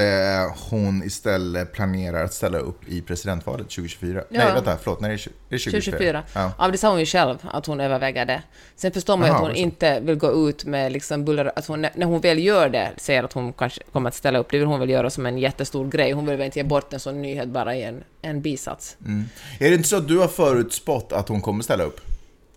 hon 0.70 1.04
istället 1.04 1.72
planerar 1.74 2.24
att 2.24 2.34
ställa 2.34 2.58
upp 2.58 2.88
i 2.88 3.02
presidentvalet 3.02 3.70
2024. 3.70 4.24
Ja. 4.30 4.38
Nej, 4.44 4.54
vänta, 4.54 4.78
förlåt. 4.84 5.00
Det 5.02 5.08
är 5.08 5.18
20- 5.18 5.30
det 5.50 5.56
är 5.56 5.60
2024. 5.60 6.24
2024. 6.24 6.24
Ja. 6.34 6.52
Ja. 6.58 6.68
det 6.68 6.78
sa 6.78 6.90
hon 6.90 7.00
ju 7.00 7.06
själv, 7.06 7.38
att 7.52 7.66
hon 7.66 7.80
överväger 7.80 8.26
det. 8.26 8.42
Sen 8.76 8.92
förstår 8.92 9.18
man 9.18 9.28
ju 9.28 9.34
att 9.34 9.42
hon 9.42 9.56
inte 9.56 10.00
vill 10.00 10.16
gå 10.16 10.50
ut 10.50 10.66
med 10.66 10.92
liksom 10.92 11.26
buller... 11.26 11.52
Att 11.56 11.66
hon, 11.66 11.82
när 11.82 12.06
hon 12.06 12.22
väl 12.22 12.40
gör 12.40 12.70
det, 12.70 12.92
säger 12.98 13.24
att 13.24 13.34
hon 13.34 13.54
kanske 13.54 13.82
kommer 13.92 14.10
att 14.10 14.16
ställa 14.16 14.40
upp, 14.40 14.48
det 14.52 14.58
vill 14.58 14.68
hon 14.68 14.80
väl 14.80 14.90
göra 14.90 15.10
som 15.10 15.26
en 15.26 15.38
jättestor 15.38 15.88
grej. 15.90 16.12
Hon 16.12 16.26
vill 16.26 16.38
väl 16.38 16.46
inte 16.46 16.60
ge 16.60 16.64
bort 16.64 16.94
en 16.94 17.00
sån 17.00 17.22
nyhet 17.22 17.48
bara 17.48 17.76
i 17.76 17.84
en, 17.84 18.04
en 18.22 18.42
bisats. 18.42 18.98
Mm. 19.06 19.26
Är 19.60 19.70
det 19.70 19.76
inte 19.76 19.90
så 19.90 19.98
att 19.98 20.08
du 20.08 20.18
har 20.20 20.28
förutspått 20.28 21.12
att 21.12 21.28
hon 21.30 21.42
kommer 21.42 21.64
ställa 21.64 21.84
upp? 21.84 22.02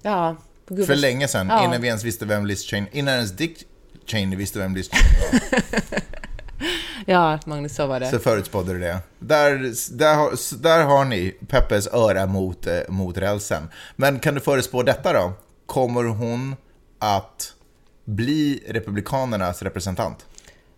Ja, 0.02 0.36
gud 0.68 0.86
För 0.86 0.94
länge 0.94 1.28
sedan, 1.28 1.46
Ja. 1.50 1.64
innan 1.64 1.80
vi 1.80 1.88
ens 1.88 2.04
visste 2.04 2.24
vem 2.24 2.46
Liz 2.46 2.62
Cheney... 2.62 2.88
Innan 2.92 3.14
ens 3.14 3.32
Dick 3.32 3.64
Cheney 4.06 4.36
visste 4.36 4.58
vem 4.58 4.74
Liz 4.74 4.90
Cheney 4.90 5.40
var. 5.40 6.00
Ja, 7.06 7.38
Magnus, 7.46 7.74
så 7.74 7.86
var 7.86 8.00
det. 8.00 8.10
så 8.10 8.18
förutspådde 8.18 8.72
du 8.72 8.78
det. 8.78 8.98
Där, 9.18 9.72
där, 9.96 10.14
har, 10.14 10.62
där 10.62 10.84
har 10.84 11.04
ni 11.04 11.30
Peppes 11.48 11.86
öra 11.86 12.26
mot, 12.26 12.66
eh, 12.66 12.78
mot 12.88 13.18
rälsen. 13.18 13.68
Men 13.96 14.18
kan 14.18 14.34
du 14.34 14.40
förutspå 14.40 14.82
detta 14.82 15.12
då? 15.12 15.32
Kommer 15.66 16.04
hon 16.04 16.56
att 16.98 17.52
bli 18.04 18.62
Republikanernas 18.68 19.62
representant? 19.62 20.26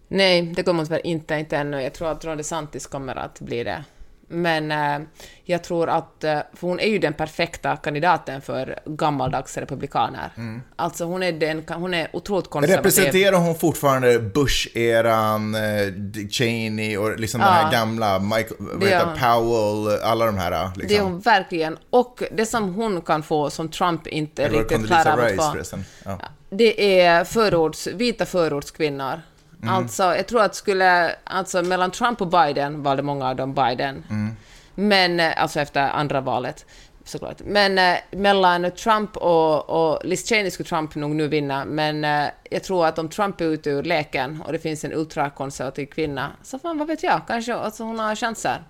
Nej, 0.09 0.43
det 0.43 0.63
kommer 0.63 0.79
hon 0.79 0.87
tyvärr 0.87 1.07
inte, 1.07 1.35
inte 1.35 1.57
ännu. 1.57 1.83
Jag 1.83 1.93
tror 1.93 2.11
att 2.11 2.25
Ron 2.25 2.37
DeSantis 2.37 2.87
kommer 2.87 3.17
att 3.17 3.41
bli 3.41 3.65
det. 3.65 3.85
Men 4.29 4.73
eh, 4.73 5.09
jag 5.45 5.65
tror 5.65 5.89
att, 5.89 6.25
eh, 6.25 6.39
för 6.55 6.67
hon 6.67 6.81
är 6.81 6.89
ju 6.89 6.99
den 6.99 7.13
perfekta 7.13 7.77
kandidaten 7.77 8.41
för 8.41 8.79
gammaldags 8.87 9.57
republikaner. 9.57 10.31
Alltså 10.77 11.05
hon 11.05 11.23
är, 11.23 11.33
den, 11.33 11.65
hon 11.69 11.95
är 11.95 12.09
otroligt 12.13 12.51
konservativ. 12.51 12.77
Representerar 12.77 13.37
hon 13.39 13.55
fortfarande 13.55 14.19
Bush-eran, 14.19 15.55
eh, 15.55 16.29
Cheney 16.31 16.97
och 16.97 17.21
liksom 17.21 17.41
den 17.41 17.53
här 17.53 17.63
Ja. 17.73 17.79
gamla 17.79 18.19
Michael, 18.19 18.81
Det 18.81 18.87
heter. 18.87 19.07
Powell, 19.39 20.01
alla 20.03 20.27
de 20.27 20.39
här 20.39 20.71
liksom. 20.77 20.89
Det 20.89 20.97
är 20.97 21.03
hon 21.03 21.21
verkligen. 21.21 21.79
Och 21.91 22.23
det 22.33 22.47
som 22.47 22.75
hon 22.75 23.01
kan 23.01 23.23
få, 23.23 23.51
som 23.51 23.69
Trump 23.69 24.07
inte 24.07 24.49
riktigt 24.49 24.87
klarar 24.87 25.13
av 25.13 25.21
att 25.21 25.69
få. 25.69 25.79
Ja. 26.05 26.19
det 26.51 27.01
är 27.01 27.25
förorts, 27.25 27.87
vita 27.87 28.27
förortskvinnor. 28.27 29.23
Mm. 29.63 29.75
Alltså, 29.75 30.03
jag 30.03 30.27
tror 30.27 30.43
att 30.43 30.55
skulle, 30.55 31.15
alltså 31.25 31.63
mellan 31.63 31.91
Trump 31.91 32.21
och 32.21 32.29
Biden 32.29 32.83
valde 32.83 33.03
många 33.03 33.29
av 33.29 33.37
dem 33.37 33.55
Biden. 33.55 34.05
Mm. 34.11 34.37
Men, 34.75 35.21
eh, 35.21 35.43
alltså 35.43 35.61
efter 35.61 35.81
andra 35.81 36.21
valet 36.21 36.67
såklart. 37.05 37.41
Men 37.45 37.79
eh, 37.79 37.97
mellan 38.11 38.71
Trump 38.71 39.17
och, 39.17 39.71
och 39.71 40.05
Liz 40.05 40.29
Cheney 40.29 40.51
skulle 40.51 40.69
Trump 40.69 40.95
nog 40.95 41.11
nu 41.11 41.29
vinna, 41.29 41.65
men 41.65 42.05
eh, 42.05 42.29
jag 42.51 42.63
tror 42.65 42.87
att 42.87 42.99
om 42.99 43.09
Trump 43.09 43.41
är 43.41 43.45
ute 43.45 43.71
ur 43.71 43.83
leken 43.83 44.43
och 44.47 44.53
det 44.53 44.59
finns 44.59 44.85
en 44.85 44.93
ultrakonservativ 44.93 45.87
kvinna, 45.87 46.31
så 46.43 46.59
fan, 46.59 46.79
vad 46.79 46.87
vet 46.89 47.03
jag, 47.03 47.21
kanske 47.27 47.55
alltså, 47.55 47.85
hon 47.85 47.99
har 47.99 48.17
chanser. 48.17 48.63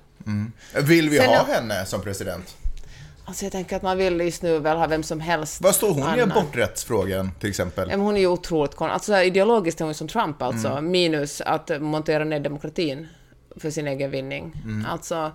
Vill 0.75 1.11
vi 1.11 1.19
Sen- 1.19 1.29
ha 1.29 1.45
henne 1.45 1.87
som 1.87 2.03
president? 2.03 2.57
Alltså 3.29 3.45
jag 3.45 3.53
tänker 3.53 3.77
att 3.77 3.83
man 3.83 3.99
vill 3.99 4.21
just 4.21 4.43
nu 4.43 4.59
väl 4.59 4.77
ha 4.77 4.87
vem 4.87 5.03
som 5.03 5.21
helst. 5.21 5.61
Vad 5.63 5.75
står 5.75 5.89
hon 5.95 6.19
i 6.19 6.21
Anna. 6.23 6.35
aborträttsfrågan 6.35 7.31
till 7.41 7.49
exempel? 7.51 7.89
Ja, 7.91 7.97
hon 7.97 8.17
är 8.17 8.21
ju 8.21 8.27
otroligt 8.27 8.75
kon... 8.75 8.91
Alltså 8.91 9.17
ideologiskt 9.17 9.81
är 9.81 9.85
hon 9.85 9.95
som 9.95 10.09
Trump 10.09 10.43
alltså, 10.43 10.69
Mm. 10.69 10.91
minus 10.91 11.41
att 11.41 11.71
montera 11.81 12.25
ner 12.25 12.41
demokratin 12.41 13.09
för 13.57 13.71
sin 13.71 13.89
egen 13.89 14.11
vinning. 14.11 14.53
Mm. 14.65 14.87
Alltså, 14.91 15.33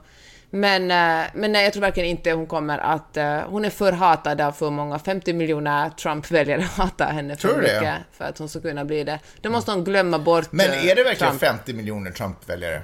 men, 0.50 0.82
eh, 0.92 1.26
men 1.34 1.52
nej, 1.52 1.64
jag 1.64 1.74
tror 1.74 1.82
verkligen 1.82 2.10
inte 2.10 2.32
hon 2.32 2.48
kommer 2.48 2.78
att... 2.78 3.18
eh, 3.18 3.38
Hon 3.48 3.66
är 3.66 3.70
för 3.70 3.92
hatad 3.92 4.42
av 4.42 4.52
för 4.52 4.70
många. 4.70 5.00
50 5.00 5.34
miljoner 5.34 5.90
Trump-väljare 5.90 6.62
hatar 6.78 7.12
henne 7.12 7.36
för 7.36 7.48
Tror 7.48 7.62
du 7.62 7.68
det? 7.68 7.74
mycket 7.74 7.96
för 8.12 8.26
att 8.26 8.38
hon 8.38 8.50
ska 8.50 8.60
kunna 8.62 8.86
bli 8.86 9.04
det. 9.04 9.20
Då 9.42 9.50
måste 9.50 9.72
hon 9.72 9.84
glömma 9.84 10.20
bort 10.20 10.48
Men 10.52 10.72
eh, 10.72 10.86
är 10.88 10.96
det 10.96 11.04
verkligen 11.04 11.38
Trump. 11.40 11.42
50 11.58 11.74
miljoner 11.74 12.12
Trump-väljare? 12.12 12.82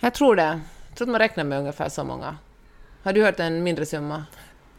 Jag 0.00 0.14
tror 0.14 0.36
det. 0.36 0.60
Jag 0.88 0.96
tror 0.98 1.06
att 1.08 1.12
man 1.12 1.18
räknar 1.20 1.44
med 1.44 1.58
ungefär 1.58 1.88
så 1.88 2.04
många. 2.04 2.36
Har 3.06 3.12
du 3.12 3.24
hört 3.24 3.40
en 3.40 3.62
mindre 3.62 3.86
summa? 3.86 4.24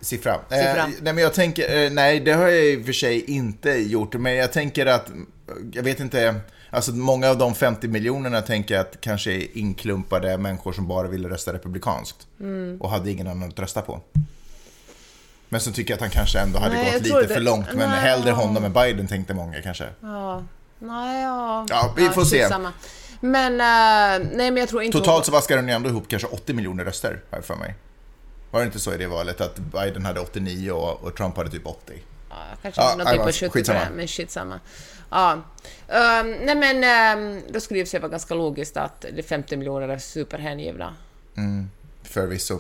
Siffra. 0.02 0.40
Siffra. 0.50 0.84
Eh, 0.84 0.88
nej, 1.02 1.14
men 1.14 1.18
jag 1.18 1.34
tänker, 1.34 1.84
eh, 1.86 1.92
nej, 1.92 2.20
det 2.20 2.32
har 2.34 2.48
jag 2.48 2.66
i 2.66 2.82
och 2.82 2.86
för 2.86 2.94
sig 2.94 3.22
inte 3.32 3.70
gjort, 3.72 4.14
men 4.14 4.36
jag 4.36 4.54
tänker 4.54 4.86
att, 4.86 5.12
jag 5.74 5.84
vet 5.84 6.00
inte, 6.00 6.36
alltså 6.70 6.92
många 6.92 7.30
av 7.30 7.38
de 7.38 7.56
50 7.56 7.88
miljonerna 7.88 8.42
tänker 8.42 8.76
jag 8.76 8.82
att 8.82 9.02
kanske 9.02 9.32
är 9.32 9.58
inklumpade 9.58 10.38
människor 10.38 10.74
som 10.74 10.88
bara 10.88 11.08
ville 11.08 11.30
rösta 11.30 11.54
republikanskt 11.54 12.28
Mm. 12.40 12.82
och 12.82 12.90
hade 12.90 13.12
ingen 13.12 13.28
annan 13.28 13.50
att 13.50 13.60
rösta 13.60 13.82
på. 13.82 14.02
Men 15.50 15.62
så 15.62 15.72
tycker 15.72 15.92
jag 15.92 15.96
att 15.96 16.02
han 16.02 16.10
kanske 16.10 16.40
ändå 16.40 16.60
hade 16.60 16.76
Nej, 16.76 16.94
gått 16.94 17.04
lite 17.04 17.22
det- 17.22 17.28
för 17.28 17.42
långt, 17.42 17.68
men 17.74 17.90
Nej, 17.90 18.00
hellre 18.00 18.32
honom 18.32 18.64
än 18.64 18.74
Biden 18.74 19.08
tänkte 19.08 19.34
många 19.34 19.62
kanske. 19.62 19.86
Ja. 20.02 20.44
Nej, 20.80 21.24
ja... 21.24 21.66
Ja, 21.70 21.94
vi 21.98 22.10
får 22.10 22.24
se. 22.24 22.40
skitsamma. 22.42 22.74
Men, 23.20 23.54
eh, 23.54 24.28
nej 24.38 24.52
men 24.52 24.58
jag 24.58 24.70
tror 24.70 24.84
inte... 24.84 24.98
Totalt 24.98 25.26
så 25.26 25.32
vaskade 25.32 25.62
han 25.62 25.68
ju 25.68 25.74
ändå 25.74 25.90
ihop 25.90 26.08
kanske 26.08 26.28
80 26.28 26.54
miljoner 26.54 26.86
röster, 26.86 27.20
jag 27.30 27.46
för 27.46 27.56
mig. 27.56 27.76
Var 28.52 28.60
det 28.60 28.66
inte 28.66 28.80
så 28.80 28.94
i 28.94 28.98
det 28.98 29.08
valet, 29.08 29.42
att 29.42 29.58
Biden 29.60 30.06
hade 30.06 30.20
89 30.20 30.72
och, 30.72 31.04
och 31.04 31.16
Trump 31.16 31.38
hade 31.38 31.50
typ 31.50 31.68
80? 31.68 31.94
Ja, 32.30 32.36
kanske 32.62 32.82
Ja, 32.82 32.92
av 32.92 32.98
men 32.98 33.34
70 33.34 33.50
skitsamma. 33.50 33.80
men 33.96 34.08
skitsamma. 34.08 34.60
Ja. 35.10 35.34
Um, 35.34 36.32
nej 36.32 36.56
men, 36.56 36.84
ehm, 36.84 37.42
då 37.50 37.60
skulle 37.60 37.84
det 37.84 38.00
vara 38.00 38.12
ganska 38.12 38.34
logiskt 38.34 38.78
att 38.78 39.06
de 39.16 39.24
50 39.24 39.58
miljoner 39.58 39.90
är 39.90 39.98
superhängivna. 39.98 40.96
Förvisso. 42.04 42.60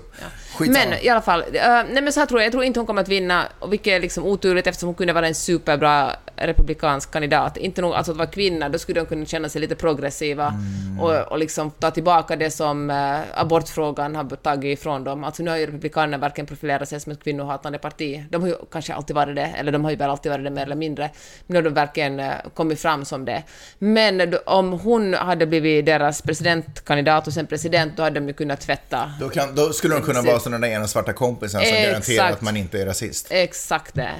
Skitsamma. 0.57 0.89
Men 0.89 0.99
i 0.99 1.09
alla 1.09 1.21
fall, 1.21 1.41
eh, 1.41 1.67
nej 1.67 2.01
men 2.01 2.13
så 2.13 2.19
här 2.19 2.27
tror 2.27 2.39
jag, 2.41 2.45
jag 2.45 2.51
tror 2.51 2.63
inte 2.63 2.79
hon 2.79 2.87
kommer 2.87 3.01
att 3.01 3.07
vinna, 3.07 3.47
vilket 3.69 3.87
är 3.87 3.99
liksom 3.99 4.23
oturligt 4.25 4.67
eftersom 4.67 4.87
hon 4.87 4.95
kunde 4.95 5.13
vara 5.13 5.27
en 5.27 5.35
superbra 5.35 6.15
republikansk 6.37 7.11
kandidat. 7.11 7.57
Inte 7.57 7.81
nog, 7.81 7.93
alltså 7.93 8.11
att 8.11 8.17
vara 8.17 8.27
kvinna, 8.27 8.69
då 8.69 8.79
skulle 8.79 8.99
de 8.99 9.05
kunna 9.05 9.25
känna 9.25 9.49
sig 9.49 9.61
lite 9.61 9.75
progressiva 9.75 10.53
Mm. 10.97 10.99
och, 10.99 11.31
och 11.31 11.37
liksom 11.37 11.71
ta 11.71 11.91
tillbaka 11.91 12.35
det 12.35 12.51
som 12.51 12.89
eh, 12.89 13.19
abortfrågan 13.33 14.15
har 14.15 14.35
tagit 14.35 14.79
ifrån 14.79 15.03
dem. 15.03 15.23
Alltså 15.23 15.43
nu 15.43 15.49
har 15.49 15.57
ju 15.57 15.65
republikanerna 15.65 16.17
verkligen 16.17 16.45
profilerat 16.45 16.89
sig 16.89 16.99
som 16.99 17.11
ett 17.11 17.23
kvinnohatande 17.23 17.77
parti. 17.77 18.23
De 18.29 18.41
har 18.41 18.49
ju 18.49 18.55
kanske 18.71 18.93
alltid 18.93 19.15
varit 19.15 19.35
det, 19.35 19.53
eller 19.57 19.71
de 19.71 19.83
har 19.83 19.91
ju 19.91 19.97
väl 19.97 20.09
alltid 20.09 20.31
varit 20.31 20.43
det 20.43 20.49
mer 20.49 20.61
eller 20.61 20.75
mindre. 20.75 21.03
Men 21.47 21.53
nu 21.53 21.55
har 21.55 21.63
de 21.63 21.73
verkligen 21.73 22.19
eh, 22.19 22.31
kommit 22.53 22.79
fram 22.79 23.05
som 23.05 23.25
det. 23.25 23.43
Men 23.79 24.17
då, 24.31 24.37
om 24.45 24.71
hon 24.73 25.13
hade 25.13 25.45
blivit 25.45 25.85
deras 25.85 26.21
presidentkandidat 26.21 27.27
och 27.27 27.33
sen 27.33 27.47
president, 27.47 27.97
då 27.97 28.03
hade 28.03 28.19
de 28.19 28.27
ju 28.27 28.33
kunnat 28.33 28.61
tvätta 28.61 29.11
Då, 29.19 29.29
kan, 29.29 29.55
då 29.55 29.73
skulle 29.73 29.95
de 29.95 30.01
kunna 30.01 30.21
vara 30.21 30.39
som 30.39 30.51
den 30.51 30.61
där 30.61 30.69
ena 30.69 30.87
svarta 30.87 31.13
kompisen 31.13 31.61
som 31.61 31.69
Exakt. 31.69 31.87
garanterar 31.87 32.31
att 32.31 32.41
man 32.41 32.57
inte 32.57 32.81
är 32.81 32.85
rasist. 32.85 33.27
Exakt 33.29 33.95
det. 33.95 34.11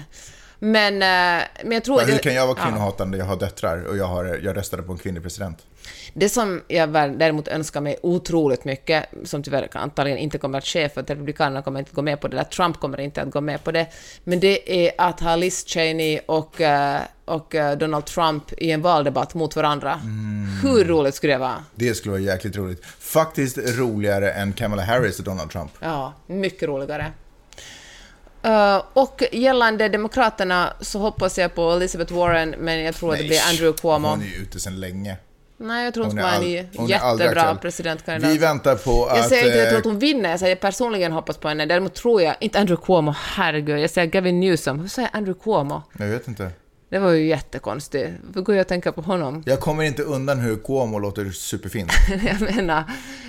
Men, 0.60 0.94
eh, 0.94 1.48
men 1.64 1.72
jag 1.72 1.84
tror... 1.84 1.98
Men 1.98 2.06
hur 2.06 2.18
kan 2.18 2.34
jag 2.34 2.48
vara 2.48 2.58
ja. 2.60 2.64
kvinnohatande? 2.64 3.18
Jag 3.18 3.26
har 3.26 3.36
döttrar 3.36 3.84
och 3.84 3.98
jag, 3.98 4.06
har, 4.06 4.40
jag 4.44 4.58
röstade 4.58 4.84
på 4.84 4.92
en 4.92 4.98
kvinnlig 4.98 5.24
president. 5.24 5.66
Det 6.14 6.30
som 6.30 6.62
jag 6.68 6.94
däremot 6.94 7.48
önskar 7.48 7.82
mig 7.82 7.98
otroligt 8.02 8.66
mycket, 8.66 9.06
som 9.24 9.44
tyvärr 9.44 9.70
antagligen 9.72 10.20
inte 10.20 10.38
kommer 10.38 10.58
att 10.58 10.66
ske 10.66 10.90
för 10.90 11.02
att 11.02 11.10
Republikanerna 11.10 11.62
kommer 11.62 11.80
inte 11.80 11.92
gå 11.94 12.02
med 12.02 12.22
på 12.22 12.28
det, 12.28 12.38
där 12.38 12.44
Trump 12.44 12.80
kommer 12.80 13.00
inte 13.00 13.22
att 13.22 13.32
gå 13.32 13.42
med 13.42 13.64
på 13.64 13.72
det, 13.72 13.88
men 14.24 14.40
det 14.40 14.86
är 14.86 14.92
att 14.98 15.20
ha 15.20 15.36
Liz 15.36 15.66
Cheney 15.68 16.20
och, 16.26 16.62
eh, 16.62 17.02
och 17.26 17.56
eh, 17.56 17.78
Donald 17.78 18.06
Trump 18.06 18.54
i 18.58 18.72
en 18.72 18.82
valdebatt 18.82 19.34
mot 19.34 19.56
varandra. 19.56 19.94
Mm. 19.94 20.48
Hur 20.64 20.86
roligt 20.86 21.16
skulle 21.16 21.34
det 21.34 21.40
vara? 21.40 21.64
Det 21.76 21.96
skulle 21.96 22.12
vara 22.12 22.22
jäkligt 22.22 22.56
roligt. 22.56 22.86
Faktiskt 23.00 23.58
roligare 23.58 24.32
än 24.32 24.54
Kamala 24.54 24.84
Harris 24.84 25.20
och 25.20 25.26
Donald 25.26 25.52
Trump. 25.52 25.72
Ja, 25.80 26.14
mycket 26.28 26.70
roligare. 26.70 27.12
Eh, 28.48 28.84
och 28.94 29.24
gällande 29.32 29.90
Demokraterna 29.90 30.74
så 30.80 31.00
hoppas 31.00 31.38
jag 31.38 31.56
på 31.56 31.72
Elizabeth 31.72 32.14
Warren, 32.14 32.56
men 32.60 32.84
jag 32.84 32.96
tror 32.96 33.10
att 33.12 33.18
det 33.18 33.22
Nej, 33.22 33.28
blir 33.30 33.40
Andrew 33.50 33.78
Cuomo. 33.82 34.08
Hon 34.08 34.22
är 34.22 34.26
ju 34.26 34.34
ute 34.36 34.60
sedan 34.60 34.80
länge. 34.80 35.18
Nej, 35.60 35.86
jag 35.86 35.94
tror 35.94 36.04
Hon 36.04 36.12
inte 36.12 36.24
är 36.24 36.26
hon 36.32 36.36
all- 36.36 36.44
är 36.44 36.68
hon 36.76 36.86
är 36.86 36.90
jättebra 36.90 37.56
presidentkandidat. 37.56 38.32
Vi 38.32 38.38
väntar 38.38 38.76
på 38.76 39.08
Jag 39.10 39.20
att... 39.20 39.30
säger 39.30 39.46
inte 39.46 39.54
att 39.54 39.60
jag 39.60 39.68
tror 39.70 39.76
eh, 39.76 39.80
att 39.80 39.86
hon 39.86 40.00
vinner, 40.00 40.30
jag 40.30 40.40
säger 40.40 40.56
personligen 40.56 41.12
hoppas 41.12 41.38
på 41.38 41.48
henne. 41.48 41.66
Däremot 41.66 41.94
tror 41.96 42.22
jag, 42.22 42.36
inte 42.40 42.60
Andrew 42.60 42.86
Cuomo, 42.86 43.14
herregud, 43.18 43.80
jag 43.80 43.90
säger 43.90 44.08
Gavin 44.08 44.40
Newsom. 44.40 44.80
Hur 44.80 44.88
säger 44.88 45.10
jag 45.12 45.18
Andrew 45.18 45.44
Cuomo? 45.44 45.82
Jag 46.00 46.08
vet 46.08 46.28
inte. 46.28 46.52
Det 46.90 47.00
var 47.00 47.12
ju 47.12 47.28
jättekonstigt. 47.28 48.12
Varför 48.24 48.42
går 48.42 48.56
jag 48.56 48.62
att 48.62 48.68
tänka 48.68 48.92
på 48.92 49.02
honom? 49.02 49.44
Jag 49.46 49.60
kommer 49.60 49.84
inte 49.84 50.04
undan 50.04 50.40
hur 50.40 50.56
Cuomo 50.56 51.00
låter 51.00 51.30
superfin. 51.32 51.88
jag 52.26 52.42
menar, 52.42 52.84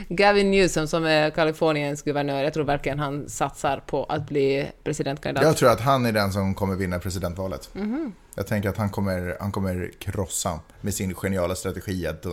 Gavin 0.09 0.51
Newsom 0.51 0.89
som 0.89 1.05
är 1.05 1.31
Kaliforniens 1.31 2.03
guvernör, 2.03 2.45
jag 2.45 2.55
tror 2.55 2.65
verkligen 2.65 2.99
han 2.99 3.29
satsar 3.29 3.83
på 3.87 4.05
att 4.05 4.29
bli 4.29 4.71
presidentkandidat. 4.85 5.47
Jag 5.47 5.57
tror 5.57 5.71
att 5.71 5.81
han 5.81 6.07
är 6.07 6.13
den 6.13 6.33
som 6.33 6.55
kommer 6.55 6.75
vinna 6.75 6.99
presidentvalet. 6.99 7.71
Mhm. 7.73 8.13
Jag 8.35 8.47
tänker 8.47 8.69
att 8.69 8.77
han 8.77 8.91
kommer, 8.91 9.37
han 9.41 9.53
kommer 9.53 9.91
krossa 9.99 10.61
med 10.81 10.95
sin 10.95 11.15
geniala 11.15 11.55
strategi 11.55 12.07
att 12.07 12.27
eh, 12.27 12.33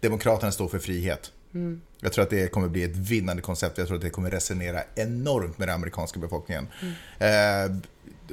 Demokraterna 0.00 0.52
står 0.52 0.68
för 0.68 0.78
frihet. 0.78 1.32
Mm. 1.54 1.80
Jag 2.00 2.12
tror 2.12 2.22
att 2.22 2.30
det 2.30 2.52
kommer 2.52 2.68
bli 2.68 2.82
ett 2.82 2.96
vinnande 2.96 3.42
koncept. 3.42 3.78
Jag 3.78 3.86
tror 3.86 3.96
att 3.96 4.02
det 4.02 4.10
kommer 4.10 4.30
resonera 4.30 4.82
enormt 4.94 5.58
med 5.58 5.68
den 5.68 5.74
amerikanska 5.74 6.20
befolkningen. 6.20 6.68
Mm. 6.80 7.72
Eh, 7.72 7.76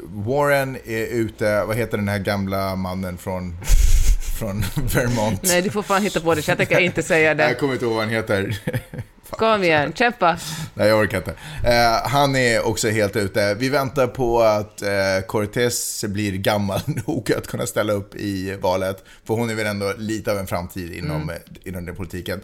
Warren 0.03 0.77
är 0.85 1.05
ute, 1.05 1.63
vad 1.63 1.77
heter 1.77 1.97
den 1.97 2.07
här 2.07 2.19
gamla 2.19 2.75
mannen 2.75 3.17
från, 3.17 3.55
från 4.39 4.61
Vermont? 4.75 5.43
Nej, 5.43 5.61
du 5.61 5.69
får 5.69 5.83
fan 5.83 6.01
hitta 6.03 6.19
på 6.19 6.35
det, 6.35 6.41
så 6.41 6.51
jag 6.51 6.57
tänker 6.57 6.79
inte 6.79 7.03
säga 7.03 7.33
det. 7.33 7.43
Jag 7.47 7.59
kommer 7.59 7.73
inte 7.73 7.85
ihåg 7.85 7.93
vad 7.93 8.03
han 8.03 8.13
heter. 8.13 8.57
Kom 9.29 9.63
igen, 9.63 9.93
kämpa! 9.93 10.37
Nej, 10.73 10.87
jag 10.87 10.99
orkar 10.99 11.17
inte. 11.17 11.31
Eh, 11.63 12.09
han 12.09 12.35
är 12.35 12.67
också 12.67 12.89
helt 12.89 13.15
ute. 13.15 13.53
Vi 13.53 13.69
väntar 13.69 14.07
på 14.07 14.41
att 14.41 14.81
eh, 14.81 14.89
Cortez 15.27 16.05
blir 16.07 16.37
gammal 16.37 16.81
nog 16.85 17.31
att 17.37 17.47
kunna 17.47 17.65
ställa 17.65 17.93
upp 17.93 18.15
i 18.15 18.55
valet. 18.61 19.03
För 19.25 19.33
hon 19.33 19.49
är 19.49 19.55
väl 19.55 19.65
ändå 19.65 19.93
lite 19.97 20.31
av 20.31 20.37
en 20.37 20.47
framtid 20.47 20.93
inom, 20.93 21.29
eh, 21.29 21.35
inom 21.63 21.85
den 21.85 21.95
politiken. 21.95 22.41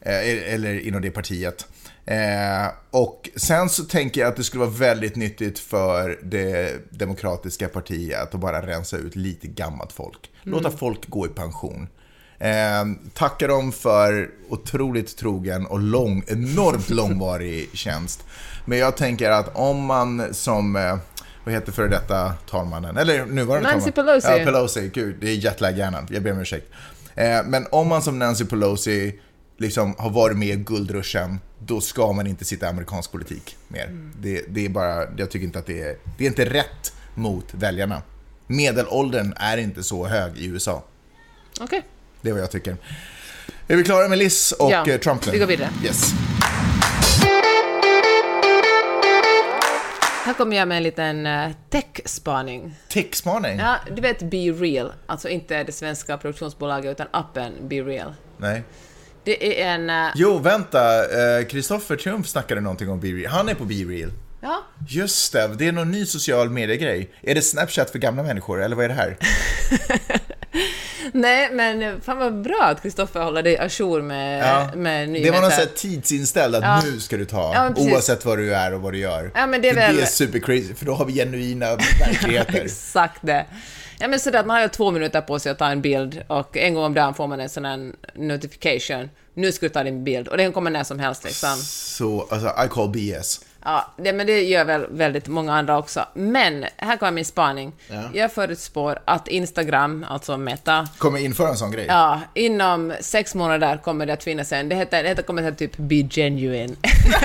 Eh, 0.00 0.52
eller 0.54 0.80
inom 0.86 1.02
det 1.02 1.10
partiet. 1.10 1.66
Eh, 2.06 2.68
och 2.90 3.28
sen 3.36 3.68
så 3.68 3.84
tänker 3.84 4.20
jag 4.20 4.28
att 4.28 4.36
det 4.36 4.44
skulle 4.44 4.64
vara 4.64 4.74
väldigt 4.74 5.16
nyttigt 5.16 5.58
för 5.58 6.18
det 6.22 6.78
demokratiska 6.90 7.68
partiet 7.68 8.34
att 8.34 8.40
bara 8.40 8.66
rensa 8.66 8.96
ut 8.96 9.16
lite 9.16 9.46
gammalt 9.46 9.92
folk. 9.92 10.30
Låta 10.42 10.70
folk 10.70 11.08
gå 11.08 11.26
i 11.26 11.28
pension. 11.28 11.88
Eh, 12.38 12.84
tacka 13.14 13.46
dem 13.46 13.72
för 13.72 14.30
otroligt 14.48 15.16
trogen 15.16 15.66
och 15.66 15.80
lång, 15.80 16.24
enormt 16.26 16.90
långvarig 16.90 17.68
tjänst. 17.72 18.24
Men 18.64 18.78
jag 18.78 18.96
tänker 18.96 19.30
att 19.30 19.56
om 19.56 19.84
man 19.84 20.34
som, 20.34 20.76
eh, 20.76 20.96
vad 21.44 21.54
heter 21.54 21.72
före 21.72 21.88
detta 21.88 22.32
talmannen, 22.50 22.96
eller 22.96 23.26
nuvarande 23.26 23.70
Nancy 23.70 23.92
talman. 23.92 24.20
Pelosi. 24.20 24.38
Ja, 24.38 24.44
Pelosi, 24.44 24.90
gud, 24.94 25.16
det 25.20 25.30
är 25.30 25.34
jetlag-hjärnan, 25.34 26.06
jag 26.10 26.22
ber 26.22 26.32
om 26.32 26.40
ursäkt. 26.40 26.66
Eh, 27.14 27.38
men 27.46 27.66
om 27.70 27.88
man 27.88 28.02
som 28.02 28.18
Nancy 28.18 28.44
Pelosi 28.44 29.20
liksom 29.58 29.94
har 29.98 30.10
varit 30.10 30.36
med 30.36 30.48
i 30.48 30.56
guldruschen, 30.56 31.38
då 31.66 31.80
ska 31.80 32.12
man 32.12 32.26
inte 32.26 32.44
sitta 32.44 32.66
i 32.66 32.68
amerikansk 32.68 33.12
politik 33.12 33.56
mer. 33.68 34.10
Det, 34.20 34.44
det 34.48 34.64
är 34.64 34.68
bara, 34.68 35.06
jag 35.16 35.30
tycker 35.30 35.46
inte 35.46 35.58
att 35.58 35.66
det 35.66 35.82
är, 35.82 35.96
det 36.18 36.24
är 36.24 36.28
inte 36.28 36.44
rätt 36.44 36.94
mot 37.14 37.54
väljarna. 37.54 38.02
Medelåldern 38.46 39.34
är 39.36 39.56
inte 39.56 39.82
så 39.82 40.06
hög 40.06 40.38
i 40.38 40.46
USA. 40.46 40.84
Okej. 41.60 41.82
Det 42.20 42.28
är 42.28 42.32
vad 42.32 42.42
jag 42.42 42.50
tycker. 42.50 42.76
Är 43.68 43.76
vi 43.76 43.84
klara 43.84 44.08
med 44.08 44.18
Liz 44.18 44.52
och 44.52 44.70
Ja, 44.70 44.86
eh, 44.88 45.00
Trump 45.00 45.26
nu? 45.26 45.32
vi 45.32 45.38
går 45.38 45.46
vidare. 45.46 45.70
Yes. 45.84 46.14
Här 50.24 50.34
kommer 50.34 50.56
jag 50.56 50.68
med 50.68 50.76
en 50.76 50.82
liten 50.82 51.26
uh, 51.26 51.52
tech-spaning. 51.70 52.74
Tickspaning? 52.88 53.58
Ja, 53.58 53.76
du 53.96 54.02
vet 54.02 54.22
Be 54.22 54.36
Real, 54.36 54.92
alltså 55.06 55.28
inte 55.28 55.64
det 55.64 55.72
svenska 55.72 56.18
produktionsbolaget 56.18 56.90
utan 56.90 57.06
appen 57.10 57.52
Be 57.68 57.76
Real. 57.76 58.14
Nej. 58.36 58.62
Det 59.26 59.62
är 59.62 59.66
en... 59.74 59.90
eh, 59.90 60.06
Jo, 60.14 60.38
vänta. 60.38 61.04
eh, 61.38 61.46
Kristoffer 61.46 61.96
Triumf 61.96 62.26
snackade 62.28 62.60
någonting 62.60 62.90
om 62.90 63.00
BeReal. 63.00 63.26
Han 63.32 63.48
är 63.48 63.54
på 63.54 63.64
BeReal. 63.64 64.10
ja, 64.40 64.62
Just 64.88 65.32
det, 65.32 65.48
det 65.58 65.68
är 65.68 65.72
någon 65.72 65.90
ny 65.90 66.06
social 66.06 66.50
media-grej. 66.50 67.10
Är 67.22 67.34
det 67.34 67.42
Snapchat 67.42 67.90
för 67.90 67.98
gamla 67.98 68.22
människor, 68.22 68.62
eller 68.62 68.76
vad 68.76 68.84
är 68.84 68.88
det 68.88 68.94
här? 68.94 69.16
nej 71.12 71.50
men 71.52 72.00
fan 72.00 72.18
vad 72.18 72.42
bra 72.42 72.62
att 72.62 72.82
Kristoffer 72.82 73.20
håller 73.20 73.42
dig 73.42 73.58
ajour 73.58 74.02
med, 74.02 74.42
Ja. 74.48 74.70
med 74.76 75.08
Det 75.08 75.12
nyheter. 75.12 75.32
var 75.32 75.40
någon 75.40 75.50
sån 75.50 75.60
här 75.60 75.66
tidsinställd 75.76 76.54
att 76.54 76.62
Ja. 76.62 76.80
nu 76.84 77.00
ska 77.00 77.16
du 77.16 77.24
ta, 77.24 77.52
Ja, 77.54 77.82
oavsett 77.82 78.24
vad 78.24 78.38
du 78.38 78.54
är 78.54 78.74
och 78.74 78.80
vad 78.80 78.92
du 78.92 78.98
gör. 78.98 79.30
Ja, 79.34 79.46
men 79.46 79.62
det 79.62 79.68
är 79.68 79.74
väl- 79.74 79.96
det 79.96 80.02
är 80.02 80.06
super 80.06 80.38
crazy, 80.38 80.74
för 80.74 80.86
då 80.86 80.94
har 80.94 81.04
vi 81.04 81.12
genuina 81.12 81.76
verkligheter. 82.00 82.60
Exakt 82.64 83.18
det. 83.22 83.46
Ja, 83.98 84.08
men 84.08 84.20
sådär 84.20 84.38
att 84.40 84.46
man 84.46 84.60
har 84.60 84.68
två 84.68 84.90
minuter 84.90 85.20
på 85.20 85.38
sig 85.38 85.52
att 85.52 85.58
ta 85.58 85.68
en 85.68 85.80
bild 85.80 86.22
och 86.26 86.56
en 86.56 86.74
gång 86.74 86.84
om 86.84 86.94
dagen 86.94 87.14
får 87.14 87.26
man 87.26 87.40
en 87.40 87.48
sån 87.48 87.64
här 87.64 87.92
notification. 88.14 89.10
Nu 89.34 89.52
ska 89.52 89.66
du 89.66 89.70
ta 89.70 89.82
din 89.84 90.04
bild 90.04 90.28
och 90.28 90.36
den 90.36 90.52
kommer 90.52 90.70
när 90.70 90.84
som 90.84 90.98
helst 90.98 91.24
liksom. 91.24 91.56
Så, 91.62 92.26
alltså, 92.30 92.48
I 92.64 92.68
call 92.68 92.88
BS. 92.88 93.40
Ja, 93.64 93.92
det, 93.96 94.12
men 94.12 94.26
det 94.26 94.42
gör 94.42 94.64
väl 94.64 94.86
väldigt 94.90 95.28
många 95.28 95.54
andra 95.54 95.78
också. 95.78 96.04
Men 96.14 96.64
här 96.76 96.96
kommer 96.96 97.12
min 97.12 97.24
spaning. 97.24 97.72
Ja. 97.88 98.02
Jag 98.14 98.32
förutspår 98.32 98.98
att 99.04 99.28
Instagram, 99.28 100.06
alltså 100.08 100.36
Meta, 100.36 100.88
Kommer 100.98 101.18
införa 101.18 101.48
en 101.48 101.56
sån 101.56 101.70
grej? 101.70 101.86
ja, 101.88 102.20
inom 102.34 102.92
sex 103.00 103.34
månader 103.34 103.76
kommer 103.76 104.06
det 104.06 104.12
att 104.12 104.24
finnas 104.24 104.52
en, 104.52 104.68
det 104.68 104.74
heter, 104.74 105.02
det 105.02 105.08
heter 105.08 105.22
kommer 105.22 105.42
att 105.42 105.46
heta 105.46 105.58
typ 105.58 105.76
Be 105.76 106.08
Genuine. 106.10 106.76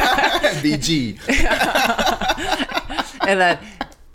BG. 0.64 1.20
Eller 3.28 3.58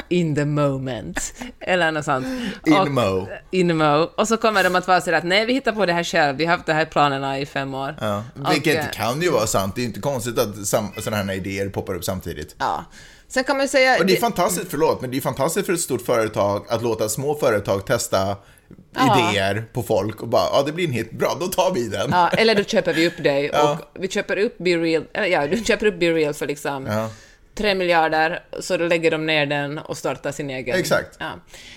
In 0.08 0.34
the 0.34 0.44
moment. 0.44 1.34
Eller 1.60 1.92
något 1.92 2.04
sånt. 2.04 2.26
Inmo. 2.66 3.28
Inmo. 3.50 4.10
Och 4.16 4.28
så 4.28 4.36
kommer 4.36 4.64
de 4.64 4.76
att 4.76 4.88
vara 4.88 5.00
sådär 5.00 5.18
att 5.18 5.24
nej, 5.24 5.46
vi 5.46 5.52
hittar 5.52 5.72
på 5.72 5.86
det 5.86 5.92
här 5.92 6.04
själv, 6.04 6.36
vi 6.36 6.44
har 6.44 6.52
haft 6.52 6.66
de 6.66 6.72
här 6.72 6.84
planerna 6.84 7.38
i 7.38 7.46
fem 7.46 7.74
år. 7.74 7.96
Ja. 8.00 8.24
Och, 8.44 8.52
Vilket 8.52 8.84
eh, 8.84 8.90
kan 8.90 9.22
ju 9.22 9.30
vara 9.30 9.46
sant. 9.46 9.74
Det 9.74 9.80
är 9.80 9.84
inte 9.84 10.00
konstigt 10.00 10.38
att 10.38 10.66
sådana 10.66 11.16
här 11.16 11.32
idéer 11.34 11.68
poppar 11.68 11.94
upp 11.94 12.04
samtidigt. 12.04 12.54
Ja. 12.58 12.84
Sen 13.28 13.44
kan 13.44 13.56
man 13.56 13.68
säga... 13.68 13.98
Och 13.98 14.06
det 14.06 14.16
är 14.16 14.20
fantastiskt, 14.20 14.66
förlåt, 14.70 15.00
men 15.00 15.10
det 15.10 15.16
är 15.16 15.20
fantastiskt 15.20 15.66
för 15.66 15.72
ett 15.72 15.80
stort 15.80 16.02
företag 16.02 16.66
att 16.68 16.82
låta 16.82 17.08
små 17.08 17.34
företag 17.34 17.86
testa 17.86 18.36
Ja. 18.96 19.30
idéer 19.30 19.64
på 19.72 19.82
folk 19.82 20.22
och 20.22 20.28
bara, 20.28 20.42
ja 20.52 20.62
det 20.66 20.72
blir 20.72 20.84
en 20.86 20.92
hit, 20.92 21.10
bra, 21.10 21.36
då 21.40 21.46
tar 21.46 21.74
vi 21.74 21.88
den. 21.88 22.10
Ja, 22.10 22.28
eller 22.28 22.54
då 22.54 22.64
köper 22.64 22.92
vi 22.94 23.08
upp 23.08 23.22
dig 23.22 23.50
Ja. 23.52 23.78
och 23.94 24.00
vi 24.02 24.08
köper 24.08 24.36
upp 24.36 24.58
Be 24.58 24.70
Real, 24.70 25.04
eller 25.12 25.26
ja, 25.26 25.46
du 25.46 25.64
köper 25.64 25.86
upp 25.86 25.98
Be 26.00 26.06
Real 26.12 26.34
för 26.34 26.46
liksom 26.46 26.86
Ja. 26.86 27.08
3 27.56 27.74
miljarder, 27.74 28.40
så 28.60 28.76
då 28.76 28.84
lägger 28.86 29.10
de 29.10 29.26
ner 29.26 29.46
den 29.46 29.78
och 29.78 29.96
startar 29.96 30.32
sin 30.32 30.50
egen. 30.50 30.78
Exakt. 30.78 31.16
Ja. 31.18 31.30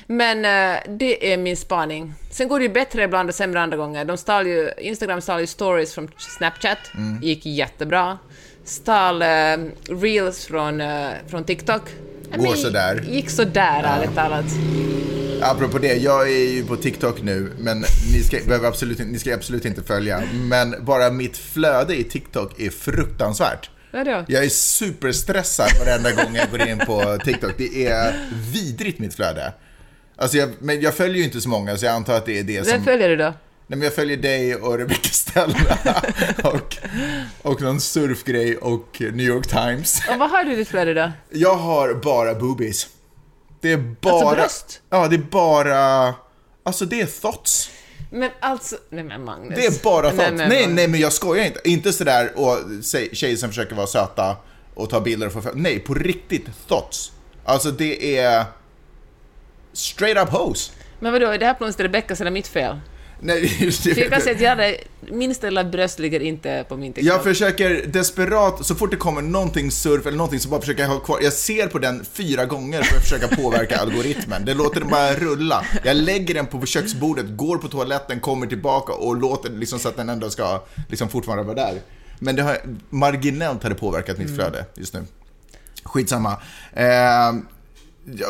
Men 0.07 0.37
eh, 0.45 0.79
det 0.89 1.33
är 1.33 1.37
min 1.37 1.57
spaning. 1.57 2.13
Sen 2.31 2.47
går 2.47 2.59
det 2.59 2.65
ju 2.65 2.71
bättre 2.71 3.03
ibland 3.03 3.29
och 3.29 3.35
sämre 3.35 3.61
andra 3.61 3.77
gånger. 3.77 4.05
De 4.05 4.17
stal 4.17 4.47
ju, 4.47 4.71
Instagram 4.77 5.21
stal 5.21 5.39
ju 5.39 5.47
stories 5.47 5.93
från 5.93 6.11
Snapchat, 6.37 6.77
Mm. 6.97 7.23
gick 7.23 7.45
jättebra. 7.45 8.17
Stal 8.63 9.21
eh, 9.21 9.27
reels 10.01 10.45
från, 10.45 10.81
eh, 10.81 11.09
från 11.27 11.43
TikTok. 11.43 11.81
Ja, 12.31 12.37
Går 12.37 12.43
men 12.47 12.57
sådär. 12.57 13.03
Gick 13.09 13.29
sådär, 13.29 13.83
ärligt 13.83 14.15
talat. 14.15 14.45
Apropå 15.41 15.77
det, 15.77 15.93
jag 15.93 16.29
är 16.31 16.49
ju 16.53 16.65
på 16.65 16.75
TikTok 16.75 17.21
nu, 17.21 17.51
men 17.59 17.79
ni 18.13 18.23
ska, 18.23 18.37
behöver 18.47 18.67
absolut, 18.67 18.99
ni 18.99 19.19
ska 19.19 19.33
absolut 19.33 19.65
inte 19.65 19.83
följa. 19.83 20.21
Men 20.33 20.75
bara 20.85 21.09
mitt 21.09 21.37
flöde 21.37 21.95
i 21.99 22.03
TikTok 22.03 22.59
är 22.59 22.69
fruktansvärt. 22.69 23.69
Jag 23.91 24.43
är 24.45 24.49
superstressad 24.49 25.69
varenda 25.79 26.11
gång 26.11 26.35
jag 26.35 26.51
går 26.51 26.61
in 26.67 26.79
på 26.79 27.17
TikTok. 27.25 27.51
Det 27.57 27.87
är 27.87 28.29
vidrigt 28.31 28.99
mitt 28.99 29.15
flöde. 29.15 29.53
Alltså 30.15 30.37
jag, 30.37 30.49
men 30.59 30.81
jag 30.81 30.95
följer 30.95 31.17
ju 31.17 31.23
inte 31.23 31.41
så 31.41 31.49
många, 31.49 31.77
så 31.77 31.85
jag 31.85 31.95
antar 31.95 32.13
att 32.13 32.25
det 32.25 32.39
är 32.39 32.43
det 32.43 32.61
Vem 32.61 32.65
som... 32.65 32.83
följer 32.83 33.09
du 33.09 33.15
då? 33.15 33.23
Nej, 33.23 33.77
men 33.77 33.81
jag 33.81 33.93
följer 33.93 34.17
dig 34.17 34.55
och 34.55 34.77
Rebecca 34.77 35.09
Stella 35.09 35.77
och, 36.43 36.77
och 37.41 37.61
någon 37.61 37.81
surfgrej 37.81 38.57
och 38.57 38.97
New 38.99 39.25
York 39.25 39.47
Times. 39.47 40.01
Och 40.09 40.19
vad 40.19 40.29
har 40.29 40.43
du 40.43 40.53
i 40.53 40.55
ditt 40.55 40.67
flöde 40.67 40.93
då? 40.93 41.11
Jag 41.29 41.55
har 41.55 41.93
bara 41.93 42.35
boobies. 42.35 42.87
Det 43.61 43.71
är 43.71 43.77
bara... 43.77 44.13
Alltså 44.13 44.35
bröst? 44.35 44.81
Ja, 44.89 45.07
det 45.07 45.15
är 45.15 45.19
bara... 45.19 46.13
Alltså 46.63 46.85
det 46.85 47.01
är 47.01 47.05
thoughts. 47.05 47.71
Men 48.09 48.31
alltså... 48.39 48.75
Nej 48.89 49.03
men 49.03 49.23
Magnus. 49.25 49.55
Det 49.55 49.65
är 49.65 49.83
bara. 49.83 50.11
Nej, 50.11 50.15
Nej, 50.17 50.31
men 50.31 50.49
nej, 50.49 50.67
Magnus. 50.67 50.89
men 50.89 50.99
jag 50.99 51.13
skojar 51.13 51.45
inte. 51.45 51.59
Inte 51.63 51.93
sådär 51.93 52.31
och 52.35 52.57
tjejer 53.13 53.35
som 53.35 53.49
försöker 53.49 53.75
vara 53.75 53.87
söta 53.87 54.35
och 54.73 54.89
ta 54.89 55.01
bilder 55.01 55.27
och 55.27 55.33
få 55.33 55.41
Nej, 55.53 55.79
på 55.79 55.93
riktigt 55.93 56.45
thoughts. 56.67 57.11
Alltså 57.45 57.71
det 57.71 58.17
är... 58.17 58.45
Straight 59.73 60.17
up 60.17 60.29
hose. 60.29 60.71
Men 60.99 61.13
vadå, 61.13 61.27
är 61.27 61.37
det 61.37 61.45
här 61.45 61.53
plötsligt 61.53 61.85
Rebeckas 61.85 62.21
eller 62.21 62.31
mitt 62.31 62.47
fel? 62.47 62.79
Nej, 63.21 63.57
just 63.63 63.83
det. 63.83 63.97
Jag 63.97 64.09
kan 64.09 64.21
säga 64.21 64.35
att 64.35 64.41
jag 64.41 64.49
hade, 64.49 64.77
minsta 65.11 65.47
lilla 65.47 65.63
bröst 65.63 65.99
ligger 65.99 66.19
inte 66.19 66.65
på 66.69 66.77
min 66.77 66.93
TikTok. 66.93 67.13
Jag 67.13 67.23
försöker 67.23 67.85
desperat, 67.87 68.65
så 68.65 68.75
fort 68.75 68.91
det 68.91 68.97
kommer 68.97 69.21
någonting 69.21 69.71
surf 69.71 70.05
eller 70.05 70.17
någonting 70.17 70.39
så 70.39 70.49
bara 70.49 70.61
försöker 70.61 70.83
jag 70.83 70.89
ha 70.89 70.99
kvar, 70.99 71.19
jag 71.21 71.33
ser 71.33 71.67
på 71.67 71.79
den 71.79 72.05
fyra 72.13 72.45
gånger 72.45 72.81
för 72.83 72.97
att 72.97 73.03
försöka 73.03 73.27
påverka 73.27 73.77
algoritmen. 73.81 74.45
Det 74.45 74.53
låter 74.53 74.79
den 74.79 74.89
bara 74.89 75.13
rulla. 75.13 75.65
Jag 75.83 75.97
lägger 75.97 76.33
den 76.33 76.45
på 76.45 76.65
köksbordet, 76.65 77.25
går 77.29 77.57
på 77.57 77.67
toaletten, 77.67 78.19
kommer 78.19 78.47
tillbaka 78.47 78.93
och 78.93 79.15
låter 79.17 79.49
liksom 79.49 79.79
så 79.79 79.89
att 79.89 79.97
den 79.97 80.09
ändå 80.09 80.29
ska 80.29 80.63
liksom 80.89 81.09
fortfarande 81.09 81.43
vara 81.43 81.55
där. 81.55 81.81
Men 82.19 82.35
det 82.35 82.41
har, 82.43 82.57
marginellt 82.89 83.63
har 83.63 83.69
det 83.69 83.75
påverkat 83.75 84.17
mitt 84.17 84.35
flöde 84.35 84.65
just 84.75 84.93
nu. 84.93 85.03
Skitsamma. 85.83 86.31
Eh, 86.73 87.33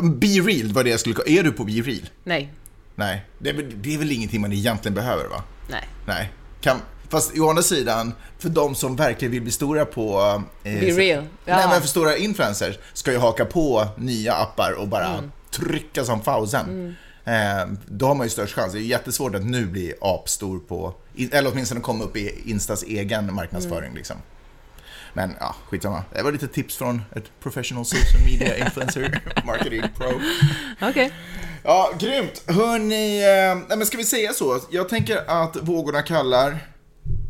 Be 0.04 0.28
real 0.28 0.74
var 0.74 0.84
det 0.84 0.90
jag 0.90 1.00
skulle 1.00 1.16
Är 1.26 1.44
du 1.44 1.52
på 1.52 1.64
Be 1.64 1.72
real? 1.72 2.10
Nej. 2.24 2.54
Nej, 3.00 3.26
det 3.40 3.50
är, 3.50 3.54
väl, 3.54 3.82
det 3.82 3.94
är 3.94 3.98
väl 3.98 4.12
ingenting 4.12 4.42
man 4.42 4.54
egentligen 4.54 4.96
behöver 4.96 5.28
va? 5.28 5.44
Nej. 5.70 5.88
Nej. 6.06 6.32
Kan, 6.62 6.78
fast 7.10 7.38
å 7.40 7.50
andra 7.50 7.64
sidan, 7.64 8.14
för 8.40 8.50
de 8.50 8.76
som 8.76 8.96
verkligen 8.96 9.32
vill 9.32 9.42
bli 9.42 9.52
stora 9.52 9.86
på... 9.86 10.20
Eh, 10.64 10.80
Be 10.80 10.92
så- 10.92 10.98
real. 11.00 11.24
Ja. 11.46 11.56
Nej, 11.58 11.68
men 11.70 11.82
för 11.82 11.88
stora 11.88 12.18
influencers 12.18 12.76
ska 12.94 13.12
ju 13.12 13.18
haka 13.18 13.46
på 13.46 13.88
nya 13.98 14.34
appar 14.34 14.72
och 14.80 14.88
bara 14.88 15.08
Mm. 15.08 15.32
trycka 15.52 16.04
som 16.06 16.22
fausen. 16.24 16.96
Eh, 17.26 17.68
då 17.86 18.06
har 18.08 18.16
man 18.16 18.26
ju 18.26 18.30
störst 18.30 18.56
chans. 18.56 18.74
Det 18.74 18.80
är 18.80 18.82
jättesvårt 18.82 19.36
att 19.36 19.46
nu 19.46 19.66
bli 19.66 19.94
apstor 20.02 20.60
på, 20.60 20.94
eller 21.32 21.52
åtminstone 21.52 21.82
komma 21.82 22.04
upp 22.04 22.18
i 22.18 22.42
Instas 22.46 22.84
egen 22.84 23.34
marknadsföring. 23.34 23.94
Liksom. 23.96 24.18
Men 25.14 25.34
ja, 25.40 25.56
skitsamma. 25.70 26.04
Det 26.16 26.22
var 26.22 26.32
lite 26.32 26.48
tips 26.48 26.78
från 26.78 27.02
ett 27.16 27.24
professional 27.44 27.86
social 27.86 28.26
media 28.26 28.58
influencer 28.66 29.22
marketing 29.46 29.82
pro. 29.98 30.12
Okej. 30.82 31.12
Ja, 31.64 31.92
grymt. 32.00 32.44
Hörni, 32.48 33.20
eh, 33.24 33.56
nej, 33.68 33.78
men 33.78 33.86
ska 33.86 33.98
vi 33.98 34.04
säga 34.04 34.34
så? 34.34 34.60
Jag 34.72 34.90
tänker 34.90 35.18
att 35.28 35.58
vågorna 35.62 36.02
kallar. 36.02 36.58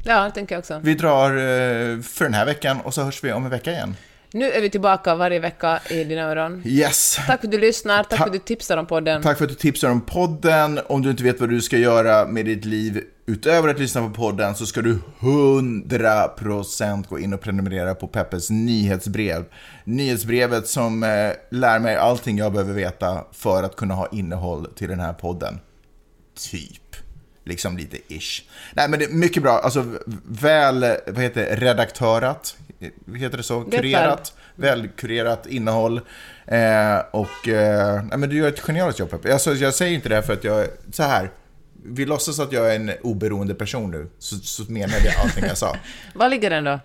Ja, 0.04 0.24
det 0.24 0.32
tänker 0.32 0.56
jag 0.56 0.60
också. 0.60 0.80
Vi 0.84 0.94
drar 0.96 1.30
eh, 1.32 2.02
för 2.02 2.24
den 2.24 2.34
här 2.34 2.46
veckan 2.46 2.82
och 2.84 2.94
så 2.94 3.02
hörs 3.04 3.24
vi 3.24 3.32
om 3.34 3.44
en 3.46 3.52
vecka 3.52 3.72
igen. 3.72 3.96
Nu 4.32 4.52
är 4.52 4.62
vi 4.62 4.70
tillbaka 4.70 5.16
varje 5.16 5.40
vecka 5.40 5.80
i 5.90 6.04
dina 6.04 6.22
öron. 6.22 6.62
Yes. 6.66 7.16
Tack 7.16 7.26
för 7.42 7.48
att 7.48 7.52
du 7.52 7.58
lyssnar, 7.60 8.04
tack 8.04 8.10
Ta- 8.10 8.18
för 8.18 8.26
att 8.26 8.32
du 8.34 8.40
tipsar 8.40 8.78
om 8.78 8.86
podden. 8.86 9.22
Tack 9.22 9.38
för 9.38 9.46
att 9.46 9.50
du 9.50 9.56
tipsar 9.56 9.90
om 9.90 10.02
podden. 10.02 10.80
Om 10.88 11.02
du 11.02 11.10
inte 11.10 11.24
vet 11.24 11.40
vad 11.40 11.50
du 11.50 11.62
ska 11.62 11.78
göra 11.78 12.26
med 12.26 12.46
ditt 12.46 12.66
liv 12.66 13.04
utöver 13.30 13.70
att 13.70 13.80
lyssna 13.80 14.02
på 14.02 14.14
podden 14.14 14.56
så 14.56 14.66
ska 14.66 14.82
du 14.82 15.00
100% 15.20 17.08
gå 17.10 17.20
in 17.20 17.34
och 17.34 17.42
prenumerera 17.42 17.96
på 17.96 18.08
Peppes 18.08 18.50
nyhetsbrev. 18.50 19.46
Nyhetsbrevet 19.84 20.68
som 20.68 21.04
eh, 21.04 21.32
lär 21.50 21.80
mig 21.80 21.96
allting 21.96 22.38
jag 22.38 22.52
behöver 22.52 22.74
veta 22.74 23.24
för 23.32 23.64
att 23.64 23.76
kunna 23.76 23.94
ha 23.94 24.08
innehåll 24.12 24.68
till 24.76 24.90
den 24.90 25.00
här 25.00 25.14
podden. 25.14 25.60
Typ. 26.52 26.96
Liksom 27.46 27.78
lite 27.78 27.98
ish. 28.14 28.44
Nej 28.74 28.90
men 28.90 29.00
det 29.00 29.06
är 29.06 29.10
mycket 29.10 29.44
bra, 29.44 29.60
alltså 29.60 29.86
väl, 30.26 30.82
vad 31.08 31.24
heter 31.24 31.46
det, 31.46 31.56
redaktörat? 31.56 32.56
Heter 33.16 33.38
det 33.38 33.44
så? 33.44 33.62
Kurerat? 33.62 34.34
Välkurerat 34.56 35.48
innehåll. 35.48 36.02
Eh, 36.46 37.00
och, 37.12 37.48
eh, 37.48 38.04
nej 38.04 38.18
men 38.18 38.30
du 38.30 38.36
gör 38.36 38.48
ett 38.48 38.60
genialiskt 38.60 39.00
jobb 39.00 39.10
Peppe. 39.10 39.34
Alltså, 39.34 39.54
jag 39.54 39.74
säger 39.74 39.94
inte 39.94 40.10
det 40.10 40.16
här 40.16 40.22
för 40.22 40.34
att 40.34 40.44
jag, 40.44 40.68
så 40.92 41.04
här. 41.04 41.30
Vi 41.86 42.06
låtsas 42.06 42.40
att 42.40 42.52
jag 42.52 42.72
är 42.72 42.76
en 42.76 42.92
oberoende 43.04 43.54
person 43.56 43.92
nu, 43.92 44.08
så, 44.20 44.36
så 44.36 44.72
menade 44.72 45.04
jag 45.06 45.16
allting 45.16 45.44
jag 45.48 45.58
sa. 45.58 45.76
Var 46.14 46.30
ligger 46.30 46.50
den 46.50 46.64
då? 46.64 46.80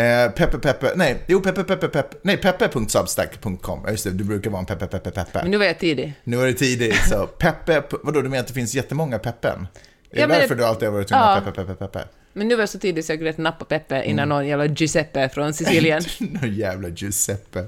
Eh, 0.00 0.30
peppe 0.30 0.58
Peppe, 0.58 0.92
nej, 0.96 1.22
jo 1.26 1.40
Peppe 1.40 1.64
Peppe 1.64 1.88
Peppe, 1.88 2.16
nej 2.22 2.36
peppe.substack.com. 2.36 3.80
Ja, 3.84 3.90
Just 3.90 4.04
det, 4.04 4.10
du 4.10 4.24
brukar 4.24 4.50
vara 4.50 4.60
en 4.60 4.66
Peppe 4.66 4.86
Peppe 4.86 5.10
Peppe. 5.10 5.38
Men 5.42 5.50
nu 5.50 5.56
var 5.56 5.64
jag 5.64 5.78
tidig. 5.78 6.14
Nu 6.24 6.40
är 6.42 6.46
det 6.46 6.52
tidigt, 6.52 7.08
så 7.08 7.26
Peppe, 7.38 7.82
vadå 8.02 8.22
du 8.22 8.28
menar 8.28 8.40
att 8.42 8.46
det 8.48 8.54
finns 8.54 8.74
jättemånga 8.74 9.18
Peppen? 9.18 9.66
Är 10.10 10.20
Ja, 10.20 10.26
det 10.26 10.32
därför 10.34 10.54
det- 10.54 10.62
du 10.62 10.66
alltid 10.66 10.88
har 10.88 10.92
varit 10.94 11.08
tvungen 11.08 11.24
Ja. 11.26 11.40
Peppe 11.44 11.64
Peppe 11.64 11.74
Peppe? 11.74 12.04
Men 12.32 12.48
nu 12.48 12.54
var 12.54 12.62
jag 12.62 12.68
så 12.68 12.78
tidig 12.78 13.04
så 13.04 13.12
jag 13.12 13.20
grät 13.20 13.38
nappa 13.38 13.64
Peppe 13.64 14.04
innan 14.04 14.18
Mm. 14.24 14.28
någon 14.28 14.46
jävla 14.46 14.66
Giuseppe 14.66 15.28
från 15.28 15.54
Sicilien. 15.54 16.02
Nå 16.18 16.46
jävla 16.46 16.88
Giuseppe. 16.88 17.64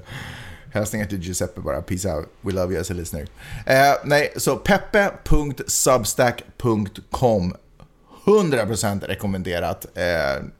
Hälsningar 0.77 1.05
till 1.05 1.19
Giuseppe 1.19 1.61
bara. 1.61 1.81
Peace 1.81 2.09
out. 2.09 2.25
We 2.41 2.51
love 2.51 2.73
you 2.73 2.81
as 2.81 2.91
a 2.91 2.93
listener. 2.93 3.27
Eh, 3.65 3.93
nej, 4.03 4.33
så 4.37 4.55
peppe.substack.com 4.55 7.53
100% 8.25 9.07
rekommenderat. 9.07 9.97
Eh, 9.97 10.03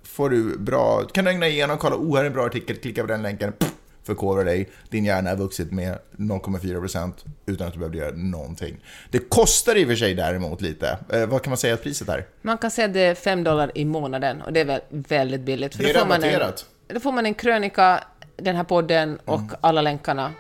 får 0.04 0.30
du 0.30 0.58
bra, 0.58 1.04
kan 1.04 1.26
du 1.26 1.32
ägna 1.32 1.48
igenom, 1.48 1.78
kolla, 1.78 1.96
oh 1.96 2.16
här 2.16 2.24
är 2.24 2.28
en 2.28 2.34
bra 2.34 2.46
artikel, 2.46 2.76
klicka 2.76 3.02
på 3.02 3.08
den 3.08 3.22
länken, 3.22 3.52
pff, 3.52 3.72
förkovra 4.04 4.44
dig. 4.44 4.70
Din 4.90 5.06
hjärna 5.06 5.30
har 5.30 5.38
vuxit 5.38 5.72
med 5.72 5.98
0,4% 6.18 7.12
utan 7.46 7.68
att 7.68 7.74
du 7.74 7.80
behövde 7.80 7.98
göra 7.98 8.12
någonting. 8.16 8.78
Det 9.12 9.20
kostar 9.20 9.76
i 9.76 9.84
och 9.84 9.88
för 9.88 9.96
sig 9.96 10.14
däremot 10.14 10.62
lite. 10.62 10.98
Eh, 11.14 11.26
vad 11.26 11.42
kan 11.42 11.52
man 11.52 11.58
säga 11.58 11.74
att 11.74 11.84
priset 11.84 12.10
är? 12.10 12.26
Man 12.42 12.58
kan 12.58 12.72
säga 12.72 12.88
att 12.88 12.94
det 12.94 13.02
är 13.02 13.16
5 13.16 13.44
dollar 13.44 13.72
i 13.76 13.86
månaden 13.86 14.42
och 14.42 14.54
det 14.54 14.60
är 14.60 14.66
väl 14.66 14.82
väldigt 14.90 15.42
billigt. 15.42 15.76
För 15.76 15.84
Det 15.84 15.90
är 15.90 15.94
rabatterat. 15.94 16.66
Då 16.88 17.00
får 17.00 17.12
man 17.12 17.26
en 17.26 17.34
krönika, 17.34 18.04
den 18.38 18.56
här 18.56 18.64
podden 18.64 19.20
och 19.26 19.40
Mm. 19.40 19.56
alla 19.62 19.82
länkarna 19.82 20.34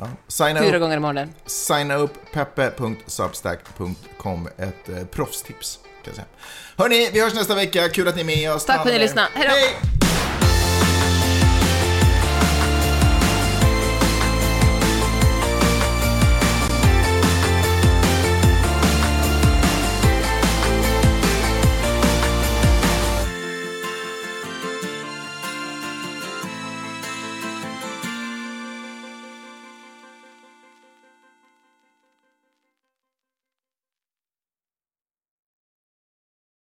Ja. 0.00 0.06
Signa 0.28 0.60
fyra 0.60 0.76
upp 0.76 0.80
gånger 0.82 0.96
i 0.96 1.00
månaden. 1.00 1.34
signa 1.46 1.94
upp 1.94 2.32
peppe.substack.com. 2.32 4.48
Ett 4.56 4.88
eh, 4.88 5.04
proffstips 5.04 5.78
kan 5.84 5.90
jag 6.04 6.14
säga. 6.14 6.26
Hörni, 6.76 7.10
vi 7.12 7.20
hörs 7.20 7.34
nästa 7.34 7.54
vecka. 7.54 7.88
Kul 7.88 8.08
att 8.08 8.14
ni 8.14 8.20
är 8.20 8.24
med 8.26 8.52
oss. 8.52 8.64
Tack 8.64 8.76
för 8.82 8.88
att 8.88 8.92
ni 8.94 8.98
lyssnade. 8.98 9.28
Hej 9.34 9.48
då! 9.48 9.54
Hej! 9.54 9.76